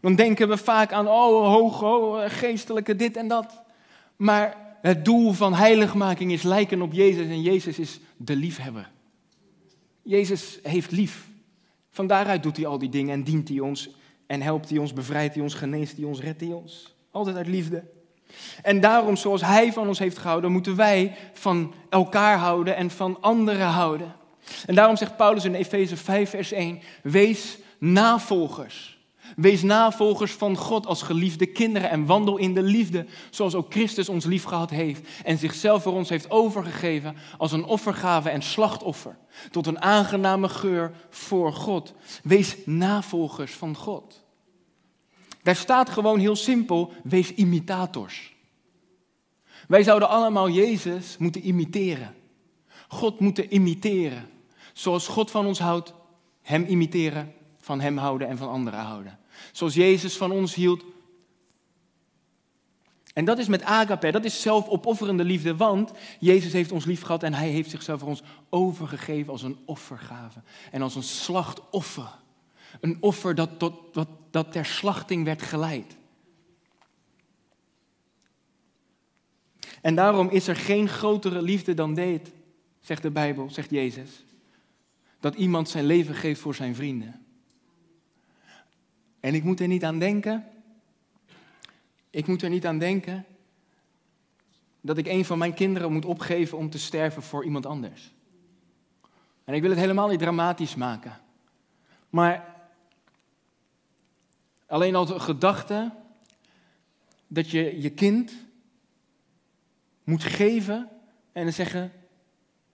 Dan 0.00 0.14
denken 0.14 0.48
we 0.48 0.56
vaak 0.56 0.92
aan, 0.92 1.08
oh, 1.08 1.52
hoog, 1.52 1.82
oh, 1.82 2.22
geestelijke 2.26 2.96
dit 2.96 3.16
en 3.16 3.28
dat. 3.28 3.62
Maar 4.16 4.76
het 4.82 5.04
doel 5.04 5.32
van 5.32 5.54
heiligmaking 5.54 6.32
is 6.32 6.42
lijken 6.42 6.82
op 6.82 6.92
Jezus 6.92 7.26
en 7.26 7.42
Jezus 7.42 7.78
is 7.78 8.00
de 8.16 8.36
liefhebber. 8.36 8.90
Jezus 10.02 10.58
heeft 10.62 10.90
lief. 10.90 11.28
Van 11.90 12.06
daaruit 12.06 12.42
doet 12.42 12.56
hij 12.56 12.66
al 12.66 12.78
die 12.78 12.88
dingen 12.88 13.14
en 13.14 13.24
dient 13.24 13.48
hij 13.48 13.60
ons 13.60 13.90
en 14.26 14.42
helpt 14.42 14.68
hij 14.68 14.78
ons, 14.78 14.92
bevrijdt 14.92 15.34
hij 15.34 15.42
ons, 15.42 15.54
geneest 15.54 15.96
hij 15.96 16.04
ons, 16.04 16.20
redt 16.20 16.40
hij 16.40 16.52
ons. 16.52 16.94
Altijd 17.10 17.36
uit 17.36 17.46
liefde. 17.46 17.84
En 18.62 18.80
daarom, 18.80 19.16
zoals 19.16 19.40
Hij 19.40 19.72
van 19.72 19.88
ons 19.88 19.98
heeft 19.98 20.18
gehouden, 20.18 20.52
moeten 20.52 20.76
wij 20.76 21.16
van 21.32 21.74
elkaar 21.88 22.38
houden 22.38 22.76
en 22.76 22.90
van 22.90 23.16
anderen 23.20 23.66
houden. 23.66 24.14
En 24.66 24.74
daarom 24.74 24.96
zegt 24.96 25.16
Paulus 25.16 25.44
in 25.44 25.54
Efeze 25.54 25.96
5, 25.96 26.30
vers 26.30 26.52
1: 26.52 26.80
Wees 27.02 27.58
navolgers. 27.78 28.98
Wees 29.36 29.62
navolgers 29.62 30.32
van 30.32 30.56
God 30.56 30.86
als 30.86 31.02
geliefde 31.02 31.46
kinderen 31.46 31.90
en 31.90 32.06
wandel 32.06 32.36
in 32.36 32.54
de 32.54 32.62
liefde, 32.62 33.06
zoals 33.30 33.54
ook 33.54 33.72
Christus 33.72 34.08
ons 34.08 34.24
liefgehad 34.24 34.70
heeft 34.70 35.08
en 35.24 35.38
zichzelf 35.38 35.82
voor 35.82 35.92
ons 35.92 36.08
heeft 36.08 36.30
overgegeven 36.30 37.16
als 37.38 37.52
een 37.52 37.64
offergave 37.64 38.30
en 38.30 38.42
slachtoffer, 38.42 39.16
tot 39.50 39.66
een 39.66 39.82
aangename 39.82 40.48
geur 40.48 40.92
voor 41.10 41.52
God. 41.52 41.94
Wees 42.22 42.56
navolgers 42.64 43.52
van 43.52 43.76
God. 43.76 44.26
Daar 45.42 45.56
staat 45.56 45.90
gewoon 45.90 46.18
heel 46.18 46.36
simpel, 46.36 46.92
wees 47.04 47.34
imitators. 47.34 48.36
Wij 49.68 49.82
zouden 49.82 50.08
allemaal 50.08 50.48
Jezus 50.48 51.16
moeten 51.16 51.46
imiteren. 51.46 52.14
God 52.88 53.20
moeten 53.20 53.52
imiteren. 53.54 54.28
Zoals 54.72 55.08
God 55.08 55.30
van 55.30 55.46
ons 55.46 55.58
houdt, 55.58 55.94
Hem 56.42 56.64
imiteren, 56.64 57.34
van 57.60 57.80
Hem 57.80 57.96
houden 57.96 58.28
en 58.28 58.38
van 58.38 58.48
anderen 58.48 58.80
houden. 58.80 59.18
Zoals 59.52 59.74
Jezus 59.74 60.16
van 60.16 60.30
ons 60.30 60.54
hield. 60.54 60.84
En 63.14 63.24
dat 63.24 63.38
is 63.38 63.48
met 63.48 63.62
agape, 63.62 64.10
dat 64.10 64.24
is 64.24 64.42
zelfopofferende 64.42 65.24
liefde, 65.24 65.56
want 65.56 65.92
Jezus 66.20 66.52
heeft 66.52 66.72
ons 66.72 66.84
lief 66.84 67.02
gehad 67.02 67.22
en 67.22 67.34
Hij 67.34 67.48
heeft 67.48 67.70
zichzelf 67.70 68.00
voor 68.00 68.08
ons 68.08 68.22
overgegeven 68.48 69.32
als 69.32 69.42
een 69.42 69.58
offergave 69.64 70.42
en 70.70 70.82
als 70.82 70.94
een 70.94 71.02
slachtoffer. 71.02 72.10
Een 72.80 72.96
offer 73.00 73.34
dat, 73.34 73.58
tot, 73.58 73.94
dat, 73.94 74.08
dat 74.30 74.52
ter 74.52 74.66
slachting 74.66 75.24
werd 75.24 75.42
geleid. 75.42 75.96
En 79.80 79.94
daarom 79.94 80.28
is 80.28 80.48
er 80.48 80.56
geen 80.56 80.88
grotere 80.88 81.42
liefde 81.42 81.74
dan 81.74 81.94
dit, 81.94 82.32
zegt 82.80 83.02
de 83.02 83.10
Bijbel, 83.10 83.50
zegt 83.50 83.70
Jezus. 83.70 84.24
Dat 85.20 85.34
iemand 85.34 85.68
zijn 85.68 85.84
leven 85.84 86.14
geeft 86.14 86.40
voor 86.40 86.54
zijn 86.54 86.74
vrienden. 86.74 87.26
En 89.20 89.34
ik 89.34 89.44
moet 89.44 89.60
er 89.60 89.68
niet 89.68 89.84
aan 89.84 89.98
denken, 89.98 90.46
ik 92.10 92.26
moet 92.26 92.42
er 92.42 92.50
niet 92.50 92.66
aan 92.66 92.78
denken 92.78 93.24
dat 94.80 94.98
ik 94.98 95.06
een 95.06 95.24
van 95.24 95.38
mijn 95.38 95.54
kinderen 95.54 95.92
moet 95.92 96.04
opgeven 96.04 96.58
om 96.58 96.70
te 96.70 96.78
sterven 96.78 97.22
voor 97.22 97.44
iemand 97.44 97.66
anders. 97.66 98.12
En 99.44 99.54
ik 99.54 99.60
wil 99.60 99.70
het 99.70 99.78
helemaal 99.78 100.08
niet 100.08 100.18
dramatisch 100.18 100.74
maken. 100.74 101.20
Maar 102.10 102.56
Alleen 104.68 104.94
al 104.94 105.06
de 105.06 105.20
gedachte 105.20 105.92
dat 107.26 107.50
je 107.50 107.80
je 107.80 107.90
kind 107.90 108.32
moet 110.04 110.24
geven 110.24 110.88
en 111.32 111.42
dan 111.42 111.52
zeggen, 111.52 111.92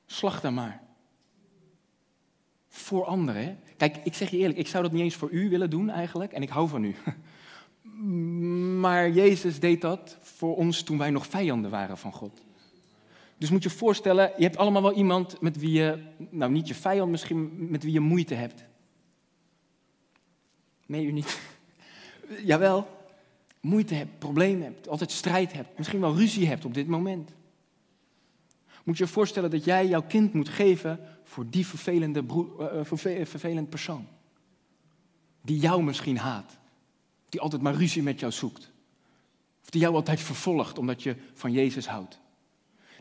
slag 0.07 0.41
dan 0.41 0.55
maar. 0.55 0.83
Voor 2.69 3.05
anderen. 3.05 3.59
Kijk, 3.77 3.97
ik 4.05 4.15
zeg 4.15 4.31
je 4.31 4.37
eerlijk, 4.37 4.59
ik 4.59 4.69
zou 4.69 4.83
dat 4.83 4.93
niet 4.93 5.03
eens 5.03 5.15
voor 5.15 5.31
u 5.31 5.49
willen 5.49 5.71
doen 5.71 5.91
eigenlijk. 5.91 6.33
En 6.33 6.43
ik 6.43 6.49
hou 6.49 6.69
van 6.69 6.85
u. 6.85 6.95
Maar 8.81 9.11
Jezus 9.11 9.61
deed 9.61 9.81
dat 9.81 10.17
voor 10.21 10.57
ons 10.57 10.83
toen 10.83 10.99
wij 10.99 11.11
nog 11.11 11.27
vijanden 11.27 11.71
waren 11.71 11.99
van 11.99 12.13
God. 12.13 12.43
Dus 13.39 13.51
moet 13.51 13.63
je 13.63 13.69
je 13.69 13.75
voorstellen, 13.75 14.33
je 14.37 14.43
hebt 14.43 14.57
allemaal 14.57 14.83
wel 14.83 14.93
iemand 14.93 15.41
met 15.41 15.59
wie 15.59 15.73
je, 15.73 16.03
nou 16.31 16.53
niet 16.53 16.69
je 16.69 16.75
vijand 16.75 17.11
misschien, 17.11 17.71
met 17.71 17.83
wie 17.83 17.93
je 17.93 18.01
moeite 18.01 18.35
hebt. 18.35 18.65
Nee, 20.87 21.05
u 21.05 21.13
niet 21.13 21.39
jawel, 22.45 22.89
moeite 23.61 23.95
hebt, 23.95 24.19
problemen 24.19 24.63
hebt, 24.63 24.89
altijd 24.89 25.11
strijd 25.11 25.53
hebt, 25.53 25.79
misschien 25.79 26.01
wel 26.01 26.17
ruzie 26.17 26.47
hebt 26.47 26.65
op 26.65 26.75
dit 26.75 26.87
moment. 26.87 27.31
Moet 28.85 28.99
je 28.99 29.05
je 29.05 29.11
voorstellen 29.11 29.51
dat 29.51 29.65
jij 29.65 29.87
jouw 29.87 30.03
kind 30.03 30.33
moet 30.33 30.49
geven 30.49 31.01
voor 31.23 31.51
die 31.51 31.67
vervelende, 31.67 32.25
uh, 32.59 33.25
vervelend 33.25 33.69
persoon. 33.69 34.07
Die 35.41 35.59
jou 35.59 35.83
misschien 35.83 36.19
haat. 36.19 36.59
Die 37.29 37.41
altijd 37.41 37.63
maar 37.63 37.75
ruzie 37.75 38.03
met 38.03 38.21
jou 38.21 38.33
zoekt. 38.33 38.71
Of 39.63 39.71
die 39.71 39.81
jou 39.81 39.95
altijd 39.95 40.21
vervolgt 40.21 40.79
omdat 40.79 41.03
je 41.03 41.17
van 41.35 41.53
Jezus 41.53 41.87
houdt. 41.87 42.21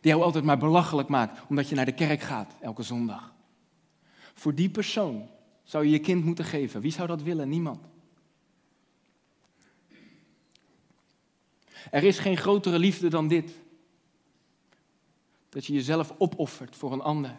Die 0.01 0.11
jou 0.11 0.23
altijd 0.23 0.43
maar 0.43 0.57
belachelijk 0.57 1.07
maakt 1.07 1.41
omdat 1.49 1.69
je 1.69 1.75
naar 1.75 1.85
de 1.85 1.91
kerk 1.91 2.21
gaat 2.21 2.55
elke 2.61 2.83
zondag. 2.83 3.33
Voor 4.33 4.55
die 4.55 4.69
persoon 4.69 5.29
zou 5.63 5.85
je 5.85 5.91
je 5.91 5.99
kind 5.99 6.25
moeten 6.25 6.45
geven. 6.45 6.81
Wie 6.81 6.91
zou 6.91 7.07
dat 7.07 7.21
willen? 7.21 7.49
Niemand. 7.49 7.85
Er 11.91 12.03
is 12.03 12.19
geen 12.19 12.37
grotere 12.37 12.79
liefde 12.79 13.07
dan 13.07 13.27
dit. 13.27 13.51
Dat 15.49 15.65
je 15.65 15.73
jezelf 15.73 16.13
opoffert 16.17 16.75
voor 16.75 16.91
een 16.91 17.01
ander. 17.01 17.35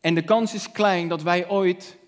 En 0.00 0.14
de 0.14 0.24
kans 0.24 0.54
is 0.54 0.72
klein 0.72 1.08
dat 1.08 1.22
wij 1.22 1.48
ooit 1.48 1.98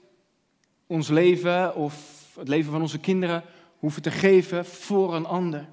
ons 0.86 1.08
leven 1.08 1.74
of 1.74 2.26
het 2.34 2.48
leven 2.48 2.72
van 2.72 2.80
onze 2.80 2.98
kinderen 2.98 3.44
hoeven 3.78 4.02
te 4.02 4.10
geven 4.10 4.66
voor 4.66 5.14
een 5.14 5.26
ander. 5.26 5.68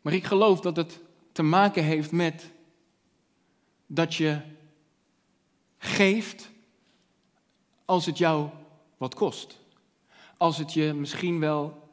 Maar 0.00 0.12
ik 0.12 0.24
geloof 0.24 0.60
dat 0.60 0.76
het 0.76 1.00
te 1.32 1.42
maken 1.42 1.84
heeft 1.84 2.12
met 2.12 2.50
dat 3.86 4.14
je 4.14 4.40
geeft 5.78 6.50
als 7.84 8.06
het 8.06 8.18
jou 8.18 8.48
wat 8.96 9.14
kost 9.14 9.58
als 10.40 10.58
het 10.58 10.72
je 10.72 10.92
misschien 10.92 11.40
wel, 11.40 11.88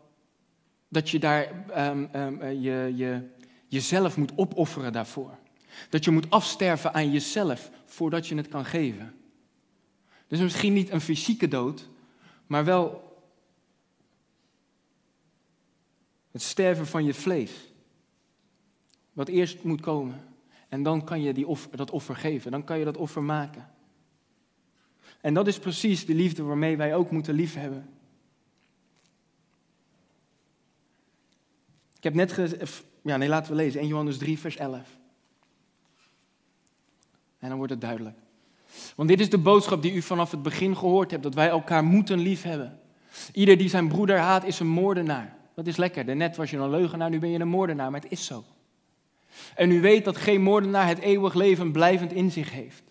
dat 0.87 1.09
je 1.09 1.19
daar 1.19 1.65
um, 1.89 2.09
um, 2.15 2.51
je, 2.51 2.93
je, 2.95 3.21
jezelf 3.67 4.17
moet 4.17 4.31
opofferen 4.35 4.93
daarvoor. 4.93 5.37
Dat 5.89 6.03
je 6.03 6.11
moet 6.11 6.29
afsterven 6.29 6.93
aan 6.93 7.11
jezelf 7.11 7.71
voordat 7.85 8.27
je 8.27 8.35
het 8.35 8.47
kan 8.47 8.65
geven. 8.65 9.13
Dus 10.27 10.39
misschien 10.39 10.73
niet 10.73 10.89
een 10.89 11.01
fysieke 11.01 11.47
dood, 11.47 11.89
maar 12.45 12.65
wel 12.65 13.15
het 16.31 16.41
sterven 16.41 16.87
van 16.87 17.05
je 17.05 17.13
vlees. 17.13 17.51
Wat 19.13 19.27
eerst 19.27 19.63
moet 19.63 19.81
komen. 19.81 20.27
En 20.69 20.83
dan 20.83 21.03
kan 21.03 21.21
je 21.21 21.33
die 21.33 21.47
offer, 21.47 21.77
dat 21.77 21.91
offer 21.91 22.15
geven. 22.15 22.51
Dan 22.51 22.63
kan 22.63 22.79
je 22.79 22.85
dat 22.85 22.97
offer 22.97 23.23
maken. 23.23 23.69
En 25.21 25.33
dat 25.33 25.47
is 25.47 25.59
precies 25.59 26.05
de 26.05 26.15
liefde 26.15 26.43
waarmee 26.43 26.77
wij 26.77 26.95
ook 26.95 27.11
moeten 27.11 27.33
liefhebben. 27.33 27.96
Heb 32.07 32.15
net 32.15 32.31
gezegd, 32.31 32.83
ja 33.01 33.17
nee, 33.17 33.29
laten 33.29 33.51
we 33.51 33.57
lezen, 33.57 33.79
1 33.79 33.89
Johannes 33.89 34.17
3, 34.17 34.39
vers 34.39 34.57
11. 34.57 34.97
En 37.39 37.47
dan 37.49 37.57
wordt 37.57 37.71
het 37.71 37.81
duidelijk. 37.81 38.17
Want 38.95 39.09
dit 39.09 39.19
is 39.19 39.29
de 39.29 39.37
boodschap 39.37 39.81
die 39.81 39.93
u 39.93 40.01
vanaf 40.01 40.31
het 40.31 40.41
begin 40.41 40.77
gehoord 40.77 41.11
hebt, 41.11 41.23
dat 41.23 41.33
wij 41.33 41.49
elkaar 41.49 41.83
moeten 41.83 42.19
liefhebben. 42.19 42.79
Ieder 43.33 43.57
die 43.57 43.69
zijn 43.69 43.87
broeder 43.87 44.17
haat 44.17 44.43
is 44.43 44.59
een 44.59 44.67
moordenaar. 44.67 45.35
Dat 45.55 45.67
is 45.67 45.77
lekker. 45.77 46.15
Net 46.15 46.35
was 46.35 46.49
je 46.49 46.57
een 46.57 46.69
leugenaar, 46.69 47.09
nu 47.09 47.19
ben 47.19 47.29
je 47.29 47.39
een 47.39 47.47
moordenaar, 47.47 47.91
maar 47.91 48.01
het 48.01 48.11
is 48.11 48.25
zo. 48.25 48.43
En 49.55 49.71
u 49.71 49.81
weet 49.81 50.05
dat 50.05 50.17
geen 50.17 50.41
moordenaar 50.41 50.87
het 50.87 50.99
eeuwig 50.99 51.33
leven 51.33 51.71
blijvend 51.71 52.13
in 52.13 52.31
zich 52.31 52.51
heeft. 52.51 52.83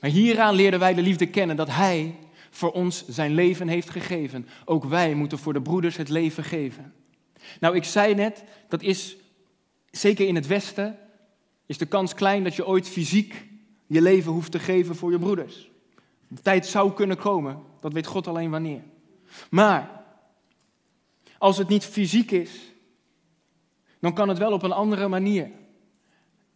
Maar 0.00 0.10
hieraan 0.10 0.54
leerden 0.54 0.80
wij 0.80 0.94
de 0.94 1.02
liefde 1.02 1.26
kennen, 1.26 1.56
dat 1.56 1.68
Hij 1.70 2.16
voor 2.50 2.72
ons 2.72 3.08
zijn 3.08 3.34
leven 3.34 3.68
heeft 3.68 3.90
gegeven. 3.90 4.48
Ook 4.64 4.84
wij 4.84 5.14
moeten 5.14 5.38
voor 5.38 5.52
de 5.52 5.62
broeders 5.62 5.96
het 5.96 6.08
leven 6.08 6.44
geven. 6.44 6.92
Nou, 7.60 7.76
ik 7.76 7.84
zei 7.84 8.14
net, 8.14 8.44
dat 8.68 8.82
is 8.82 9.16
zeker 9.90 10.26
in 10.26 10.34
het 10.34 10.46
Westen, 10.46 10.98
is 11.66 11.78
de 11.78 11.86
kans 11.86 12.14
klein 12.14 12.44
dat 12.44 12.54
je 12.54 12.66
ooit 12.66 12.88
fysiek 12.88 13.48
je 13.86 14.02
leven 14.02 14.32
hoeft 14.32 14.52
te 14.52 14.58
geven 14.58 14.96
voor 14.96 15.10
je 15.10 15.18
broeders. 15.18 15.70
De 16.28 16.42
tijd 16.42 16.66
zou 16.66 16.92
kunnen 16.92 17.16
komen, 17.16 17.62
dat 17.80 17.92
weet 17.92 18.06
God 18.06 18.26
alleen 18.26 18.50
wanneer. 18.50 18.82
Maar 19.50 20.04
als 21.38 21.58
het 21.58 21.68
niet 21.68 21.84
fysiek 21.84 22.30
is, 22.30 22.50
dan 24.00 24.14
kan 24.14 24.28
het 24.28 24.38
wel 24.38 24.52
op 24.52 24.62
een 24.62 24.72
andere 24.72 25.08
manier. 25.08 25.50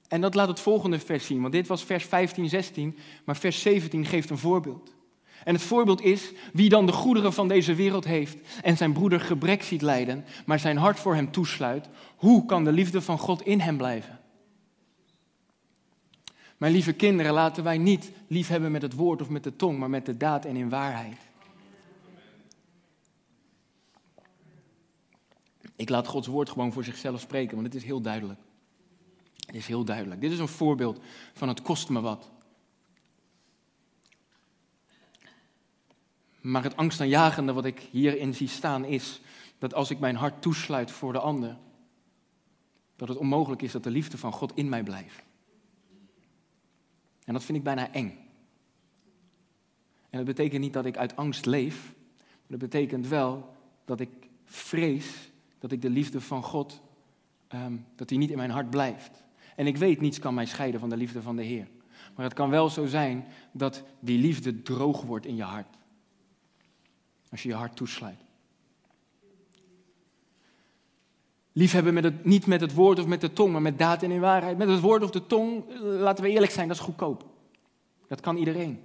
En 0.08 0.20
dat 0.20 0.34
laat 0.34 0.48
het 0.48 0.60
volgende 0.60 0.98
vers 0.98 1.26
zien, 1.26 1.40
want 1.40 1.52
dit 1.52 1.66
was 1.66 1.84
vers 1.84 2.04
15, 2.04 2.48
16, 2.48 2.98
maar 3.24 3.36
vers 3.36 3.62
17 3.62 4.04
geeft 4.04 4.30
een 4.30 4.38
voorbeeld. 4.38 4.94
En 5.44 5.54
het 5.54 5.62
voorbeeld 5.62 6.00
is 6.00 6.32
wie 6.52 6.68
dan 6.68 6.86
de 6.86 6.92
goederen 6.92 7.32
van 7.32 7.48
deze 7.48 7.74
wereld 7.74 8.04
heeft 8.04 8.36
en 8.62 8.76
zijn 8.76 8.92
broeder 8.92 9.20
gebrek 9.20 9.62
ziet 9.62 9.82
lijden, 9.82 10.24
maar 10.46 10.58
zijn 10.58 10.76
hart 10.76 10.98
voor 10.98 11.14
hem 11.14 11.30
toesluit, 11.30 11.88
hoe 12.16 12.46
kan 12.46 12.64
de 12.64 12.72
liefde 12.72 13.02
van 13.02 13.18
God 13.18 13.42
in 13.42 13.60
hem 13.60 13.76
blijven? 13.76 14.20
Mijn 16.56 16.72
lieve 16.72 16.92
kinderen, 16.92 17.32
laten 17.32 17.64
wij 17.64 17.78
niet 17.78 18.10
lief 18.26 18.48
hebben 18.48 18.72
met 18.72 18.82
het 18.82 18.94
woord 18.94 19.20
of 19.20 19.28
met 19.28 19.44
de 19.44 19.56
tong, 19.56 19.78
maar 19.78 19.90
met 19.90 20.06
de 20.06 20.16
daad 20.16 20.44
en 20.44 20.56
in 20.56 20.68
waarheid. 20.68 21.16
Ik 25.76 25.88
laat 25.88 26.06
Gods 26.06 26.26
woord 26.26 26.50
gewoon 26.50 26.72
voor 26.72 26.84
zichzelf 26.84 27.20
spreken, 27.20 27.54
want 27.54 27.66
het 27.66 27.76
is 27.76 27.84
heel 27.84 28.00
duidelijk. 28.00 28.40
Het 29.46 29.54
is 29.54 29.66
heel 29.66 29.84
duidelijk. 29.84 30.20
Dit 30.20 30.32
is 30.32 30.38
een 30.38 30.48
voorbeeld 30.48 31.00
van 31.32 31.48
het 31.48 31.62
kost 31.62 31.88
me 31.88 32.00
wat. 32.00 32.30
Maar 36.44 36.62
het 36.62 36.76
angstaanjagende 36.76 37.52
wat 37.52 37.64
ik 37.64 37.78
hierin 37.90 38.34
zie 38.34 38.48
staan 38.48 38.84
is 38.84 39.20
dat 39.58 39.74
als 39.74 39.90
ik 39.90 39.98
mijn 39.98 40.16
hart 40.16 40.42
toesluit 40.42 40.90
voor 40.90 41.12
de 41.12 41.18
ander, 41.18 41.56
dat 42.96 43.08
het 43.08 43.16
onmogelijk 43.16 43.62
is 43.62 43.72
dat 43.72 43.82
de 43.82 43.90
liefde 43.90 44.18
van 44.18 44.32
God 44.32 44.52
in 44.54 44.68
mij 44.68 44.82
blijft. 44.82 45.22
En 47.24 47.32
dat 47.32 47.44
vind 47.44 47.58
ik 47.58 47.64
bijna 47.64 47.92
eng. 47.92 48.18
En 50.10 50.18
dat 50.18 50.24
betekent 50.24 50.60
niet 50.60 50.72
dat 50.72 50.84
ik 50.84 50.96
uit 50.96 51.16
angst 51.16 51.46
leef, 51.46 51.92
maar 52.16 52.58
dat 52.58 52.70
betekent 52.70 53.08
wel 53.08 53.54
dat 53.84 54.00
ik 54.00 54.10
vrees 54.44 55.30
dat 55.58 55.72
ik 55.72 55.82
de 55.82 55.90
liefde 55.90 56.20
van 56.20 56.42
God, 56.42 56.82
ehm, 57.48 57.76
dat 57.96 58.08
die 58.08 58.18
niet 58.18 58.30
in 58.30 58.36
mijn 58.36 58.50
hart 58.50 58.70
blijft. 58.70 59.24
En 59.56 59.66
ik 59.66 59.76
weet, 59.76 60.00
niets 60.00 60.18
kan 60.18 60.34
mij 60.34 60.46
scheiden 60.46 60.80
van 60.80 60.88
de 60.88 60.96
liefde 60.96 61.22
van 61.22 61.36
de 61.36 61.42
Heer. 61.42 61.68
Maar 62.14 62.24
het 62.24 62.34
kan 62.34 62.50
wel 62.50 62.70
zo 62.70 62.86
zijn 62.86 63.24
dat 63.52 63.82
die 64.00 64.18
liefde 64.18 64.62
droog 64.62 65.02
wordt 65.02 65.26
in 65.26 65.36
je 65.36 65.42
hart. 65.42 65.82
Als 67.34 67.42
je 67.42 67.48
je 67.48 67.54
hart 67.54 67.76
toesluit. 67.76 68.18
Liefhebben 71.52 71.94
met 71.94 72.04
het, 72.04 72.24
niet 72.24 72.46
met 72.46 72.60
het 72.60 72.74
woord 72.74 72.98
of 72.98 73.06
met 73.06 73.20
de 73.20 73.32
tong, 73.32 73.52
maar 73.52 73.62
met 73.62 73.78
daad 73.78 74.02
en 74.02 74.10
in 74.10 74.20
waarheid. 74.20 74.58
Met 74.58 74.68
het 74.68 74.80
woord 74.80 75.02
of 75.02 75.10
de 75.10 75.26
tong, 75.26 75.64
laten 75.80 76.24
we 76.24 76.30
eerlijk 76.30 76.52
zijn, 76.52 76.68
dat 76.68 76.76
is 76.76 76.82
goedkoop. 76.82 77.24
Dat 78.08 78.20
kan 78.20 78.36
iedereen. 78.36 78.80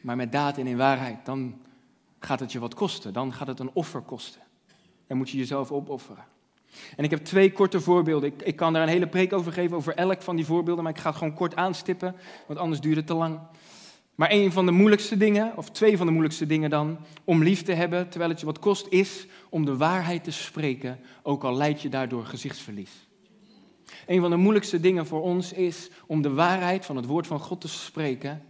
Maar 0.00 0.16
met 0.16 0.32
daad 0.32 0.58
en 0.58 0.66
in 0.66 0.76
waarheid, 0.76 1.24
dan 1.24 1.60
gaat 2.18 2.40
het 2.40 2.52
je 2.52 2.58
wat 2.58 2.74
kosten. 2.74 3.12
Dan 3.12 3.32
gaat 3.32 3.46
het 3.46 3.58
een 3.58 3.70
offer 3.72 4.00
kosten. 4.00 4.40
Dan 5.06 5.16
moet 5.16 5.30
je 5.30 5.38
jezelf 5.38 5.72
opofferen. 5.72 6.24
En 6.96 7.04
ik 7.04 7.10
heb 7.10 7.24
twee 7.24 7.52
korte 7.52 7.80
voorbeelden. 7.80 8.32
Ik, 8.32 8.42
ik 8.42 8.56
kan 8.56 8.72
daar 8.72 8.82
een 8.82 8.88
hele 8.88 9.08
preek 9.08 9.32
over 9.32 9.52
geven, 9.52 9.76
over 9.76 9.94
elk 9.94 10.22
van 10.22 10.36
die 10.36 10.46
voorbeelden, 10.46 10.84
maar 10.84 10.92
ik 10.92 11.00
ga 11.00 11.08
het 11.08 11.18
gewoon 11.18 11.34
kort 11.34 11.56
aanstippen, 11.56 12.16
want 12.46 12.58
anders 12.58 12.80
duurt 12.80 12.96
het 12.96 13.06
te 13.06 13.14
lang. 13.14 13.40
Maar 14.20 14.30
een 14.30 14.52
van 14.52 14.66
de 14.66 14.72
moeilijkste 14.72 15.16
dingen, 15.16 15.56
of 15.56 15.70
twee 15.70 15.96
van 15.96 16.06
de 16.06 16.12
moeilijkste 16.12 16.46
dingen 16.46 16.70
dan, 16.70 16.98
om 17.24 17.42
lief 17.42 17.62
te 17.62 17.72
hebben, 17.72 18.08
terwijl 18.08 18.30
het 18.30 18.40
je 18.40 18.46
wat 18.46 18.58
kost, 18.58 18.86
is 18.88 19.26
om 19.48 19.64
de 19.64 19.76
waarheid 19.76 20.24
te 20.24 20.30
spreken, 20.30 21.00
ook 21.22 21.44
al 21.44 21.56
leid 21.56 21.82
je 21.82 21.88
daardoor 21.88 22.24
gezichtsverlies. 22.24 23.08
Een 24.06 24.20
van 24.20 24.30
de 24.30 24.36
moeilijkste 24.36 24.80
dingen 24.80 25.06
voor 25.06 25.22
ons 25.22 25.52
is 25.52 25.90
om 26.06 26.22
de 26.22 26.30
waarheid 26.30 26.86
van 26.86 26.96
het 26.96 27.06
woord 27.06 27.26
van 27.26 27.40
God 27.40 27.60
te 27.60 27.68
spreken. 27.68 28.42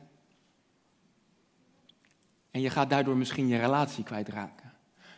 En 2.50 2.61
je 2.61 2.70
gaat 2.70 2.90
daardoor 2.90 3.16
misschien 3.16 3.48
je 3.48 3.59
relatie 3.59 4.04
kwijtraken. 4.04 4.72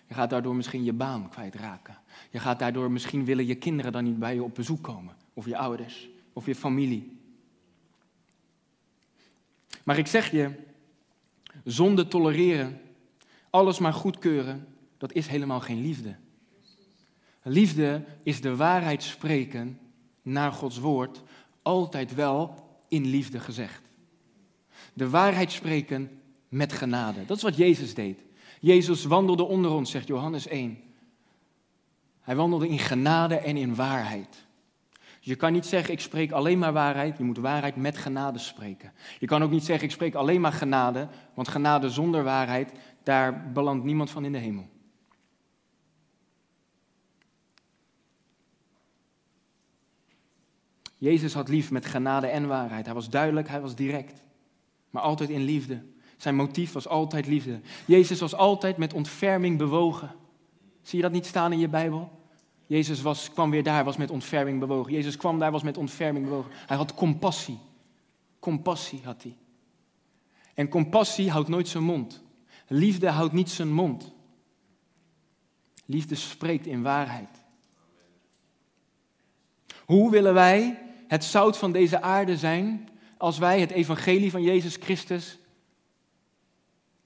Je 0.07 0.15
gaat 0.15 0.31
daardoor 0.31 0.55
misschien 0.55 0.85
je 0.85 0.93
baan 0.93 1.29
kwijtraken. 1.29 1.99
Je 2.31 2.39
gaat 2.39 2.59
daardoor 2.59 2.91
misschien 2.91 3.25
willen 3.25 3.47
je 3.47 3.55
kinderen 3.55 3.93
dan 3.93 4.05
niet 4.05 4.19
bij 4.19 4.35
je 4.35 4.43
op 4.43 4.55
bezoek 4.55 4.83
komen. 4.83 5.15
Of 5.35 5.47
je 5.47 5.57
ouders, 5.57 6.09
of 6.33 6.47
je 6.47 6.55
familie. 6.55 7.22
Maar 9.83 9.99
ik 9.99 10.07
zeg 10.07 10.31
je, 10.31 10.51
zonde 11.65 12.09
tolereren, 12.09 12.81
alles 13.51 13.79
maar 13.79 13.93
goedkeuren, 13.93 14.67
dat 14.99 15.13
is 15.13 15.27
helemaal 15.27 15.61
geen 15.61 15.81
liefde. 15.81 16.17
Liefde 17.43 18.05
is 18.23 18.41
de 18.41 18.57
waarheid 18.57 19.03
spreken 19.03 19.79
naar 20.23 20.53
Gods 20.53 20.79
woord, 20.79 21.23
altijd 21.63 22.15
wel 22.15 22.55
in 22.89 23.07
liefde 23.07 23.41
gezegd. 23.41 23.83
De 24.93 25.11
waarheid 25.11 25.53
spreken 25.53 26.21
met 26.49 26.73
genade. 26.73 27.25
Dat 27.25 27.37
is 27.37 27.43
wat 27.43 27.57
Jezus 27.57 27.95
deed. 27.95 28.19
Jezus 28.61 29.05
wandelde 29.05 29.43
onder 29.43 29.71
ons, 29.71 29.91
zegt 29.91 30.07
Johannes 30.07 30.47
1. 30.47 30.79
Hij 32.21 32.37
wandelde 32.37 32.69
in 32.69 32.79
genade 32.79 33.37
en 33.37 33.57
in 33.57 33.75
waarheid. 33.75 34.47
Dus 35.23 35.31
je 35.31 35.37
kan 35.37 35.53
niet 35.53 35.67
zeggen, 35.67 35.93
ik 35.93 36.01
spreek 36.01 36.33
alleen 36.33 36.59
maar 36.59 36.73
waarheid. 36.73 37.19
Je 37.19 37.25
moet 37.25 37.39
waarheid 37.39 37.77
met 37.77 37.97
genade 37.97 38.39
spreken. 38.39 38.93
Je 39.19 39.27
kan 39.27 39.43
ook 39.43 39.51
niet 39.51 39.65
zeggen, 39.65 39.85
ik 39.85 39.93
spreek 39.93 40.15
alleen 40.15 40.41
maar 40.41 40.53
genade. 40.53 41.09
Want 41.35 41.49
genade 41.49 41.91
zonder 41.91 42.25
waarheid, 42.25 42.73
daar 43.03 43.53
belandt 43.53 43.85
niemand 43.85 44.11
van 44.11 44.25
in 44.25 44.33
de 44.33 44.39
hemel. 44.39 44.69
Jezus 50.99 51.35
had 51.35 51.49
lief 51.49 51.71
met 51.71 51.87
genade 51.87 52.27
en 52.27 52.47
waarheid. 52.47 52.85
Hij 52.85 52.95
was 52.95 53.11
duidelijk, 53.11 53.49
hij 53.49 53.61
was 53.61 53.75
direct. 53.75 54.23
Maar 54.91 55.03
altijd 55.03 55.31
in 55.31 55.43
liefde. 55.43 55.85
Zijn 56.17 56.37
motief 56.37 56.73
was 56.73 56.89
altijd 56.89 57.27
liefde. 57.27 57.61
Jezus 57.87 58.21
was 58.21 58.35
altijd 58.35 58.77
met 58.77 58.93
ontferming 58.93 59.59
bewogen. 59.59 60.15
Zie 60.83 60.97
je 60.97 61.05
dat 61.05 61.13
niet 61.13 61.27
staan 61.27 61.53
in 61.53 61.59
je 61.59 61.69
Bijbel? 61.69 62.22
Jezus 62.73 63.03
was, 63.03 63.31
kwam 63.31 63.51
weer 63.51 63.63
daar, 63.63 63.85
was 63.85 63.97
met 63.97 64.11
ontferming 64.11 64.61
bewogen. 64.61 64.93
Jezus 64.93 65.17
kwam 65.17 65.39
daar, 65.39 65.51
was 65.51 65.63
met 65.63 65.77
ontferming 65.77 66.25
bewogen. 66.25 66.51
Hij 66.55 66.77
had 66.77 66.95
compassie. 66.95 67.59
Compassie 68.39 69.01
had 69.05 69.23
hij. 69.23 69.37
En 70.55 70.69
compassie 70.69 71.31
houdt 71.31 71.49
nooit 71.49 71.69
zijn 71.69 71.85
mond. 71.85 72.23
Liefde 72.67 73.09
houdt 73.09 73.33
niet 73.33 73.51
zijn 73.51 73.73
mond. 73.73 74.13
Liefde 75.85 76.15
spreekt 76.15 76.67
in 76.67 76.83
waarheid. 76.83 77.29
Hoe 79.85 80.11
willen 80.11 80.35
wij 80.35 80.83
het 81.09 81.25
zout 81.25 81.57
van 81.57 81.73
deze 81.73 82.03
aarde 82.03 82.37
zijn 82.37 82.89
als 83.17 83.39
wij 83.39 83.61
het 83.61 83.71
evangelie 83.71 84.31
van 84.31 84.43
Jezus 84.43 84.77
Christus 84.77 85.39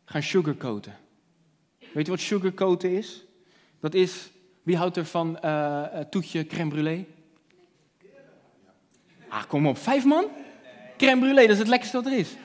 gaan 0.05 0.23
sugarcoaten? 0.23 0.99
Weet 1.93 2.07
je 2.07 2.13
wat 2.13 2.21
sugarcoaten 2.21 2.91
is? 2.91 3.25
Dat 3.81 3.95
is 3.95 4.31
wie 4.67 4.77
houdt 4.77 4.97
er 4.97 5.05
van 5.05 5.39
uh, 5.45 5.85
toetje 6.11 6.47
crème 6.47 6.71
brûlée? 6.71 7.07
Ah, 9.29 9.45
kom 9.49 9.67
op, 9.67 9.79
vijf 9.79 10.05
man? 10.05 10.25
Crème 10.97 11.21
brûlée, 11.21 11.47
dat 11.47 11.51
is 11.51 11.59
het 11.59 11.69
lekkerste 11.69 11.97
wat 11.97 12.07
er 12.07 12.19
is. 12.19 12.37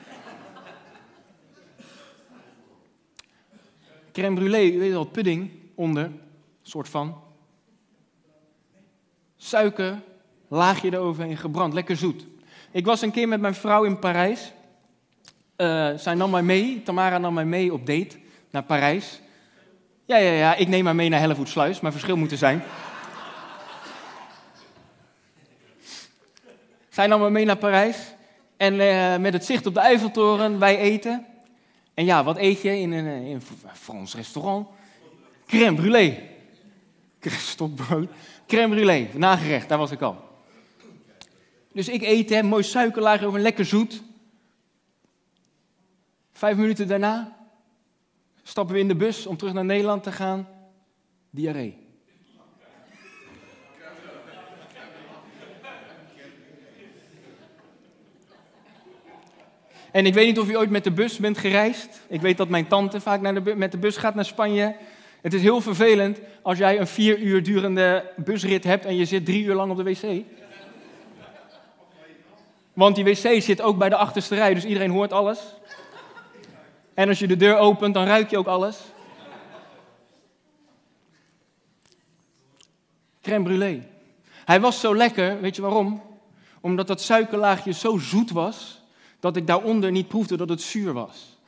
Crème 4.12 4.34
brûlée, 4.34 4.78
weet 4.78 4.86
je 4.86 4.90
wel, 4.90 5.04
pudding 5.04 5.50
onder, 5.74 6.10
soort 6.62 6.88
van. 6.88 7.22
Suiker, 9.36 10.00
laagje 10.48 10.92
eroverheen 10.92 11.36
gebrand, 11.36 11.72
lekker 11.72 11.96
zoet. 11.96 12.26
Ik 12.70 12.84
was 12.84 13.02
een 13.02 13.10
keer 13.12 13.28
met 13.28 13.40
mijn 13.40 13.54
vrouw 13.54 13.84
in 13.84 13.98
Parijs. 13.98 14.52
Uh, 15.56 15.96
zij 15.96 16.14
nam 16.14 16.30
mij 16.30 16.42
mee, 16.42 16.82
Tamara 16.82 17.18
nam 17.18 17.34
mij 17.34 17.44
mee 17.44 17.72
op 17.72 17.86
date 17.86 18.18
naar 18.50 18.64
Parijs. 18.64 19.21
Ja, 20.04 20.16
ja, 20.16 20.32
ja, 20.32 20.54
ik 20.54 20.68
neem 20.68 20.84
haar 20.84 20.94
mee 20.94 21.08
naar 21.08 21.20
Hellevoetsluis, 21.20 21.80
maar 21.80 21.92
verschil 21.92 22.16
moet 22.16 22.30
er 22.30 22.36
zijn. 22.36 22.62
Zij 26.88 27.06
nam 27.06 27.20
me 27.20 27.30
mee 27.30 27.44
naar 27.44 27.56
Parijs 27.56 27.96
en 28.56 28.74
uh, 28.74 29.16
met 29.16 29.32
het 29.32 29.44
zicht 29.44 29.66
op 29.66 29.74
de 29.74 29.80
Eiffeltoren, 29.80 30.58
wij 30.58 30.78
eten. 30.78 31.26
En 31.94 32.04
ja, 32.04 32.24
wat 32.24 32.36
eet 32.36 32.62
je 32.62 32.78
in 32.78 32.92
een, 32.92 33.06
eh, 33.06 33.30
in 33.30 33.42
Frans 33.72 34.14
restaurant? 34.14 34.68
Crème 35.46 35.76
brûlée. 35.76 36.18
Stokbrood. 37.20 38.08
Crème 38.46 38.74
brûlée, 38.74 39.16
nagerecht, 39.16 39.68
daar 39.68 39.78
was 39.78 39.90
ik 39.90 40.00
al. 40.00 40.16
Dus 41.72 41.88
ik 41.88 42.02
eet, 42.02 42.42
mooi 42.42 42.62
suikerlaag 42.62 43.22
over, 43.22 43.40
lekker 43.40 43.64
zoet. 43.64 44.02
Vijf 46.32 46.56
minuten 46.56 46.88
daarna, 46.88 47.36
Stappen 48.42 48.74
we 48.74 48.80
in 48.80 48.88
de 48.88 48.96
bus 48.96 49.26
om 49.26 49.36
terug 49.36 49.52
naar 49.52 49.64
Nederland 49.64 50.02
te 50.02 50.12
gaan? 50.12 50.48
Diarree. 51.30 51.80
En 59.92 60.06
ik 60.06 60.14
weet 60.14 60.26
niet 60.26 60.38
of 60.38 60.48
u 60.48 60.56
ooit 60.56 60.70
met 60.70 60.84
de 60.84 60.90
bus 60.90 61.18
bent 61.18 61.38
gereisd. 61.38 62.00
Ik 62.08 62.20
weet 62.20 62.36
dat 62.36 62.48
mijn 62.48 62.66
tante 62.66 63.00
vaak 63.00 63.20
naar 63.20 63.56
met 63.56 63.72
de 63.72 63.78
bus 63.78 63.96
gaat 63.96 64.14
naar 64.14 64.24
Spanje. 64.24 64.76
Het 65.20 65.34
is 65.34 65.42
heel 65.42 65.60
vervelend 65.60 66.20
als 66.42 66.58
jij 66.58 66.80
een 66.80 66.86
vier 66.86 67.18
uur 67.18 67.42
durende 67.42 68.12
busrit 68.16 68.64
hebt 68.64 68.84
en 68.84 68.96
je 68.96 69.04
zit 69.04 69.24
drie 69.24 69.44
uur 69.44 69.54
lang 69.54 69.70
op 69.70 69.76
de 69.76 69.82
wc. 69.82 70.24
Want 72.72 72.94
die 72.94 73.04
wc 73.04 73.42
zit 73.42 73.60
ook 73.60 73.78
bij 73.78 73.88
de 73.88 73.96
achterste 73.96 74.34
rij, 74.34 74.54
dus 74.54 74.64
iedereen 74.64 74.90
hoort 74.90 75.12
alles. 75.12 75.38
En 76.94 77.08
als 77.08 77.18
je 77.18 77.26
de 77.26 77.36
deur 77.36 77.56
opent, 77.56 77.94
dan 77.94 78.06
ruik 78.06 78.30
je 78.30 78.38
ook 78.38 78.46
alles. 78.46 78.80
Crème 83.20 83.44
brûlée. 83.44 83.82
Hij 84.44 84.60
was 84.60 84.80
zo 84.80 84.96
lekker, 84.96 85.40
weet 85.40 85.56
je 85.56 85.62
waarom? 85.62 86.02
Omdat 86.60 86.86
dat 86.86 87.00
suikerlaagje 87.00 87.72
zo 87.72 87.98
zoet 87.98 88.30
was, 88.30 88.82
dat 89.20 89.36
ik 89.36 89.46
daaronder 89.46 89.90
niet 89.90 90.08
proefde 90.08 90.36
dat 90.36 90.48
het 90.48 90.60
zuur 90.60 90.92
was. 90.92 91.38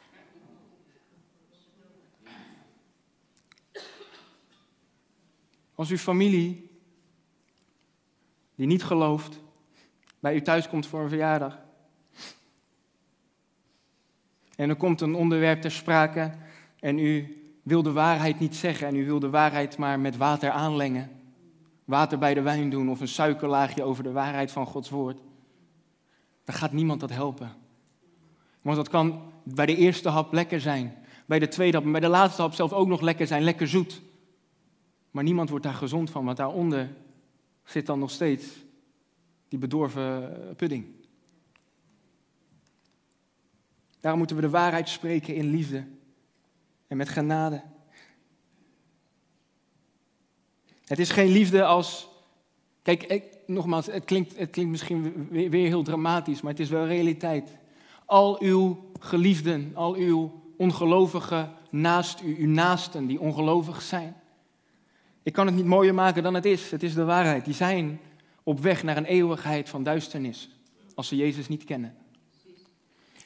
Als 5.75 5.91
uw 5.91 5.97
familie, 5.97 6.71
die 8.55 8.67
niet 8.67 8.85
gelooft, 8.85 9.41
bij 10.19 10.35
u 10.35 10.43
thuis 10.43 10.69
komt 10.69 10.87
voor 10.87 11.01
een 11.01 11.09
verjaardag. 11.09 11.64
En 14.57 14.69
er 14.69 14.77
komt 14.77 15.01
een 15.01 15.15
onderwerp 15.15 15.61
ter 15.61 15.71
sprake 15.71 16.33
en 16.81 16.99
u 16.99 17.39
wil 17.63 17.83
de 17.83 17.93
waarheid 17.93 18.41
niet 18.41 18.57
zeggen 18.57 18.87
en 18.87 18.97
u 18.97 19.05
wil 19.05 19.21
de 19.21 19.31
waarheid 19.31 19.79
maar 19.79 20.01
met 20.01 20.17
water 20.17 20.51
aanlengen. 20.51 21.11
Water 21.85 22.19
bij 22.19 22.35
de 22.35 22.43
wijn 22.43 22.71
doen 22.71 22.91
of 22.91 23.01
een 23.01 23.09
suikerlaagje 23.09 23.83
over 23.83 24.03
de 24.03 24.13
waarheid 24.13 24.53
van 24.53 24.67
Gods 24.67 24.91
woord. 24.91 25.19
Dan 26.45 26.55
gaat 26.55 26.73
niemand 26.73 27.01
dat 27.01 27.11
helpen. 27.11 27.53
Want 28.63 28.77
dat 28.77 28.89
kan 28.89 29.23
bij 29.43 29.67
de 29.67 29.77
eerste 29.77 30.09
hap 30.09 30.33
lekker 30.33 30.61
zijn, 30.61 30.95
bij 31.27 31.39
de 31.39 31.49
tweede 31.49 31.77
hap 31.77 31.87
en 31.87 31.93
bij 31.93 32.01
de 32.01 32.09
laatste 32.09 32.43
hap 32.43 32.53
zelf 32.53 32.73
ook 32.73 32.89
nog 32.89 33.01
lekker 33.01 33.27
zijn, 33.27 33.43
lekker 33.43 33.69
zoet. 33.69 34.03
Maar 35.11 35.25
niemand 35.25 35.49
wordt 35.49 35.65
daar 35.65 35.75
gezond 35.75 36.11
van, 36.11 36.25
want 36.25 36.37
daaronder 36.37 36.91
zit 37.65 37.87
dan 37.87 37.99
nog 37.99 38.11
steeds 38.11 38.47
die 39.49 39.59
bedorven 39.59 40.37
pudding. 40.57 40.87
Daarom 44.05 44.23
moeten 44.23 44.41
we 44.41 44.47
de 44.47 44.59
waarheid 44.59 44.89
spreken 44.89 45.35
in 45.35 45.51
liefde 45.51 45.85
en 46.87 46.97
met 46.97 47.09
genade. 47.09 47.63
Het 50.85 50.99
is 50.99 51.11
geen 51.11 51.29
liefde 51.31 51.65
als. 51.65 52.09
Kijk, 52.83 53.03
ik, 53.03 53.25
nogmaals, 53.47 53.87
het 53.87 54.05
klinkt, 54.05 54.39
het 54.39 54.51
klinkt 54.51 54.71
misschien 54.71 55.29
weer, 55.31 55.51
weer 55.51 55.67
heel 55.67 55.83
dramatisch, 55.83 56.41
maar 56.41 56.51
het 56.51 56.61
is 56.61 56.69
wel 56.69 56.87
realiteit. 56.87 57.57
Al 58.05 58.43
uw 58.43 58.91
geliefden, 59.01 59.71
al 59.75 59.95
uw 59.95 60.43
ongelovigen 60.57 61.53
naast 61.71 62.23
u, 62.23 62.37
uw 62.39 62.49
naasten 62.49 63.07
die 63.07 63.21
ongelovig 63.21 63.83
zijn. 63.83 64.17
Ik 65.23 65.33
kan 65.33 65.47
het 65.47 65.55
niet 65.55 65.65
mooier 65.65 65.95
maken 65.95 66.23
dan 66.23 66.35
het 66.35 66.45
is. 66.45 66.71
Het 66.71 66.83
is 66.83 66.95
de 66.95 67.05
waarheid. 67.05 67.45
Die 67.45 67.55
zijn 67.55 68.01
op 68.43 68.61
weg 68.61 68.83
naar 68.83 68.97
een 68.97 69.05
eeuwigheid 69.05 69.69
van 69.69 69.83
duisternis, 69.83 70.51
als 70.95 71.09
ze 71.09 71.17
Jezus 71.17 71.49
niet 71.49 71.65
kennen. 71.65 72.03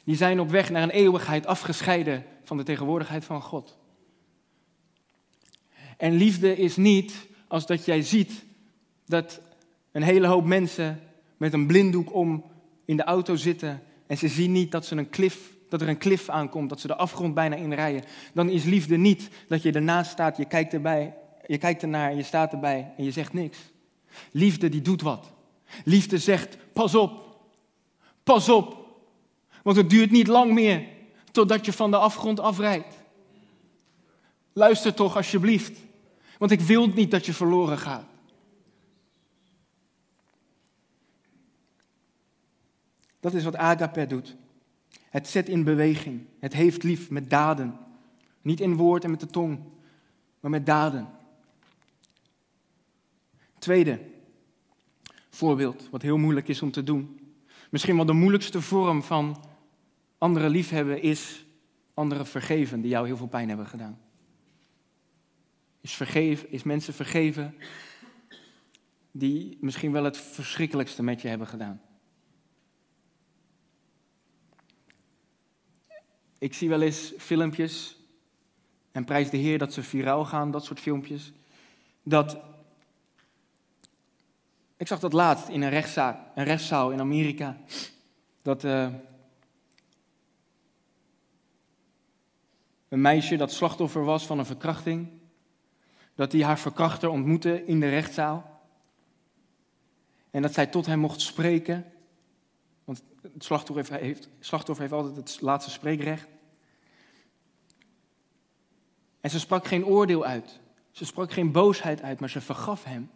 Die 0.09 0.17
zijn 0.17 0.41
op 0.41 0.51
weg 0.51 0.71
naar 0.71 0.83
een 0.83 0.91
eeuwigheid 0.91 1.47
afgescheiden 1.47 2.25
van 2.45 2.57
de 2.57 2.63
tegenwoordigheid 2.63 3.25
van 3.25 3.43
God. 3.43 3.79
En 5.97 6.13
liefde 6.13 6.57
is 6.57 6.77
niet 6.77 7.27
als 7.49 7.67
dat 7.67 7.85
jij 7.85 8.03
ziet 8.03 8.45
dat 9.07 9.41
een 9.93 10.03
hele 10.03 10.27
hoop 10.27 10.45
mensen 10.45 11.01
met 11.37 11.53
een 11.53 11.67
blinddoek 11.67 12.15
om 12.15 12.45
in 12.85 12.97
de 12.97 13.05
auto 13.05 13.37
zitten 13.37 13.83
en 14.07 14.19
ze 14.19 14.29
zien 14.29 14.53
niet 14.53 14.71
dat, 14.71 14.87
ze 14.87 14.97
een 14.97 15.11
klif, 15.11 15.53
dat 15.69 15.81
er 15.81 15.89
een 15.89 15.99
klif 15.99 16.29
aankomt, 16.29 16.69
dat 16.69 16.81
ze 16.81 16.87
de 16.87 16.97
afgrond 16.97 17.35
bijna 17.35 17.57
inrijden. 17.57 18.05
Dan 18.35 18.49
is 18.49 18.65
liefde 18.65 18.97
niet 18.97 19.29
dat 19.49 19.63
je 19.63 19.73
ernaast 19.73 20.11
staat, 20.11 20.37
je 20.37 20.45
kijkt 20.45 20.73
erbij, 20.73 21.15
je 21.47 21.59
kijkt 21.59 21.83
ernaar, 21.83 22.15
je 22.15 22.23
staat 22.23 22.53
erbij 22.53 22.93
en 22.97 23.05
je 23.05 23.11
zegt 23.11 23.33
niks. 23.33 23.59
Liefde 24.31 24.69
die 24.69 24.83
doet 24.83 25.03
wat. 25.03 25.33
Liefde 25.85 26.19
zegt, 26.19 26.57
pas 26.73 26.95
op, 26.95 27.39
pas 28.23 28.49
op, 28.49 28.78
want 29.69 29.81
het 29.81 29.91
duurt 29.91 30.11
niet 30.11 30.27
lang 30.27 30.53
meer 30.53 30.87
totdat 31.31 31.65
je 31.65 31.73
van 31.73 31.91
de 31.91 31.97
afgrond 31.97 32.41
afrijdt. 32.41 32.95
Luister 34.53 34.95
toch 34.95 35.17
alsjeblieft, 35.17 35.79
want 36.39 36.51
ik 36.51 36.61
wil 36.61 36.87
niet 36.87 37.11
dat 37.11 37.27
je 37.27 37.33
verloren 37.33 37.79
gaat. 37.79 38.05
Dat 43.21 43.35
is 43.35 43.45
wat 43.45 43.57
agape 43.57 44.07
doet. 44.07 44.37
Het 45.11 45.29
zet 45.29 45.49
in 45.49 45.65
beweging. 45.65 46.27
Het 46.39 46.53
heeft 46.53 46.83
lief 46.83 47.11
met 47.11 47.31
daden. 47.31 47.79
Niet 48.43 48.61
in 48.61 48.77
woord 48.77 49.05
en 49.05 49.11
met 49.11 49.21
de 49.21 49.27
tong, 49.27 49.61
maar 50.41 50.51
met 50.51 50.67
daden. 50.67 51.09
Tweede 53.59 54.01
voorbeeld, 55.31 55.89
wat 55.91 56.03
heel 56.03 56.19
moeilijk 56.19 56.49
is 56.49 56.63
om 56.63 56.71
te 56.71 56.83
doen. 56.83 57.33
Misschien 57.71 57.97
wel 57.97 58.05
de 58.05 58.13
moeilijkste 58.13 58.63
vorm 58.63 59.03
van 59.03 59.47
anderen 60.19 60.51
liefhebben 60.51 61.03
is 61.03 61.47
anderen 61.95 62.27
vergeven 62.27 62.81
die 62.81 62.91
jou 62.91 63.07
heel 63.07 63.17
veel 63.17 63.27
pijn 63.27 63.49
hebben 63.49 63.67
gedaan. 63.67 63.99
Is, 65.81 65.95
vergeven, 65.95 66.51
is 66.51 66.63
mensen 66.63 66.95
vergeven 66.95 67.55
die 69.11 69.59
misschien 69.61 69.93
wel 69.93 70.05
het 70.05 70.17
verschrikkelijkste 70.17 71.03
met 71.03 71.21
je 71.23 71.29
hebben 71.29 71.47
gedaan. 71.47 71.81
Ik 76.39 76.55
zie 76.55 76.69
wel 76.69 76.83
eens 76.83 77.13
filmpjes, 77.19 77.99
en 78.93 79.05
prijs 79.05 79.31
de 79.31 79.37
Heer 79.37 79.59
dat 79.59 79.73
ze 79.73 79.83
viraal 79.83 80.25
gaan, 80.25 80.51
dat 80.51 80.65
soort 80.65 80.81
filmpjes. 80.81 81.33
Dat, 82.03 82.39
ik 84.77 84.87
zag 84.87 84.99
dat 84.99 85.13
laatst 85.13 85.49
in 85.49 85.63
een 85.63 85.71
rechtszaal, 85.71 86.33
een 86.35 86.45
rechtszaal 86.45 86.91
in 86.91 87.01
Amerika. 87.01 87.57
Dat 88.43 88.65
uh, 88.65 88.89
een 92.89 93.01
meisje 93.01 93.37
dat 93.37 93.53
slachtoffer 93.53 94.05
was 94.05 94.27
van 94.27 94.39
een 94.39 94.47
verkrachting, 94.47 95.09
dat 96.15 96.33
hij 96.33 96.43
haar 96.43 96.59
verkrachter 96.59 97.09
ontmoette 97.09 97.65
in 97.65 97.81
de 97.81 97.89
rechtszaal. 97.89 98.61
En 100.31 100.43
dat 100.43 100.55
zij 100.55 100.67
tot 100.67 100.87
hem 100.87 100.99
mocht 100.99 101.21
spreken 101.21 101.93
het 103.33 103.45
slachtoffer 103.45 104.01
heeft, 104.01 104.29
slachtoffer 104.41 104.85
heeft 104.85 104.97
altijd 104.97 105.17
het 105.17 105.41
laatste 105.41 105.71
spreekrecht. 105.71 106.29
En 109.21 109.31
ze 109.31 109.39
sprak 109.39 109.67
geen 109.67 109.87
oordeel 109.87 110.25
uit. 110.25 110.61
Ze 110.91 111.05
sprak 111.05 111.33
geen 111.33 111.53
boosheid 111.53 112.03
uit, 112.03 112.21
maar 112.21 112.31
ze 112.31 112.41
vergaf 112.41 112.85
hem. 112.85 113.11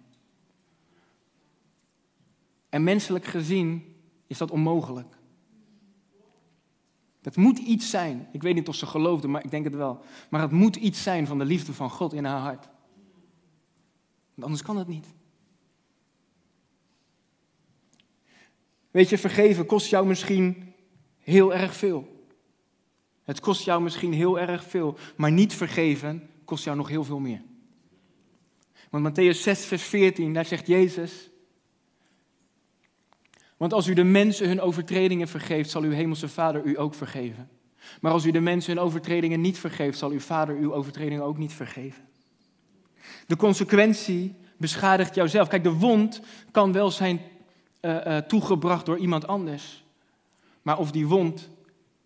En 2.69 2.85
menselijk 2.85 3.25
gezien 3.25 3.97
is 4.27 4.39
dat 4.39 4.51
onmogelijk. 4.51 5.17
Het 7.23 7.37
moet 7.37 7.59
iets 7.59 7.91
zijn. 7.91 8.29
Ik 8.33 8.43
weet 8.43 8.55
niet 8.55 8.69
of 8.69 8.75
ze 8.75 8.87
geloofde, 8.87 9.29
maar 9.29 9.45
ik 9.45 9.51
denk 9.51 9.65
het 9.65 9.75
wel. 9.75 10.01
Maar 10.31 10.41
het 10.41 10.51
moet 10.51 10.77
iets 10.77 11.03
zijn 11.03 11.27
van 11.27 11.39
de 11.39 11.45
liefde 11.45 11.73
van 11.73 11.91
God 11.91 12.13
in 12.13 12.25
haar 12.25 12.41
hart. 12.41 12.69
Want 14.35 14.43
anders 14.43 14.63
kan 14.63 14.77
het 14.77 14.89
niet. 14.89 15.07
Weet 18.91 19.09
je, 19.09 19.19
vergeven 19.19 19.67
kost 19.67 19.91
jou 19.91 20.07
misschien 20.07 20.75
heel 21.19 21.55
erg 21.55 21.77
veel. 21.77 22.27
Het 23.23 23.41
kost 23.41 23.65
jou 23.65 23.83
misschien 23.83 24.13
heel 24.13 24.41
erg 24.41 24.65
veel, 24.65 24.97
maar 25.17 25.33
niet 25.33 25.55
vergeven 25.55 26.31
kost 26.45 26.65
jou 26.65 26.77
nog 26.77 26.89
heel 26.89 27.05
veel 27.05 27.19
meer. 27.19 27.43
Want 28.91 29.11
Matthäus 29.11 29.41
6, 29.41 29.65
vers 29.65 29.83
14, 29.83 30.33
daar 30.33 30.45
zegt 30.45 30.67
Jezus. 30.67 31.31
Want 33.63 33.75
als 33.75 33.87
u 33.87 33.95
de 33.95 34.05
mensen 34.05 34.49
hun 34.49 34.61
overtredingen 34.61 35.29
vergeeft, 35.29 35.71
zal 35.71 35.83
uw 35.83 35.91
hemelse 35.91 36.29
Vader 36.29 36.65
u 36.65 36.79
ook 36.79 36.95
vergeven. 36.95 37.49
Maar 38.01 38.13
als 38.13 38.25
u 38.25 38.31
de 38.31 38.41
mensen 38.41 38.75
hun 38.75 38.85
overtredingen 38.85 39.41
niet 39.41 39.59
vergeeft, 39.59 39.99
zal 39.99 40.11
uw 40.11 40.21
Vader 40.21 40.57
uw 40.57 40.75
overtredingen 40.75 41.25
ook 41.25 41.39
niet 41.39 41.53
vergeven. 41.53 42.05
De 43.27 43.37
consequentie 43.37 44.35
beschadigt 44.57 45.15
jouzelf. 45.15 45.49
Kijk, 45.49 45.63
de 45.63 45.73
wond 45.73 46.21
kan 46.51 46.73
wel 46.73 46.91
zijn 46.91 47.21
uh, 47.81 48.17
toegebracht 48.17 48.87
door 48.87 48.99
iemand 48.99 49.27
anders. 49.27 49.85
Maar 50.63 50.79
of 50.79 50.91
die 50.91 51.07
wond 51.07 51.49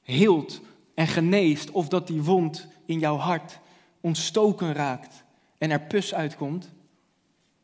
heelt 0.03 0.61
en 0.95 1.07
geneest, 1.07 1.71
of 1.71 1.89
dat 1.89 2.07
die 2.07 2.23
wond 2.23 2.69
in 2.87 2.99
jouw 2.99 3.17
hart 3.17 3.59
ontstoken 4.01 4.73
raakt 4.73 5.25
en 5.59 5.71
er 5.71 5.81
pus 5.81 6.15
uitkomt, 6.15 6.73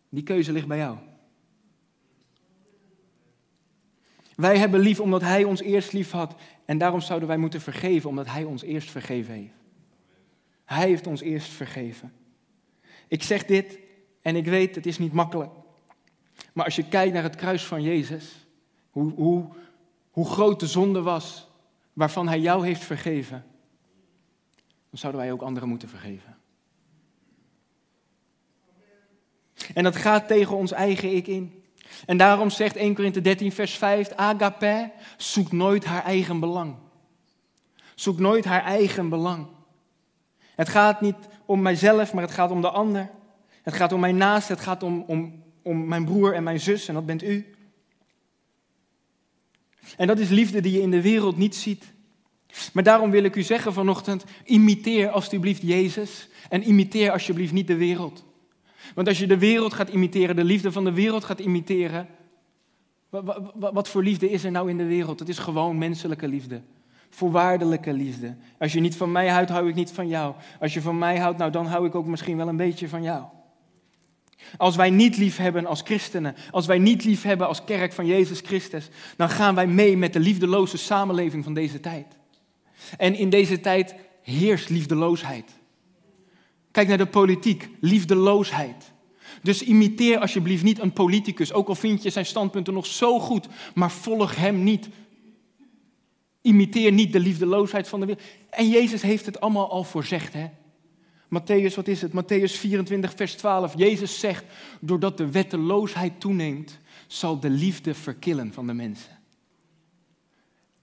die 0.08 0.22
keuze 0.22 0.52
ligt 0.52 0.66
bij 0.66 0.78
jou. 0.78 0.96
Wij 4.36 4.58
hebben 4.58 4.80
lief 4.80 5.00
omdat 5.00 5.20
Hij 5.20 5.44
ons 5.44 5.60
eerst 5.60 5.92
lief 5.92 6.10
had. 6.10 6.34
En 6.64 6.78
daarom 6.78 7.00
zouden 7.00 7.28
wij 7.28 7.36
moeten 7.36 7.60
vergeven 7.60 8.08
omdat 8.08 8.26
Hij 8.26 8.44
ons 8.44 8.62
eerst 8.62 8.90
vergeven 8.90 9.34
heeft. 9.34 9.54
Hij 10.64 10.86
heeft 10.86 11.06
ons 11.06 11.20
eerst 11.20 11.48
vergeven. 11.48 12.12
Ik 13.08 13.22
zeg 13.22 13.44
dit 13.44 13.78
en 14.22 14.36
ik 14.36 14.44
weet, 14.44 14.74
het 14.74 14.86
is 14.86 14.98
niet 14.98 15.12
makkelijk. 15.12 15.50
Maar 16.52 16.64
als 16.64 16.76
je 16.76 16.88
kijkt 16.88 17.12
naar 17.14 17.22
het 17.22 17.36
kruis 17.36 17.66
van 17.66 17.82
Jezus, 17.82 18.46
hoe, 18.90 19.12
hoe, 19.12 19.48
hoe 20.10 20.26
groot 20.26 20.60
de 20.60 20.66
zonde 20.66 21.02
was 21.02 21.50
waarvan 21.92 22.28
Hij 22.28 22.40
jou 22.40 22.66
heeft 22.66 22.84
vergeven, 22.84 23.44
dan 24.90 24.98
zouden 24.98 25.20
wij 25.20 25.32
ook 25.32 25.42
anderen 25.42 25.68
moeten 25.68 25.88
vergeven. 25.88 26.36
En 29.74 29.82
dat 29.82 29.96
gaat 29.96 30.26
tegen 30.26 30.56
ons 30.56 30.72
eigen 30.72 31.16
ik 31.16 31.26
in. 31.26 31.61
En 32.06 32.16
daarom 32.16 32.50
zegt 32.50 32.76
1 32.76 32.94
Korinthe 32.94 33.20
13, 33.20 33.52
vers 33.52 33.74
5, 33.74 34.10
Agape 34.10 34.90
zoekt 35.16 35.52
nooit 35.52 35.84
haar 35.84 36.04
eigen 36.04 36.40
belang. 36.40 36.74
Zoekt 37.94 38.20
nooit 38.20 38.44
haar 38.44 38.64
eigen 38.64 39.08
belang. 39.08 39.46
Het 40.54 40.68
gaat 40.68 41.00
niet 41.00 41.16
om 41.46 41.62
mijzelf, 41.62 42.12
maar 42.12 42.22
het 42.22 42.32
gaat 42.32 42.50
om 42.50 42.60
de 42.60 42.70
ander. 42.70 43.10
Het 43.62 43.74
gaat 43.74 43.92
om 43.92 44.00
mijn 44.00 44.16
naast, 44.16 44.48
het 44.48 44.60
gaat 44.60 44.82
om, 44.82 45.04
om, 45.06 45.42
om 45.62 45.88
mijn 45.88 46.04
broer 46.04 46.34
en 46.34 46.42
mijn 46.42 46.60
zus, 46.60 46.88
en 46.88 46.94
dat 46.94 47.06
bent 47.06 47.22
u. 47.22 47.54
En 49.96 50.06
dat 50.06 50.18
is 50.18 50.28
liefde 50.28 50.60
die 50.60 50.72
je 50.72 50.80
in 50.80 50.90
de 50.90 51.02
wereld 51.02 51.36
niet 51.36 51.56
ziet. 51.56 51.92
Maar 52.72 52.82
daarom 52.82 53.10
wil 53.10 53.24
ik 53.24 53.36
u 53.36 53.42
zeggen 53.42 53.72
vanochtend, 53.72 54.24
imiteer 54.44 55.08
alsjeblieft 55.08 55.62
Jezus 55.62 56.28
en 56.48 56.68
imiteer 56.68 57.10
alsjeblieft 57.10 57.52
niet 57.52 57.66
de 57.66 57.76
wereld. 57.76 58.24
Want 58.94 59.08
als 59.08 59.18
je 59.18 59.26
de 59.26 59.38
wereld 59.38 59.74
gaat 59.74 59.88
imiteren, 59.88 60.36
de 60.36 60.44
liefde 60.44 60.72
van 60.72 60.84
de 60.84 60.92
wereld 60.92 61.24
gaat 61.24 61.40
imiteren, 61.40 62.08
wat 63.54 63.88
voor 63.88 64.02
liefde 64.02 64.30
is 64.30 64.44
er 64.44 64.50
nou 64.50 64.70
in 64.70 64.78
de 64.78 64.86
wereld? 64.86 65.18
Het 65.18 65.28
is 65.28 65.38
gewoon 65.38 65.78
menselijke 65.78 66.28
liefde. 66.28 66.60
Voorwaardelijke 67.10 67.92
liefde. 67.92 68.36
Als 68.58 68.72
je 68.72 68.80
niet 68.80 68.96
van 68.96 69.12
mij 69.12 69.28
houdt, 69.28 69.50
hou 69.50 69.68
ik 69.68 69.74
niet 69.74 69.90
van 69.90 70.08
jou. 70.08 70.34
Als 70.60 70.74
je 70.74 70.80
van 70.80 70.98
mij 70.98 71.18
houdt, 71.18 71.38
nou 71.38 71.50
dan 71.50 71.66
hou 71.66 71.86
ik 71.86 71.94
ook 71.94 72.06
misschien 72.06 72.36
wel 72.36 72.48
een 72.48 72.56
beetje 72.56 72.88
van 72.88 73.02
jou. 73.02 73.24
Als 74.56 74.76
wij 74.76 74.90
niet 74.90 75.16
lief 75.16 75.36
hebben 75.36 75.66
als 75.66 75.80
christenen, 75.84 76.34
als 76.50 76.66
wij 76.66 76.78
niet 76.78 77.04
lief 77.04 77.22
hebben 77.22 77.46
als 77.46 77.64
kerk 77.64 77.92
van 77.92 78.06
Jezus 78.06 78.40
Christus, 78.40 78.88
dan 79.16 79.28
gaan 79.28 79.54
wij 79.54 79.66
mee 79.66 79.96
met 79.96 80.12
de 80.12 80.20
liefdeloze 80.20 80.76
samenleving 80.76 81.44
van 81.44 81.54
deze 81.54 81.80
tijd. 81.80 82.06
En 82.96 83.14
in 83.14 83.30
deze 83.30 83.60
tijd 83.60 83.94
heerst 84.22 84.68
liefdeloosheid. 84.68 85.50
Kijk 86.72 86.88
naar 86.88 86.98
de 86.98 87.06
politiek, 87.06 87.68
liefdeloosheid. 87.80 88.92
Dus 89.42 89.62
imiteer 89.62 90.18
alsjeblieft 90.18 90.62
niet 90.62 90.78
een 90.78 90.92
politicus, 90.92 91.52
ook 91.52 91.68
al 91.68 91.74
vind 91.74 92.02
je 92.02 92.10
zijn 92.10 92.26
standpunten 92.26 92.74
nog 92.74 92.86
zo 92.86 93.18
goed, 93.20 93.48
maar 93.74 93.90
volg 93.90 94.36
hem 94.36 94.62
niet. 94.62 94.88
Imiteer 96.40 96.92
niet 96.92 97.12
de 97.12 97.20
liefdeloosheid 97.20 97.88
van 97.88 98.00
de 98.00 98.06
wereld. 98.06 98.26
En 98.50 98.68
Jezus 98.68 99.02
heeft 99.02 99.26
het 99.26 99.40
allemaal 99.40 99.70
al 99.70 99.84
voorzegd, 99.84 100.32
hè? 100.32 100.50
Matthäus, 101.32 101.74
wat 101.74 101.88
is 101.88 102.02
het? 102.02 102.12
Matthäus 102.12 102.52
24, 102.58 103.12
vers 103.16 103.34
12. 103.34 103.74
Jezus 103.76 104.20
zegt, 104.20 104.44
doordat 104.80 105.16
de 105.16 105.30
wetteloosheid 105.30 106.20
toeneemt, 106.20 106.78
zal 107.06 107.40
de 107.40 107.50
liefde 107.50 107.94
verkillen 107.94 108.52
van 108.52 108.66
de 108.66 108.72
mensen. 108.72 109.18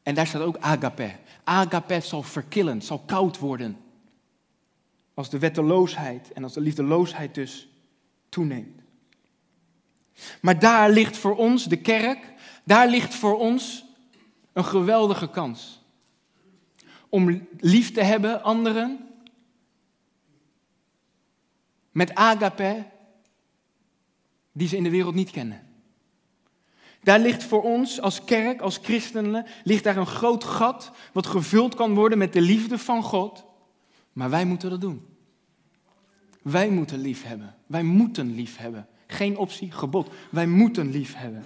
En 0.03 0.15
daar 0.15 0.27
staat 0.27 0.41
ook 0.41 0.57
agape. 0.57 1.11
Agape 1.43 1.99
zal 1.99 2.23
verkillen, 2.23 2.81
zal 2.81 2.99
koud 2.99 3.39
worden. 3.39 3.77
Als 5.19 5.29
de 5.29 5.39
wetteloosheid 5.39 6.31
en 6.33 6.43
als 6.43 6.53
de 6.53 6.61
liefdeloosheid 6.61 7.35
dus 7.35 7.67
toeneemt. 8.29 8.81
Maar 10.41 10.59
daar 10.59 10.89
ligt 10.89 11.17
voor 11.17 11.35
ons, 11.35 11.65
de 11.65 11.81
kerk, 11.81 12.33
daar 12.63 12.87
ligt 12.87 13.15
voor 13.15 13.37
ons 13.37 13.85
een 14.53 14.65
geweldige 14.65 15.29
kans. 15.29 15.81
Om 17.09 17.47
lief 17.59 17.91
te 17.91 18.03
hebben 18.03 18.43
anderen 18.43 19.09
met 21.91 22.15
agape 22.15 22.85
die 24.51 24.67
ze 24.67 24.77
in 24.77 24.83
de 24.83 24.89
wereld 24.89 25.15
niet 25.15 25.31
kennen. 25.31 25.67
Daar 27.03 27.19
ligt 27.19 27.43
voor 27.43 27.63
ons 27.63 28.01
als 28.01 28.23
kerk, 28.23 28.61
als 28.61 28.79
christenen, 28.81 29.45
ligt 29.63 29.83
daar 29.83 29.97
een 29.97 30.05
groot 30.05 30.43
gat 30.43 30.91
wat 31.13 31.27
gevuld 31.27 31.75
kan 31.75 31.93
worden 31.93 32.17
met 32.17 32.33
de 32.33 32.41
liefde 32.41 32.77
van 32.77 33.03
God. 33.03 33.47
Maar 34.13 34.29
wij 34.29 34.45
moeten 34.45 34.69
dat 34.69 34.81
doen. 34.81 35.05
Wij 36.41 36.69
moeten 36.69 36.99
lief 36.99 37.23
hebben. 37.23 37.55
Wij 37.67 37.83
moeten 37.83 38.35
lief 38.35 38.57
hebben. 38.57 38.87
Geen 39.07 39.37
optie, 39.37 39.71
gebod. 39.71 40.09
Wij 40.29 40.47
moeten 40.47 40.91
lief 40.91 41.15
hebben. 41.15 41.45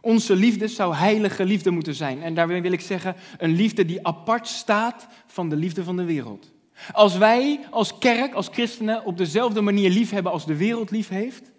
Onze 0.00 0.36
liefde 0.36 0.68
zou 0.68 0.94
heilige 0.94 1.44
liefde 1.44 1.70
moeten 1.70 1.94
zijn. 1.94 2.22
En 2.22 2.34
daarmee 2.34 2.62
wil 2.62 2.72
ik 2.72 2.80
zeggen, 2.80 3.16
een 3.38 3.52
liefde 3.52 3.84
die 3.84 4.06
apart 4.06 4.48
staat 4.48 5.06
van 5.26 5.48
de 5.48 5.56
liefde 5.56 5.84
van 5.84 5.96
de 5.96 6.04
wereld. 6.04 6.52
Als 6.92 7.16
wij 7.16 7.60
als 7.70 7.98
kerk, 7.98 8.34
als 8.34 8.48
christenen, 8.48 9.04
op 9.04 9.16
dezelfde 9.16 9.60
manier 9.60 9.90
lief 9.90 10.10
hebben 10.10 10.32
als 10.32 10.46
de 10.46 10.56
wereld 10.56 10.90
lief 10.90 11.08
heeft, 11.08 11.50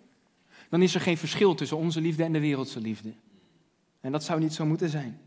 dan 0.70 0.82
is 0.82 0.96
er 0.96 1.02
geen 1.02 1.18
verschil 1.18 1.56
tussen 1.56 1.78
onze 1.78 2.02
liefde 2.02 2.24
en 2.24 2.34
de 2.34 2.40
wereldse 2.40 2.80
liefde. 2.80 3.14
En 4.02 4.12
dat 4.12 4.24
zou 4.24 4.40
niet 4.40 4.54
zo 4.54 4.66
moeten 4.66 4.90
zijn. 4.90 5.20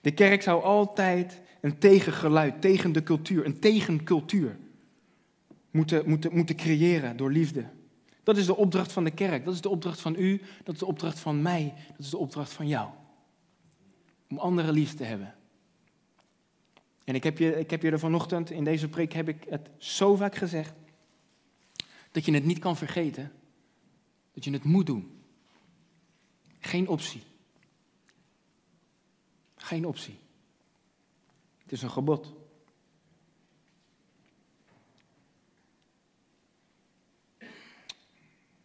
De 0.00 0.10
kerk 0.10 0.42
zou 0.42 0.62
altijd 0.62 1.40
een 1.66 1.78
tegengeluid, 1.78 2.60
tegen 2.60 2.92
de 2.92 3.02
cultuur, 3.02 3.44
een 3.46 3.58
tegencultuur 3.58 4.58
moeten, 5.70 6.08
moeten, 6.08 6.34
moeten 6.34 6.56
creëren 6.56 7.16
door 7.16 7.30
liefde. 7.30 7.68
Dat 8.22 8.36
is 8.36 8.46
de 8.46 8.56
opdracht 8.56 8.92
van 8.92 9.04
de 9.04 9.10
kerk, 9.10 9.44
dat 9.44 9.54
is 9.54 9.60
de 9.60 9.68
opdracht 9.68 10.00
van 10.00 10.14
u, 10.18 10.40
dat 10.64 10.74
is 10.74 10.80
de 10.80 10.86
opdracht 10.86 11.18
van 11.18 11.42
mij, 11.42 11.74
dat 11.88 11.98
is 11.98 12.10
de 12.10 12.16
opdracht 12.16 12.52
van 12.52 12.68
jou. 12.68 12.90
Om 14.28 14.38
anderen 14.38 14.74
lief 14.74 14.94
te 14.94 15.04
hebben. 15.04 15.34
En 17.04 17.14
ik 17.14 17.24
heb, 17.24 17.38
je, 17.38 17.58
ik 17.58 17.70
heb 17.70 17.82
je 17.82 17.90
er 17.90 17.98
vanochtend, 17.98 18.50
in 18.50 18.64
deze 18.64 18.88
preek 18.88 19.12
heb 19.12 19.28
ik 19.28 19.44
het 19.48 19.70
zo 19.78 20.16
vaak 20.16 20.34
gezegd, 20.34 20.74
dat 22.10 22.24
je 22.24 22.32
het 22.32 22.44
niet 22.44 22.58
kan 22.58 22.76
vergeten, 22.76 23.32
dat 24.32 24.44
je 24.44 24.50
het 24.50 24.64
moet 24.64 24.86
doen. 24.86 25.22
Geen 26.58 26.88
optie. 26.88 27.22
Geen 29.56 29.86
optie. 29.86 30.24
Het 31.66 31.74
is 31.74 31.82
een 31.82 31.90
gebod. 31.90 32.32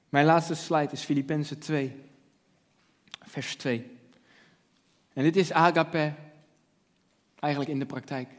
Mijn 0.09 0.25
laatste 0.25 0.55
slide 0.55 0.91
is 0.91 1.03
Filippenzen 1.03 1.59
2, 1.59 2.01
vers 3.21 3.55
2. 3.55 3.97
En 5.13 5.23
dit 5.23 5.35
is 5.35 5.51
agape 5.51 6.13
eigenlijk 7.39 7.71
in 7.71 7.79
de 7.79 7.85
praktijk. 7.85 8.29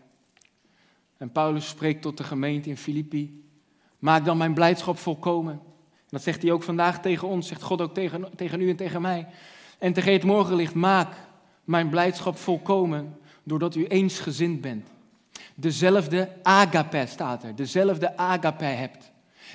En 1.17 1.33
Paulus 1.33 1.69
spreekt 1.69 2.03
tot 2.03 2.17
de 2.17 2.25
gemeente 2.25 2.69
in 2.69 2.77
Filippi. 2.77 3.51
Maak 3.99 4.25
dan 4.25 4.37
mijn 4.37 4.55
blijdschap 4.55 4.99
volkomen. 4.99 5.53
En 5.53 6.09
dat 6.09 6.23
zegt 6.23 6.43
hij 6.43 6.53
ook 6.53 6.63
vandaag 6.63 7.01
tegen 7.01 7.29
ons, 7.29 7.49
zegt 7.49 7.63
God 7.63 7.81
ook 7.81 7.95
tegen, 7.95 8.37
tegen 8.37 8.61
u 8.61 8.71
en 8.71 8.77
tegen 8.77 9.03
mij. 9.03 9.27
En 9.79 9.93
tegen 9.93 10.13
het 10.13 10.25
morgenlicht, 10.25 10.75
maak 10.75 11.15
mijn 11.65 11.89
blijdschap 11.89 12.37
volkomen, 12.37 13.21
doordat 13.43 13.75
u 13.75 13.87
eensgezind 13.87 14.61
bent. 14.61 14.89
Dezelfde 15.55 16.29
agape 16.43 17.05
staat 17.09 17.43
er, 17.43 17.57
dezelfde 17.57 18.17
agape 18.17 18.65
hebt. 18.65 19.11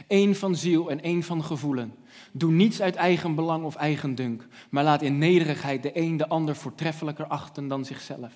Eén 0.08 0.36
van 0.36 0.56
ziel 0.56 0.90
en 0.90 1.02
één 1.02 1.24
van 1.24 1.44
gevoelen. 1.44 1.96
Doe 2.32 2.52
niets 2.52 2.82
uit 2.82 2.96
eigen 2.96 3.36
belang 3.36 3.64
of 3.64 3.76
eigen 3.76 4.16
dunk, 4.16 4.48
maar 4.70 4.84
laat 4.84 5.02
in 5.02 5.18
nederigheid 5.18 5.84
de 5.84 5.92
een 5.94 6.18
de 6.18 6.28
ander 6.28 6.56
voortreffelijker 6.56 7.26
achten 7.28 7.68
dan 7.68 7.86
zichzelf. 7.86 8.32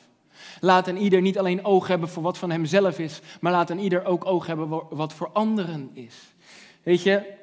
Laat 0.59 0.87
een 0.87 0.97
ieder 0.97 1.21
niet 1.21 1.39
alleen 1.39 1.65
oog 1.65 1.87
hebben 1.87 2.09
voor 2.09 2.23
wat 2.23 2.37
van 2.37 2.51
hemzelf 2.51 2.99
is, 2.99 3.21
maar 3.41 3.51
laat 3.51 3.69
een 3.69 3.79
ieder 3.79 4.05
ook 4.05 4.25
oog 4.25 4.45
hebben 4.45 4.69
wat 4.89 5.13
voor 5.13 5.29
anderen 5.33 5.89
is. 5.93 6.15
Weet 6.83 7.03
je, 7.03 7.33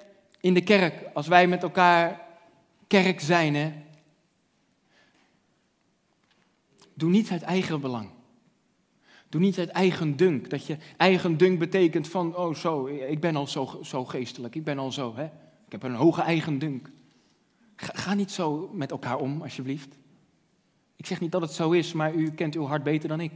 in 0.41 0.55
de 0.55 0.63
kerk, 0.63 0.95
als 1.15 1.27
wij 1.27 1.47
met 1.47 1.63
elkaar 1.63 2.21
kerk 2.87 3.21
zijn, 3.21 3.55
hè, 3.55 3.73
doe 6.99 7.11
niets 7.11 7.31
uit 7.31 7.43
eigen 7.43 7.81
belang. 7.81 8.11
Doe 9.29 9.41
niet 9.41 9.59
uit 9.59 9.69
eigen 9.69 10.17
dunk. 10.17 10.51
Dat 10.51 10.67
je 10.67 10.77
eigen 10.97 11.37
dunk 11.37 11.59
betekent 11.59 12.09
van, 12.09 12.37
oh 12.37 12.55
zo, 12.55 12.87
ik 12.87 13.21
ben 13.21 13.37
al 13.37 13.47
zo, 13.47 13.81
zo 13.83 14.05
geestelijk, 14.05 14.55
ik 14.55 14.65
ben 14.65 14.79
al 14.79 14.93
zo, 14.93 15.17
hè. 15.17 15.25
Ik 15.67 15.73
heb 15.73 15.83
een 15.83 15.95
hoge 15.95 16.23
eigen 16.23 16.59
dunk. 16.59 16.91
Ga, 17.77 17.93
ga 17.95 18.15
niet 18.15 18.31
zo 18.31 18.71
met 18.73 18.91
elkaar 18.91 19.19
om, 19.19 19.43
alsjeblieft. 19.43 19.97
Ik 20.97 21.07
zeg 21.07 21.21
niet 21.21 21.33
dat 21.33 21.41
het 21.41 21.53
zo 21.53 21.71
is, 21.71 21.93
maar 21.93 22.15
u 22.15 22.31
kent 22.31 22.55
uw 22.55 22.65
hart 22.65 22.83
beter 22.83 23.09
dan 23.09 23.21
ik. 23.21 23.33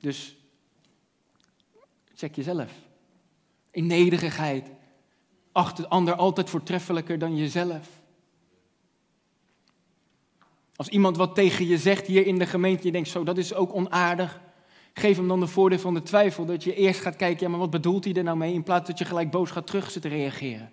Dus 0.00 0.36
check 2.14 2.34
jezelf. 2.34 2.72
In 3.70 3.86
nederigheid. 3.86 4.70
Acht 5.52 5.76
de 5.76 5.88
ander 5.88 6.14
altijd 6.14 6.50
voortreffelijker 6.50 7.18
dan 7.18 7.36
jezelf. 7.36 7.88
Als 10.76 10.88
iemand 10.88 11.16
wat 11.16 11.34
tegen 11.34 11.66
je 11.66 11.78
zegt 11.78 12.06
hier 12.06 12.26
in 12.26 12.38
de 12.38 12.46
gemeente, 12.46 12.86
je 12.86 12.92
denkt 12.92 13.08
zo, 13.08 13.24
dat 13.24 13.38
is 13.38 13.54
ook 13.54 13.74
onaardig. 13.74 14.40
Geef 14.92 15.16
hem 15.16 15.28
dan 15.28 15.40
de 15.40 15.46
voordeel 15.46 15.78
van 15.78 15.94
de 15.94 16.02
twijfel, 16.02 16.44
dat 16.44 16.64
je 16.64 16.74
eerst 16.74 17.00
gaat 17.00 17.16
kijken, 17.16 17.44
ja, 17.44 17.50
maar 17.50 17.60
wat 17.60 17.70
bedoelt 17.70 18.04
hij 18.04 18.14
er 18.14 18.22
nou 18.22 18.36
mee, 18.36 18.52
in 18.52 18.62
plaats 18.62 18.88
dat 18.88 18.98
je 18.98 19.04
gelijk 19.04 19.30
boos 19.30 19.50
gaat 19.50 19.66
terug 19.66 19.90
zitten 19.90 20.10
reageren. 20.10 20.70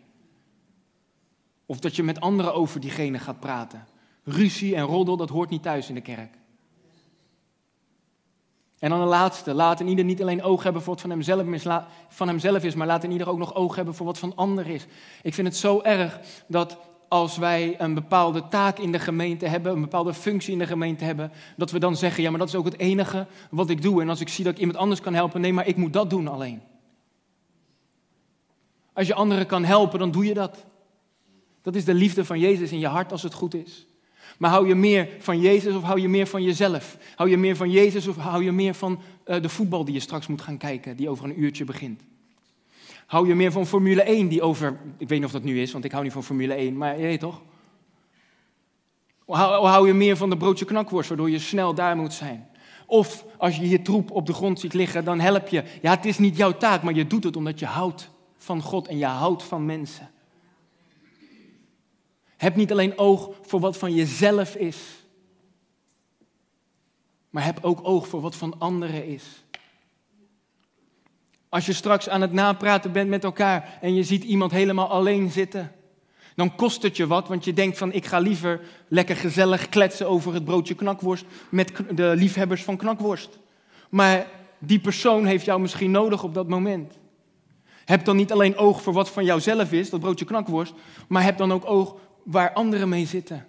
Of 1.65 1.79
dat 1.79 1.95
je 1.95 2.03
met 2.03 2.19
anderen 2.19 2.53
over 2.53 2.79
diegene 2.79 3.19
gaat 3.19 3.39
praten. 3.39 3.87
Ruzie 4.23 4.75
en 4.75 4.83
roddel, 4.83 5.17
dat 5.17 5.29
hoort 5.29 5.49
niet 5.49 5.63
thuis 5.63 5.89
in 5.89 5.95
de 5.95 6.01
kerk. 6.01 6.33
En 8.79 8.89
dan 8.89 8.99
de 8.99 9.05
laatste, 9.05 9.53
laat 9.53 9.79
een 9.79 9.87
ieder 9.87 10.05
niet 10.05 10.21
alleen 10.21 10.43
oog 10.43 10.63
hebben 10.63 10.81
voor 10.81 10.93
wat 10.93 11.01
van 11.01 11.09
hemzelf, 11.09 11.47
is, 11.47 11.65
van 12.09 12.27
hemzelf 12.27 12.63
is, 12.63 12.75
maar 12.75 12.87
laat 12.87 13.03
een 13.03 13.11
ieder 13.11 13.29
ook 13.29 13.37
nog 13.37 13.55
oog 13.55 13.75
hebben 13.75 13.95
voor 13.95 14.05
wat 14.05 14.17
van 14.17 14.35
ander 14.35 14.67
is. 14.67 14.85
Ik 15.21 15.33
vind 15.33 15.47
het 15.47 15.57
zo 15.57 15.81
erg 15.81 16.19
dat 16.47 16.77
als 17.13 17.37
wij 17.37 17.75
een 17.77 17.93
bepaalde 17.93 18.47
taak 18.47 18.79
in 18.79 18.91
de 18.91 18.99
gemeente 18.99 19.45
hebben, 19.45 19.71
een 19.71 19.81
bepaalde 19.81 20.13
functie 20.13 20.51
in 20.51 20.59
de 20.59 20.67
gemeente 20.67 21.03
hebben, 21.03 21.31
dat 21.57 21.71
we 21.71 21.79
dan 21.79 21.95
zeggen, 21.95 22.23
ja, 22.23 22.29
maar 22.29 22.39
dat 22.39 22.47
is 22.47 22.55
ook 22.55 22.65
het 22.65 22.79
enige 22.79 23.27
wat 23.49 23.69
ik 23.69 23.81
doe. 23.81 24.01
En 24.01 24.09
als 24.09 24.21
ik 24.21 24.29
zie 24.29 24.43
dat 24.43 24.53
ik 24.53 24.59
iemand 24.59 24.77
anders 24.77 25.01
kan 25.01 25.13
helpen, 25.13 25.41
nee, 25.41 25.53
maar 25.53 25.67
ik 25.67 25.75
moet 25.75 25.93
dat 25.93 26.09
doen 26.09 26.27
alleen. 26.27 26.61
Als 28.93 29.07
je 29.07 29.13
anderen 29.13 29.45
kan 29.45 29.63
helpen, 29.63 29.99
dan 29.99 30.11
doe 30.11 30.25
je 30.25 30.33
dat. 30.33 30.65
Dat 31.61 31.75
is 31.75 31.85
de 31.85 31.93
liefde 31.93 32.25
van 32.25 32.39
Jezus 32.39 32.71
in 32.71 32.79
je 32.79 32.87
hart 32.87 33.11
als 33.11 33.23
het 33.23 33.33
goed 33.33 33.53
is. 33.53 33.87
Maar 34.37 34.49
hou 34.49 34.67
je 34.67 34.75
meer 34.75 35.09
van 35.19 35.39
Jezus 35.39 35.75
of 35.75 35.83
hou 35.83 35.99
je 35.99 36.09
meer 36.09 36.27
van 36.27 36.43
jezelf? 36.43 36.97
Hou 37.15 37.29
je 37.29 37.37
meer 37.37 37.55
van 37.55 37.69
Jezus 37.69 38.07
of 38.07 38.15
hou 38.15 38.43
je 38.43 38.51
meer 38.51 38.73
van 38.73 38.99
uh, 39.25 39.41
de 39.41 39.49
voetbal 39.49 39.85
die 39.85 39.93
je 39.93 39.99
straks 39.99 40.27
moet 40.27 40.41
gaan 40.41 40.57
kijken, 40.57 40.95
die 40.95 41.09
over 41.09 41.25
een 41.25 41.41
uurtje 41.41 41.63
begint? 41.63 42.01
Hou 43.05 43.27
je 43.27 43.35
meer 43.35 43.51
van 43.51 43.65
Formule 43.65 44.01
1 44.01 44.27
die 44.27 44.41
over, 44.41 44.79
ik 44.97 45.07
weet 45.07 45.17
niet 45.17 45.27
of 45.27 45.31
dat 45.31 45.43
nu 45.43 45.61
is, 45.61 45.71
want 45.71 45.85
ik 45.85 45.91
hou 45.91 46.03
niet 46.03 46.13
van 46.13 46.23
Formule 46.23 46.53
1, 46.53 46.77
maar 46.77 46.97
je 46.97 47.03
weet 47.03 47.19
toch? 47.19 47.41
Hou, 49.25 49.67
hou 49.67 49.87
je 49.87 49.93
meer 49.93 50.17
van 50.17 50.29
de 50.29 50.37
broodje 50.37 50.65
knakworst, 50.65 51.09
waardoor 51.09 51.29
je 51.29 51.39
snel 51.39 51.73
daar 51.73 51.95
moet 51.95 52.13
zijn? 52.13 52.47
Of 52.85 53.25
als 53.37 53.57
je 53.57 53.69
je 53.69 53.81
troep 53.81 54.11
op 54.11 54.25
de 54.25 54.33
grond 54.33 54.59
ziet 54.59 54.73
liggen, 54.73 55.05
dan 55.05 55.19
help 55.19 55.47
je. 55.47 55.63
Ja, 55.81 55.91
het 55.91 56.05
is 56.05 56.17
niet 56.17 56.37
jouw 56.37 56.57
taak, 56.57 56.83
maar 56.83 56.93
je 56.93 57.07
doet 57.07 57.23
het 57.23 57.35
omdat 57.35 57.59
je 57.59 57.65
houdt 57.65 58.09
van 58.37 58.61
God 58.61 58.87
en 58.87 58.97
je 58.97 59.05
houdt 59.05 59.43
van 59.43 59.65
mensen. 59.65 60.11
Heb 62.37 62.55
niet 62.55 62.71
alleen 62.71 62.97
oog 62.97 63.29
voor 63.41 63.59
wat 63.59 63.77
van 63.77 63.93
jezelf 63.93 64.55
is, 64.55 64.77
maar 67.29 67.45
heb 67.45 67.59
ook 67.61 67.87
oog 67.87 68.07
voor 68.07 68.21
wat 68.21 68.35
van 68.35 68.59
anderen 68.59 69.05
is. 69.05 69.42
Als 71.53 71.65
je 71.65 71.73
straks 71.73 72.09
aan 72.09 72.21
het 72.21 72.31
napraten 72.31 72.91
bent 72.91 73.09
met 73.09 73.23
elkaar 73.23 73.77
en 73.81 73.95
je 73.95 74.03
ziet 74.03 74.23
iemand 74.23 74.51
helemaal 74.51 74.87
alleen 74.87 75.31
zitten, 75.31 75.71
dan 76.35 76.55
kost 76.55 76.81
het 76.81 76.97
je 76.97 77.07
wat, 77.07 77.27
want 77.27 77.45
je 77.45 77.53
denkt 77.53 77.77
van 77.77 77.91
ik 77.91 78.05
ga 78.05 78.19
liever 78.19 78.61
lekker 78.87 79.15
gezellig 79.15 79.69
kletsen 79.69 80.07
over 80.07 80.33
het 80.33 80.45
broodje 80.45 80.73
knakworst 80.73 81.25
met 81.49 81.71
de 81.91 82.13
liefhebbers 82.15 82.63
van 82.63 82.77
knakworst. 82.77 83.39
Maar 83.89 84.27
die 84.59 84.79
persoon 84.79 85.25
heeft 85.25 85.45
jou 85.45 85.61
misschien 85.61 85.91
nodig 85.91 86.23
op 86.23 86.33
dat 86.33 86.47
moment. 86.47 86.97
Heb 87.85 88.05
dan 88.05 88.15
niet 88.15 88.31
alleen 88.31 88.57
oog 88.57 88.81
voor 88.81 88.93
wat 88.93 89.09
van 89.09 89.25
jouzelf 89.25 89.71
is, 89.71 89.89
dat 89.89 89.99
broodje 89.99 90.25
knakworst, 90.25 90.73
maar 91.07 91.23
heb 91.23 91.37
dan 91.37 91.51
ook 91.51 91.65
oog 91.65 91.95
waar 92.23 92.53
anderen 92.53 92.89
mee 92.89 93.05
zitten. 93.05 93.45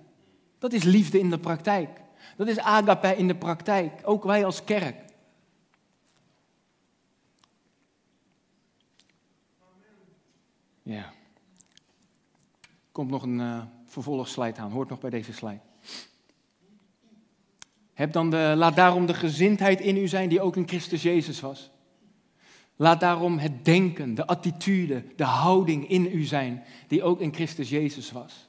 Dat 0.58 0.72
is 0.72 0.82
liefde 0.82 1.18
in 1.18 1.30
de 1.30 1.38
praktijk. 1.38 1.88
Dat 2.36 2.48
is 2.48 2.58
agape 2.58 3.16
in 3.16 3.28
de 3.28 3.36
praktijk, 3.36 3.92
ook 4.02 4.24
wij 4.24 4.44
als 4.44 4.64
kerk. 4.64 4.94
Ja. 10.84 11.12
Komt 12.92 13.10
nog 13.10 13.22
een 13.22 13.38
uh, 13.38 14.54
aan, 14.56 14.70
hoort 14.70 14.88
nog 14.88 15.00
bij 15.00 15.10
deze 15.10 15.32
slide. 15.32 15.60
Heb 17.92 18.12
dan 18.12 18.30
de, 18.30 18.54
laat 18.56 18.76
daarom 18.76 19.06
de 19.06 19.14
gezindheid 19.14 19.80
in 19.80 19.96
u 19.96 20.08
zijn 20.08 20.28
die 20.28 20.40
ook 20.40 20.56
in 20.56 20.68
Christus 20.68 21.02
Jezus 21.02 21.40
was. 21.40 21.70
Laat 22.76 23.00
daarom 23.00 23.38
het 23.38 23.64
denken, 23.64 24.14
de 24.14 24.26
attitude, 24.26 25.04
de 25.16 25.24
houding 25.24 25.88
in 25.88 26.06
u 26.12 26.22
zijn 26.22 26.64
die 26.88 27.02
ook 27.02 27.20
in 27.20 27.34
Christus 27.34 27.68
Jezus 27.68 28.12
was. 28.12 28.48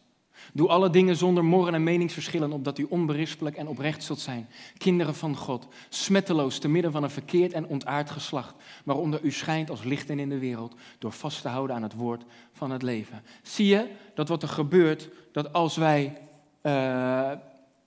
Doe 0.54 0.68
alle 0.68 0.90
dingen 0.90 1.16
zonder 1.16 1.46
morren 1.46 1.74
en 1.74 1.84
meningsverschillen, 1.84 2.52
opdat 2.52 2.78
u 2.78 2.86
onberispelijk 2.90 3.56
en 3.56 3.68
oprecht 3.68 4.04
zult 4.04 4.20
zijn. 4.20 4.48
Kinderen 4.78 5.16
van 5.16 5.36
God, 5.36 5.68
smetteloos 5.90 6.60
te 6.60 6.68
midden 6.68 6.92
van 6.92 7.04
een 7.04 7.10
verkeerd 7.10 7.54
en 7.54 7.68
ontaard 7.68 8.10
geslacht, 8.10 8.56
waaronder 8.84 9.20
u 9.24 9.32
schijnt 9.32 9.70
als 9.70 9.84
lichten 9.84 10.20
in 10.20 10.30
de 10.30 10.40
wereld, 10.40 10.76
door 11.00 11.12
vast 11.12 11.42
te 11.42 11.48
houden 11.48 11.76
aan 11.76 11.84
het 11.84 11.94
woord 11.94 12.24
van 12.52 12.72
het 12.72 12.82
leven. 12.82 13.24
Zie 13.42 13.68
je 13.68 13.88
dat 14.14 14.28
wat 14.28 14.44
er 14.44 14.50
gebeurt, 14.50 15.10
dat 15.32 15.54
als 15.54 15.76
wij 15.76 16.18
uh, 16.64 17.32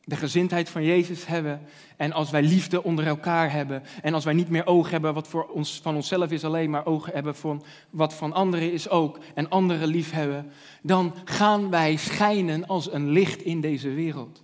de 0.09 0.17
gezindheid 0.17 0.69
van 0.69 0.85
Jezus 0.85 1.27
hebben. 1.27 1.61
En 1.97 2.13
als 2.13 2.31
wij 2.31 2.43
liefde 2.43 2.83
onder 2.83 3.07
elkaar 3.07 3.53
hebben. 3.53 3.83
En 4.03 4.15
als 4.15 4.25
wij 4.25 4.35
niet 4.35 4.49
meer 4.49 4.67
oog 4.67 4.91
hebben 4.91 5.15
wat 5.15 5.29
voor 5.29 5.47
ons, 5.47 5.81
van 5.83 5.95
onszelf 5.95 6.31
is 6.31 6.45
alleen, 6.45 6.71
maar 6.71 6.87
oog 6.87 7.13
hebben 7.13 7.35
voor 7.35 7.63
wat 7.91 8.15
van 8.15 8.33
anderen 8.33 8.73
is 8.73 8.89
ook. 8.89 9.19
En 9.35 9.49
anderen 9.49 9.89
lief 9.89 10.11
hebben, 10.11 10.51
dan 10.83 11.15
gaan 11.25 11.71
wij 11.71 11.97
schijnen 11.97 12.67
als 12.67 12.93
een 12.93 13.11
licht 13.11 13.43
in 13.43 13.61
deze 13.61 13.89
wereld. 13.89 14.43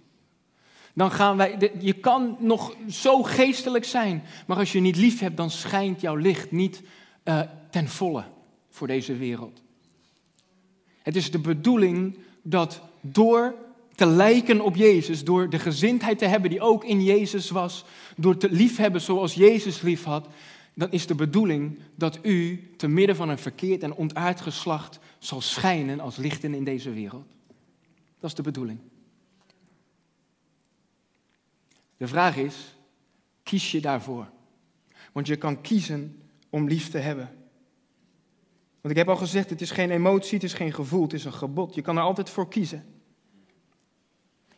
Dan 0.95 1.11
gaan 1.11 1.37
wij, 1.37 1.73
je 1.79 1.93
kan 1.93 2.37
nog 2.39 2.77
zo 2.89 3.23
geestelijk 3.23 3.85
zijn, 3.85 4.23
maar 4.47 4.57
als 4.57 4.73
je 4.73 4.81
niet 4.81 4.97
lief 4.97 5.21
hebt, 5.21 5.37
dan 5.37 5.51
schijnt 5.51 6.01
jouw 6.01 6.17
licht 6.17 6.51
niet 6.51 6.83
uh, 7.25 7.41
ten 7.71 7.89
volle 7.89 8.25
voor 8.69 8.87
deze 8.87 9.17
wereld. 9.17 9.63
Het 11.03 11.17
is 11.17 11.31
de 11.31 11.39
bedoeling 11.39 12.19
dat 12.43 12.81
door 13.01 13.55
te 13.95 14.07
lijken 14.07 14.61
op 14.61 14.77
Jezus, 14.77 15.25
door 15.25 15.51
de 15.51 15.59
gezindheid 15.59 16.19
te 16.19 16.27
hebben 16.27 16.51
die 16.51 16.61
ook 16.61 16.85
in 16.85 17.03
Jezus 17.03 17.51
was, 17.51 17.85
door 18.17 18.37
te 18.37 18.51
liefhebben 18.51 19.01
zoals 19.01 19.35
Jezus 19.35 19.81
lief 19.81 20.05
had, 20.05 20.29
dan 20.75 20.93
is 20.93 21.07
de 21.07 21.15
bedoeling 21.15 21.79
dat 21.95 22.19
u 22.23 22.71
te 22.77 22.89
midden 22.89 23.17
van 23.17 23.29
een 23.29 23.39
verkeerd 23.39 23.83
en 23.83 23.95
ontaard 23.95 24.41
geslacht 24.41 24.99
zal 25.19 25.41
schijnen 25.41 26.01
als 26.01 26.17
lichten 26.17 26.55
in 26.55 26.65
deze 26.65 26.93
wereld. 26.93 27.25
Dat 28.21 28.31
is 28.31 28.37
de 28.37 28.43
bedoeling. 28.43 28.79
De 31.97 32.07
vraag 32.07 32.37
is, 32.37 32.77
kies 33.43 33.71
je 33.71 33.81
daarvoor? 33.81 34.29
Want 35.13 35.27
je 35.27 35.37
kan 35.37 35.61
kiezen 35.61 36.23
om 36.51 36.69
lief 36.69 36.91
te 36.91 36.99
hebben. 36.99 37.31
Want 38.81 38.95
ik 38.95 38.97
heb 38.97 39.09
al 39.09 39.17
gezegd, 39.17 39.51
het 39.51 39.61
is 39.61 39.71
geen 39.71 39.91
emotie, 39.91 40.35
het 40.35 40.43
is 40.43 40.53
geen 40.53 40.73
gevoel, 40.73 41.03
het 41.03 41.13
is 41.13 41.25
een 41.25 41.33
gebod. 41.33 41.75
Je 41.75 41.83
kan 41.83 41.97
er 41.97 42.03
altijd 42.03 42.31
voor 42.31 42.49
kiezen. 42.49 42.85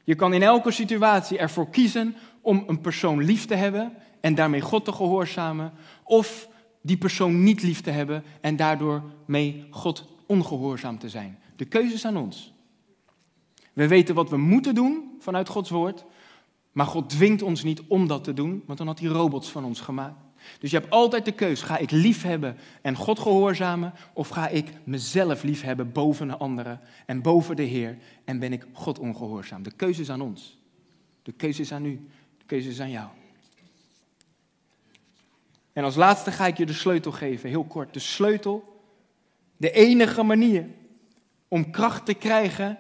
Je 0.07 0.15
kan 0.15 0.33
in 0.33 0.43
elke 0.43 0.71
situatie 0.71 1.39
ervoor 1.39 1.71
kiezen 1.71 2.17
om 2.41 2.65
een 2.67 2.81
persoon 2.81 3.25
lief 3.25 3.47
te 3.47 3.55
hebben 3.55 3.93
en 4.21 4.35
daarmee 4.35 4.61
God 4.61 4.85
te 4.85 4.93
gehoorzamen, 4.93 5.73
of 6.05 6.49
die 6.83 6.97
persoon 6.97 7.43
niet 7.43 7.63
lief 7.63 7.81
te 7.81 7.91
hebben 7.91 8.25
en 8.41 8.57
daardoor 8.57 9.03
mee 9.25 9.67
God 9.71 10.05
ongehoorzaam 10.27 10.99
te 10.99 11.09
zijn. 11.09 11.39
De 11.57 11.65
keuze 11.65 11.95
is 11.95 12.05
aan 12.05 12.17
ons. 12.17 12.53
We 13.73 13.89
weten 13.89 14.15
wat 14.15 14.31
we 14.31 14.37
moeten 14.37 14.75
doen 14.75 15.17
vanuit 15.19 15.49
Gods 15.49 15.71
woord, 15.71 16.05
maar 16.73 16.87
God 16.87 17.11
dwingt 17.11 17.43
ons 17.43 17.63
niet 17.63 17.83
om 17.89 18.07
dat 18.07 18.25
te 18.25 18.35
doen, 18.35 18.63
want 18.67 18.79
dan 18.79 18.87
had 18.87 18.99
hij 18.99 19.09
robots 19.09 19.51
van 19.51 19.65
ons 19.65 19.81
gemaakt. 19.81 20.26
Dus 20.59 20.71
je 20.71 20.79
hebt 20.79 20.91
altijd 20.91 21.25
de 21.25 21.33
keus: 21.33 21.63
ga 21.63 21.79
ik 21.79 21.91
lief 21.91 22.23
hebben 22.23 22.57
en 22.83 22.97
God 22.97 23.19
gehoorzamen, 23.19 23.93
of 24.13 24.29
ga 24.29 24.49
ik 24.49 24.69
mezelf 24.85 25.43
lief 25.43 25.63
hebben 25.63 25.93
boven 25.93 26.29
de 26.29 26.37
anderen 26.37 26.81
en 27.07 27.23
boven 27.23 27.57
de 27.57 27.63
Heer 27.63 27.99
en 28.25 28.39
ben 28.39 28.53
ik 28.53 28.67
God 28.73 28.99
ongehoorzaam? 28.99 29.63
De 29.63 29.73
keuze 29.77 30.01
is 30.01 30.11
aan 30.11 30.21
ons. 30.21 30.59
De 31.23 31.33
keuze 31.33 31.61
is 31.61 31.73
aan 31.73 31.85
u. 31.85 32.09
De 32.39 32.45
keuze 32.47 32.69
is 32.69 32.81
aan 32.81 32.91
jou. 32.91 33.09
En 35.73 35.85
als 35.85 35.95
laatste 35.95 36.33
ga 36.33 36.47
ik 36.47 36.57
je 36.57 36.67
de 36.67 36.73
sleutel 36.73 37.13
geven, 37.13 37.49
heel 37.49 37.65
kort. 37.65 37.93
De 37.93 37.99
sleutel, 37.99 38.83
de 39.57 39.71
enige 39.71 40.23
manier 40.23 40.67
om 41.49 41.71
kracht 41.71 42.07
te 42.07 42.15
krijgen 42.15 42.79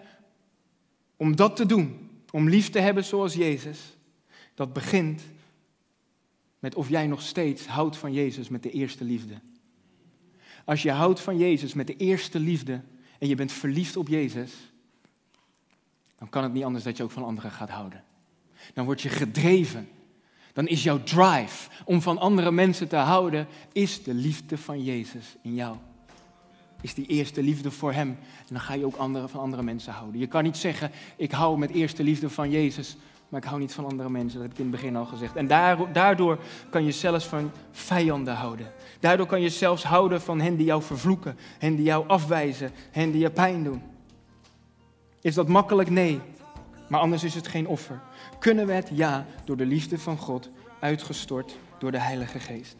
om 1.16 1.36
dat 1.36 1.56
te 1.56 1.66
doen, 1.66 2.10
om 2.30 2.48
lief 2.48 2.70
te 2.70 2.78
hebben 2.78 3.04
zoals 3.04 3.34
Jezus, 3.34 3.96
dat 4.54 4.72
begint 4.72 5.22
met 6.66 6.74
of 6.74 6.88
jij 6.88 7.06
nog 7.06 7.22
steeds 7.22 7.66
houdt 7.66 7.96
van 7.96 8.12
Jezus 8.12 8.48
met 8.48 8.62
de 8.62 8.70
eerste 8.70 9.04
liefde. 9.04 9.34
Als 10.64 10.82
je 10.82 10.90
houdt 10.90 11.20
van 11.20 11.38
Jezus 11.38 11.74
met 11.74 11.86
de 11.86 11.96
eerste 11.96 12.38
liefde 12.38 12.80
en 13.18 13.28
je 13.28 13.34
bent 13.34 13.52
verliefd 13.52 13.96
op 13.96 14.08
Jezus, 14.08 14.52
dan 16.18 16.28
kan 16.28 16.42
het 16.42 16.52
niet 16.52 16.64
anders 16.64 16.84
dat 16.84 16.96
je 16.96 17.02
ook 17.02 17.10
van 17.10 17.24
anderen 17.24 17.50
gaat 17.50 17.70
houden. 17.70 18.04
Dan 18.74 18.84
word 18.84 19.00
je 19.02 19.08
gedreven. 19.08 19.88
Dan 20.52 20.66
is 20.66 20.82
jouw 20.82 21.02
drive 21.02 21.70
om 21.84 22.02
van 22.02 22.18
andere 22.18 22.50
mensen 22.50 22.88
te 22.88 22.96
houden, 22.96 23.46
is 23.72 24.02
de 24.02 24.14
liefde 24.14 24.58
van 24.58 24.84
Jezus 24.84 25.36
in 25.42 25.54
jou. 25.54 25.76
Is 26.80 26.94
die 26.94 27.06
eerste 27.06 27.42
liefde 27.42 27.70
voor 27.70 27.92
Hem. 27.92 28.08
En 28.38 28.54
dan 28.54 28.60
ga 28.60 28.74
je 28.74 28.86
ook 28.86 28.96
andere, 28.96 29.28
van 29.28 29.40
andere 29.40 29.62
mensen 29.62 29.92
houden. 29.92 30.20
Je 30.20 30.26
kan 30.26 30.42
niet 30.42 30.56
zeggen, 30.56 30.90
ik 31.16 31.30
hou 31.30 31.58
met 31.58 31.70
eerste 31.70 32.02
liefde 32.02 32.30
van 32.30 32.50
Jezus, 32.50 32.96
maar 33.29 33.41
ik 33.41 33.47
hou 33.47 33.61
niet 33.61 33.74
van 33.74 33.85
andere 33.85 34.11
mensen. 34.11 34.39
Dat 34.39 34.43
heb 34.43 34.53
ik 34.53 34.64
in 34.64 34.70
het 34.70 34.81
begin 34.81 34.97
al 34.97 35.05
gezegd. 35.05 35.37
En 35.37 35.47
daardoor 35.93 36.39
kan 36.70 36.85
je 36.85 36.93
zelfs 36.93 37.27
van 37.27 37.51
vijanden 37.70 38.35
houden. 38.35 38.72
Daardoor 39.01 39.27
kan 39.27 39.41
je 39.41 39.49
zelfs 39.49 39.85
houden 39.85 40.20
van 40.20 40.41
hen 40.41 40.57
die 40.57 40.66
jou 40.66 40.83
vervloeken, 40.83 41.39
hen 41.59 41.77
die 41.77 41.85
jou 41.85 42.09
afwijzen, 42.09 42.70
hen 42.91 43.11
die 43.11 43.20
je 43.20 43.31
pijn 43.31 43.64
doen. 43.64 43.83
Is 45.20 45.35
dat 45.35 45.49
makkelijk? 45.49 45.91
Nee. 45.91 46.20
Maar 46.89 47.01
anders 47.01 47.24
is 47.24 47.35
het 47.35 47.49
geen 47.49 47.66
offer. 47.66 48.01
Kunnen 48.39 48.66
we 48.66 48.72
het? 48.72 48.91
Ja, 48.93 49.27
door 49.45 49.57
de 49.57 49.66
liefde 49.66 49.99
van 49.99 50.18
God, 50.18 50.51
uitgestort 50.81 51.59
door 51.79 51.91
de 51.91 52.01
Heilige 52.01 52.39
Geest. 52.39 52.77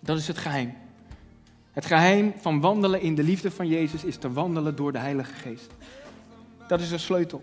Dat 0.00 0.18
is 0.18 0.28
het 0.28 0.38
geheim. 0.38 0.74
Het 1.72 1.86
geheim 1.86 2.32
van 2.36 2.60
wandelen 2.60 3.00
in 3.00 3.14
de 3.14 3.22
liefde 3.22 3.50
van 3.50 3.68
Jezus 3.68 4.04
is 4.04 4.16
te 4.16 4.32
wandelen 4.32 4.76
door 4.76 4.92
de 4.92 4.98
Heilige 4.98 5.34
Geest. 5.34 5.70
Dat 6.68 6.80
is 6.80 6.88
de 6.88 6.98
sleutel. 6.98 7.42